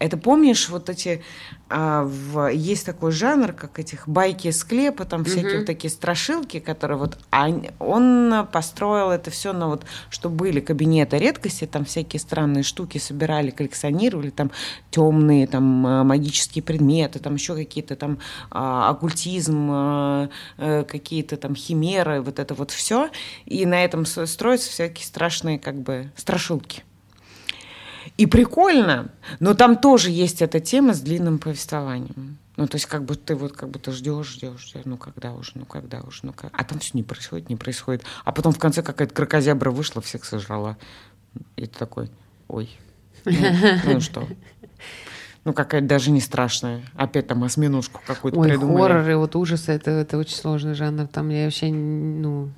Это 0.00 0.16
помнишь 0.16 0.70
вот 0.70 0.88
эти 0.88 1.22
а, 1.68 2.04
в, 2.04 2.48
есть 2.48 2.86
такой 2.86 3.12
жанр, 3.12 3.52
как 3.52 3.78
этих 3.78 4.08
байки 4.08 4.48
из 4.48 4.58
склепа, 4.58 5.04
там 5.04 5.24
всякие 5.24 5.52
mm-hmm. 5.52 5.58
вот 5.58 5.66
такие 5.66 5.90
страшилки, 5.90 6.58
которые 6.58 6.96
вот 6.96 7.18
а, 7.30 7.48
он 7.78 8.48
построил 8.50 9.10
это 9.10 9.30
все 9.30 9.52
на 9.52 9.68
вот, 9.68 9.84
что 10.08 10.30
были 10.30 10.60
кабинеты 10.60 11.18
редкости, 11.18 11.66
там 11.66 11.84
всякие 11.84 12.18
странные 12.18 12.62
штуки 12.62 12.96
собирали, 12.96 13.50
коллекционировали, 13.50 14.30
там 14.30 14.50
темные, 14.90 15.46
там 15.46 15.86
а, 15.86 16.02
магические 16.02 16.62
предметы, 16.62 17.18
там 17.18 17.34
еще 17.34 17.54
какие-то 17.54 17.94
там 17.94 18.20
а, 18.50 18.88
оккультизм, 18.88 19.68
а, 19.70 20.30
а, 20.56 20.84
какие-то 20.84 21.36
там 21.36 21.54
химеры, 21.54 22.22
вот 22.22 22.38
это 22.38 22.54
вот 22.54 22.70
все, 22.70 23.10
и 23.44 23.66
на 23.66 23.84
этом 23.84 24.06
строятся 24.06 24.70
всякие 24.70 25.04
страшные 25.04 25.58
как 25.58 25.76
бы 25.76 26.10
страшилки. 26.16 26.84
И 28.20 28.26
прикольно, 28.26 29.10
но 29.38 29.54
там 29.54 29.78
тоже 29.78 30.10
есть 30.10 30.42
эта 30.42 30.60
тема 30.60 30.92
с 30.92 31.00
длинным 31.00 31.38
повествованием. 31.38 32.36
Ну, 32.58 32.66
то 32.66 32.76
есть, 32.76 32.84
как 32.84 33.06
бы 33.06 33.14
ты 33.14 33.34
вот 33.34 33.54
как 33.54 33.70
ты 33.80 33.92
ждешь, 33.92 34.26
ждешь, 34.26 34.60
ждешь, 34.60 34.82
ну 34.84 34.98
когда 34.98 35.32
уже, 35.32 35.52
ну 35.54 35.64
когда 35.64 36.02
уже, 36.02 36.20
ну 36.24 36.34
как. 36.34 36.50
А 36.52 36.62
там 36.62 36.80
все 36.80 36.90
не 36.92 37.02
происходит, 37.02 37.48
не 37.48 37.56
происходит. 37.56 38.02
А 38.26 38.32
потом 38.32 38.52
в 38.52 38.58
конце 38.58 38.82
какая-то 38.82 39.14
крокозябра 39.14 39.70
вышла, 39.70 40.02
всех 40.02 40.26
сожрала. 40.26 40.76
И 41.56 41.62
ты 41.62 41.78
такой, 41.78 42.10
ой, 42.46 42.68
ну, 43.24 43.32
ну 43.86 44.00
что? 44.02 44.28
Ну, 45.44 45.54
какая-то 45.54 45.86
даже 45.88 46.10
не 46.10 46.20
страшная. 46.20 46.82
Опять 46.96 47.26
там 47.26 47.42
осьминожку 47.42 48.02
какую-то 48.06 48.38
Ой, 48.38 48.48
придумали. 48.50 48.82
хорроры, 48.82 49.16
вот 49.16 49.34
ужасы, 49.34 49.72
это, 49.72 49.92
это 49.92 50.18
очень 50.18 50.36
сложный 50.36 50.74
жанр. 50.74 51.06
Там 51.06 51.30
я 51.30 51.46
вообще, 51.46 51.72
ну, 51.72 52.50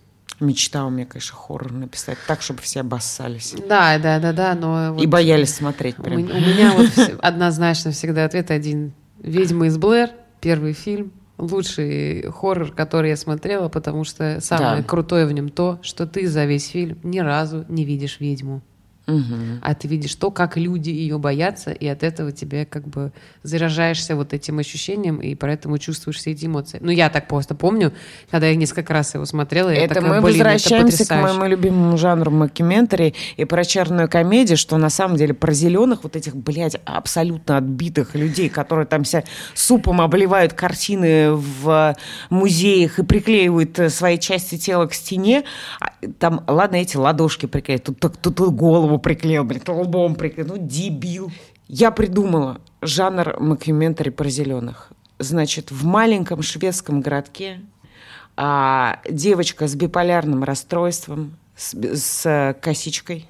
Мечта 0.43 0.84
у 0.84 0.90
меня, 0.90 1.07
конечно, 1.07 1.36
хоррор 1.36 1.72
написать 1.72 2.18
так, 2.26 2.43
чтобы 2.43 2.61
все 2.62 2.80
обоссались. 2.80 3.55
Да, 3.68 3.99
да, 3.99 4.18
да, 4.18 4.32
да, 4.32 4.55
но... 4.55 4.93
Вот 4.93 5.03
и 5.03 5.07
боялись 5.07 5.55
смотреть 5.55 5.97
прям. 5.97 6.18
У, 6.18 6.24
у 6.24 6.40
меня 6.40 6.72
вот 6.72 6.90
однозначно 7.20 7.93
всегда 7.93 8.24
ответ 8.24 8.51
один. 8.51 8.93
«Ведьма 9.20 9.66
из 9.66 9.78
Блэр», 9.78 10.11
первый 10.40 10.72
фильм, 10.72 11.12
лучший 11.38 12.30
хоррор, 12.30 12.72
который 12.72 13.11
я 13.11 13.16
смотрела, 13.16 13.68
потому 13.68 14.05
что 14.05 14.40
самое 14.40 14.82
да. 14.82 14.82
крутое 14.82 15.26
в 15.26 15.32
нем 15.32 15.49
то, 15.49 15.78
что 15.82 16.07
ты 16.07 16.26
за 16.28 16.45
весь 16.45 16.68
фильм 16.68 16.99
ни 17.03 17.20
разу 17.20 17.64
не 17.68 17.84
видишь 17.84 18.18
ведьму. 18.20 18.62
Мгм. 19.07 19.59
а 19.62 19.74
ты 19.74 19.88
видишь 19.88 20.14
то, 20.14 20.30
как 20.30 20.57
люди 20.57 20.90
ее 20.90 21.18
боятся, 21.18 21.72
и 21.72 21.86
от 21.88 22.03
этого 22.03 22.30
тебе 22.30 22.64
как 22.64 22.86
бы 22.86 23.12
заражаешься 23.42 24.14
вот 24.14 24.32
этим 24.32 24.59
ощущением, 24.61 25.16
и 25.16 25.34
поэтому 25.34 25.78
чувствуешь 25.78 26.18
все 26.18 26.30
эти 26.30 26.46
эмоции. 26.46 26.78
Ну, 26.80 26.90
я 26.90 27.11
так 27.11 27.26
просто 27.26 27.55
помню, 27.55 27.92
когда 28.30 28.46
я 28.46 28.55
несколько 28.55 28.92
раз 28.92 29.14
его 29.14 29.24
смотрела, 29.24 29.70
я 29.70 29.84
Это 29.84 29.94
такая, 29.94 30.11
мы 30.11 30.20
«Блин, 30.20 30.40
это 30.40 30.50
возвращаемся 30.50 31.05
к 31.05 31.09
потрясающе». 31.09 31.38
моему 31.38 31.50
любимому 31.50 31.96
жанру 31.98 32.30
мокьюментари 32.30 33.14
и 33.36 33.44
про 33.44 33.64
черную 33.64 34.09
комедию, 34.09 34.57
что 34.57 34.78
на 34.78 34.90
самом 34.90 35.16
деле 35.16 35.34
про 35.34 35.53
зеленых 35.53 36.05
вот 36.05 36.14
этих, 36.14 36.36
блядь, 36.36 36.76
абсолютно 36.84 37.57
отбитых 37.57 38.14
людей, 38.14 38.48
которые 38.48 38.86
там 38.86 39.05
себя 39.05 39.24
супом 39.55 40.00
обливают 40.00 40.53
картины 40.53 41.32
в 41.32 41.96
музеях 42.30 42.98
и 42.98 43.03
приклеивают 43.03 43.78
э, 43.78 43.90
свои 43.90 44.18
части 44.18 44.57
тела 44.59 44.86
к 44.86 44.94
стене. 44.94 45.44
А 45.80 45.90
Там, 46.18 46.44
ладно, 46.46 46.76
эти 46.76 46.96
ладошки 46.96 47.46
приклеят, 47.46 47.84
тут, 47.84 47.98
тут, 47.98 48.18
тут 48.20 48.38
голову 48.55 48.91
приклеил, 48.99 49.45
блядь, 49.45 49.68
лбом 49.68 50.14
приклеил. 50.14 50.49
Ну, 50.49 50.57
дебил. 50.59 51.30
Я 51.68 51.90
придумала 51.90 52.61
жанр 52.80 53.40
мокьюментари 53.40 54.10
про 54.11 54.28
зеленых. 54.28 54.93
Значит, 55.18 55.70
в 55.70 55.84
маленьком 55.84 56.43
шведском 56.43 57.01
городке 57.01 57.61
а, 58.36 59.01
девочка 59.09 59.66
с 59.66 59.74
биполярным 59.74 60.43
расстройством, 60.45 61.36
с, 61.57 61.74
с, 61.74 62.26
э, 62.26 62.55
косичкой, 62.61 63.28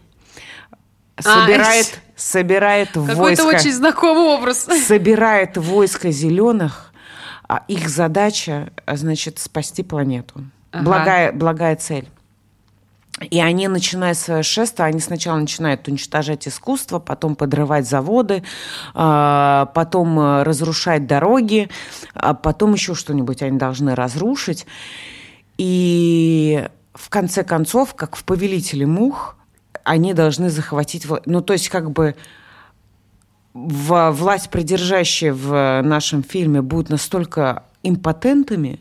А, 1.16 1.22
собирает, 1.22 2.00
собирает 2.16 2.88
Какой-то 2.92 3.16
войско, 3.16 3.46
очень 3.46 3.72
знакомый 3.72 4.24
образ. 4.24 4.68
собирает 4.86 5.56
войско 5.56 6.10
зеленых. 6.10 6.92
А 7.48 7.64
их 7.68 7.88
задача, 7.88 8.72
а, 8.86 8.96
значит, 8.96 9.38
спасти 9.38 9.82
планету. 9.82 10.44
Ага. 10.70 10.84
Благая, 10.84 11.32
благая 11.32 11.76
цель. 11.76 12.08
И 13.30 13.40
они, 13.40 13.68
начиная 13.68 14.14
свое 14.14 14.42
шествие, 14.42 14.86
они 14.86 15.00
сначала 15.00 15.38
начинают 15.38 15.86
уничтожать 15.88 16.46
искусство, 16.48 16.98
потом 16.98 17.36
подрывать 17.36 17.88
заводы, 17.88 18.42
а, 18.94 19.66
потом 19.74 20.18
э, 20.18 20.42
разрушать 20.42 21.06
дороги, 21.06 21.68
а 22.14 22.34
потом 22.34 22.74
еще 22.74 22.94
что-нибудь 22.94 23.42
они 23.42 23.58
должны 23.58 23.94
разрушить. 23.94 24.66
И 25.58 26.66
в 26.94 27.08
конце 27.10 27.44
концов, 27.44 27.94
как 27.94 28.16
в 28.16 28.24
«Повелителе 28.24 28.86
мух», 28.86 29.36
они 29.84 30.14
должны 30.14 30.50
захватить... 30.50 31.06
Ну, 31.26 31.40
то 31.40 31.52
есть, 31.52 31.68
как 31.68 31.90
бы 31.90 32.14
власть 33.54 34.50
придержащие 34.50 35.32
в 35.32 35.82
нашем 35.82 36.22
фильме 36.22 36.62
будут 36.62 36.88
настолько 36.88 37.64
импотентами, 37.82 38.80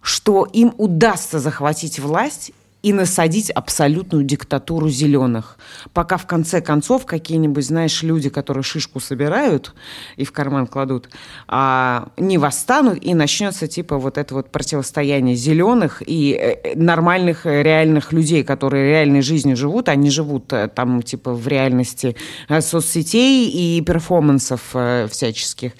что 0.00 0.44
им 0.44 0.72
удастся 0.78 1.40
захватить 1.40 1.98
власть 1.98 2.52
и 2.86 2.92
насадить 2.92 3.50
абсолютную 3.50 4.22
диктатуру 4.22 4.88
зеленых. 4.88 5.58
Пока 5.92 6.18
в 6.18 6.26
конце 6.28 6.60
концов 6.60 7.04
какие-нибудь, 7.04 7.66
знаешь, 7.66 8.04
люди, 8.04 8.28
которые 8.28 8.62
шишку 8.62 9.00
собирают 9.00 9.74
и 10.16 10.24
в 10.24 10.30
карман 10.30 10.68
кладут, 10.68 11.08
а, 11.48 12.10
не 12.16 12.38
восстанут, 12.38 13.02
и 13.02 13.12
начнется 13.14 13.66
типа 13.66 13.98
вот 13.98 14.18
это 14.18 14.34
вот 14.34 14.52
противостояние 14.52 15.34
зеленых 15.34 16.00
и 16.06 16.38
э, 16.40 16.76
нормальных 16.76 17.44
э, 17.44 17.64
реальных 17.64 18.12
людей, 18.12 18.44
которые 18.44 18.88
реальной 18.88 19.22
жизнью 19.22 19.56
живут, 19.56 19.88
они 19.88 20.08
живут 20.08 20.52
э, 20.52 20.68
там 20.68 21.02
типа 21.02 21.32
в 21.32 21.48
реальности 21.48 22.14
соцсетей 22.60 23.50
и 23.50 23.80
перформансов 23.80 24.76
всяческих. 25.10 25.72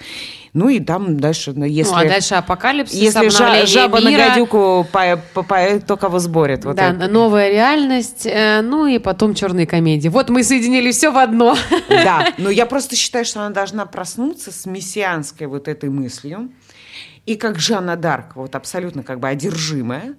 Ну 0.53 0.69
и 0.69 0.79
там 0.79 1.19
дальше, 1.19 1.53
ну, 1.55 1.65
если... 1.65 1.91
Ну, 1.91 1.97
а 1.97 2.05
дальше 2.05 2.35
апокалипсис, 2.35 2.95
Если 2.97 3.27
жа- 3.27 3.65
жаба 3.65 3.99
на 3.99 4.09
мира. 4.09 4.29
гадюку 4.29 4.85
по, 4.91 5.19
по- 5.33 5.43
по- 5.43 5.79
то 5.85 5.97
кого 5.97 6.19
сборит. 6.19 6.65
Вот 6.65 6.75
да, 6.75 6.91
это. 6.93 7.07
новая 7.07 7.49
реальность, 7.49 8.25
э, 8.25 8.61
ну 8.61 8.85
и 8.87 8.97
потом 8.99 9.33
черные 9.35 9.67
комедии. 9.67 10.09
Вот 10.09 10.29
мы 10.29 10.43
соединили 10.43 10.91
все 10.91 11.11
в 11.11 11.17
одно. 11.17 11.55
Да, 11.89 12.27
но 12.37 12.49
я 12.49 12.65
просто 12.65 12.95
считаю, 12.95 13.25
что 13.25 13.41
она 13.41 13.49
должна 13.49 13.85
проснуться 13.85 14.51
с 14.51 14.65
мессианской 14.65 15.47
вот 15.47 15.67
этой 15.67 15.89
мыслью. 15.89 16.49
И 17.25 17.35
как 17.35 17.59
Жанна 17.59 17.97
Дарк, 17.97 18.35
вот 18.35 18.55
абсолютно 18.55 19.03
как 19.03 19.19
бы 19.19 19.27
одержимая, 19.27 20.15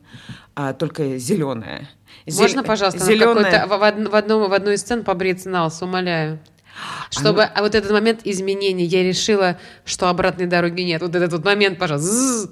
а, 0.55 0.75
только 0.75 1.17
зеленая. 1.17 1.89
Можно, 2.27 2.63
пожалуйста, 2.63 3.01
на 3.01 3.17
какой-то- 3.19 3.67
в, 3.67 3.71
в 3.71 4.11
в 4.11 4.15
одном, 4.15 4.51
в 4.51 4.53
одной 4.53 4.75
из 4.75 4.81
сцен 4.83 5.03
побриться 5.05 5.49
на 5.49 5.65
лысо, 5.65 5.87
умоляю. 5.87 6.39
Чтобы 7.11 7.45
а 7.45 7.63
вот 7.63 7.75
этот 7.75 7.91
момент 7.91 8.21
изменений, 8.25 8.85
я 8.85 9.03
решила, 9.03 9.59
что 9.85 10.09
обратной 10.09 10.47
дороги 10.47 10.83
нет. 10.83 11.03
Вот 11.03 11.15
этот 11.15 11.33
вот 11.33 11.45
момент, 11.45 11.79
пожалуйста. 11.79 12.51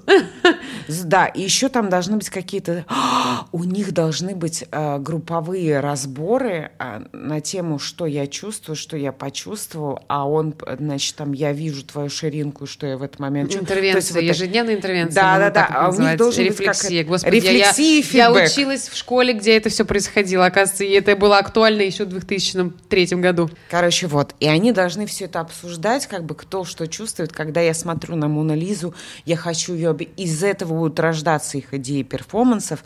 Да, 0.87 1.25
и 1.27 1.41
еще 1.41 1.69
там 1.69 1.89
должны 1.89 2.17
быть 2.17 2.29
какие-то... 2.29 2.85
У 3.51 3.63
них 3.63 3.93
должны 3.93 4.35
быть 4.35 4.65
э, 4.71 4.97
групповые 4.99 5.79
разборы 5.79 6.71
э, 6.79 7.01
на 7.13 7.39
тему, 7.39 7.79
что 7.79 8.05
я 8.05 8.27
чувствую, 8.27 8.75
что 8.75 8.97
я 8.97 9.11
почувствовал, 9.11 9.99
а 10.07 10.27
он, 10.27 10.55
значит, 10.79 11.15
там, 11.15 11.33
я 11.33 11.53
вижу 11.53 11.83
твою 11.83 12.09
ширинку, 12.09 12.65
что 12.65 12.87
я 12.87 12.97
в 12.97 13.03
этот 13.03 13.19
момент 13.19 13.49
чувствую. 13.51 13.65
Интервенция, 13.65 14.15
вот 14.15 14.23
ежедневная 14.23 14.75
интервенция. 14.75 15.21
Да, 15.21 15.31
можно 15.31 15.45
да, 15.45 15.51
да. 15.51 15.67
А 15.71 15.89
у 15.89 15.99
них 15.99 16.17
должен 16.17 16.47
быть 16.47 16.57
как 16.57 16.75
Рефлексия. 16.75 17.03
Господи, 17.03 17.35
я- 17.35 17.41
рефлексия 17.41 17.85
я, 17.85 17.95
я 17.95 18.01
фидбэк. 18.27 18.51
училась 18.51 18.87
в 18.89 18.97
школе, 18.97 19.33
где 19.33 19.57
это 19.57 19.69
все 19.69 19.85
происходило. 19.85 20.45
Оказывается, 20.45 20.83
и 20.83 20.91
это 20.91 21.15
было 21.15 21.37
актуально 21.37 21.81
еще 21.81 22.05
в 22.05 22.09
2003 22.09 23.05
году. 23.17 23.49
Короче, 23.69 24.07
вот. 24.07 24.35
И 24.39 24.47
они 24.47 24.71
должны 24.71 25.05
все 25.05 25.25
это 25.25 25.39
обсуждать, 25.39 26.07
как 26.07 26.23
бы 26.23 26.35
кто 26.35 26.63
что 26.65 26.87
чувствует. 26.87 27.31
Когда 27.31 27.61
я 27.61 27.73
смотрю 27.73 28.15
на 28.15 28.27
Мону 28.27 28.55
Лизу, 28.55 28.93
я 29.25 29.35
хочу 29.35 29.73
ее... 29.73 29.95
Из 30.17 30.43
этого 30.43 30.76
будут 30.77 30.99
рождаться 30.99 31.57
их 31.57 31.73
идеи 31.73 32.03
перформансов. 32.03 32.83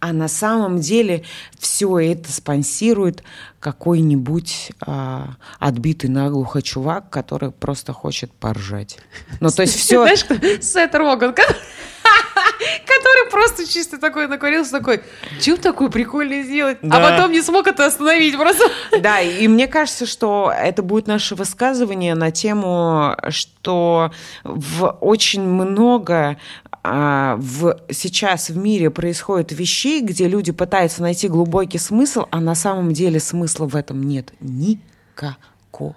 А 0.00 0.12
на 0.12 0.28
самом 0.28 0.78
деле 0.78 1.24
все 1.58 1.98
это 1.98 2.32
спонсирует 2.32 3.22
какой-нибудь 3.60 4.72
а, 4.84 5.30
отбитый 5.58 6.10
наглухо 6.10 6.62
чувак, 6.62 7.10
который 7.10 7.50
просто 7.52 7.92
хочет 7.92 8.32
поржать. 8.32 8.98
Ну, 9.40 9.50
то 9.50 9.62
есть 9.62 9.76
все... 9.76 10.02
Знаешь? 10.02 10.24
Сет 10.64 10.94
Роган, 10.94 11.32
который 12.86 13.30
просто 13.30 13.66
чисто 13.66 13.98
такой 13.98 14.26
накурился, 14.28 14.72
такой, 14.72 15.02
чем 15.40 15.56
такое 15.58 15.88
прикольно 15.88 16.42
сделать? 16.42 16.78
А 16.82 16.86
Да. 16.86 17.10
потом 17.10 17.32
не 17.32 17.40
смог 17.42 17.66
это 17.66 17.86
остановить 17.86 18.36
просто. 18.36 18.64
Да, 19.00 19.20
и 19.20 19.46
мне 19.48 19.66
кажется, 19.68 20.06
что 20.06 20.52
это 20.56 20.82
будет 20.82 21.06
наше 21.06 21.34
высказывание 21.34 22.14
на 22.14 22.30
тему, 22.30 23.16
что 23.28 24.12
в 24.44 24.86
очень 25.00 25.42
много 25.42 26.36
а, 26.84 27.36
в, 27.38 27.76
сейчас 27.90 28.48
в 28.50 28.56
мире 28.56 28.90
происходит 28.90 29.52
вещей, 29.52 30.02
где 30.02 30.26
люди 30.28 30.52
пытаются 30.52 31.02
найти 31.02 31.28
глубокий 31.28 31.78
смысл, 31.78 32.24
а 32.30 32.40
на 32.40 32.54
самом 32.54 32.92
деле 32.92 33.20
смысла 33.20 33.66
в 33.66 33.76
этом 33.76 34.02
нет 34.02 34.32
никакого. 34.40 35.94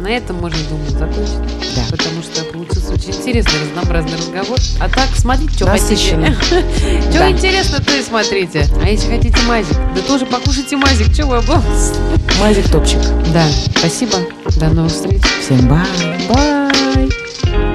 На 0.00 0.08
этом 0.08 0.36
можно, 0.36 0.58
думаю, 0.70 0.88
закончить. 0.90 1.36
Да. 1.76 1.82
Потому 1.90 2.22
что 2.22 2.42
получился 2.46 2.92
очень 2.94 3.10
интересный, 3.10 3.60
разнообразный 3.60 4.16
разговор. 4.16 4.58
А 4.80 4.88
так, 4.88 5.08
смотрите, 5.14 5.52
что 5.54 5.66
Насыщенно. 5.66 6.32
хотите. 6.32 6.62
Что 7.10 7.18
Да. 7.18 7.30
интересно, 7.30 7.78
то 7.84 7.92
и 7.94 8.02
смотрите. 8.02 8.66
А 8.82 8.88
если 8.88 9.10
хотите 9.10 9.36
мазик, 9.46 9.76
да 9.94 10.00
тоже 10.06 10.24
покушайте 10.24 10.76
мазик. 10.78 11.14
Чего 11.14 11.30
вы 11.32 11.36
обломались? 11.36 11.92
Мазик 12.40 12.70
топчик. 12.70 13.00
Да, 13.34 13.46
спасибо. 13.78 14.14
До 14.58 14.70
новых 14.70 14.90
встреч. 14.92 15.22
Всем 15.42 15.68
бай. 15.68 15.86
Бай. 16.28 17.71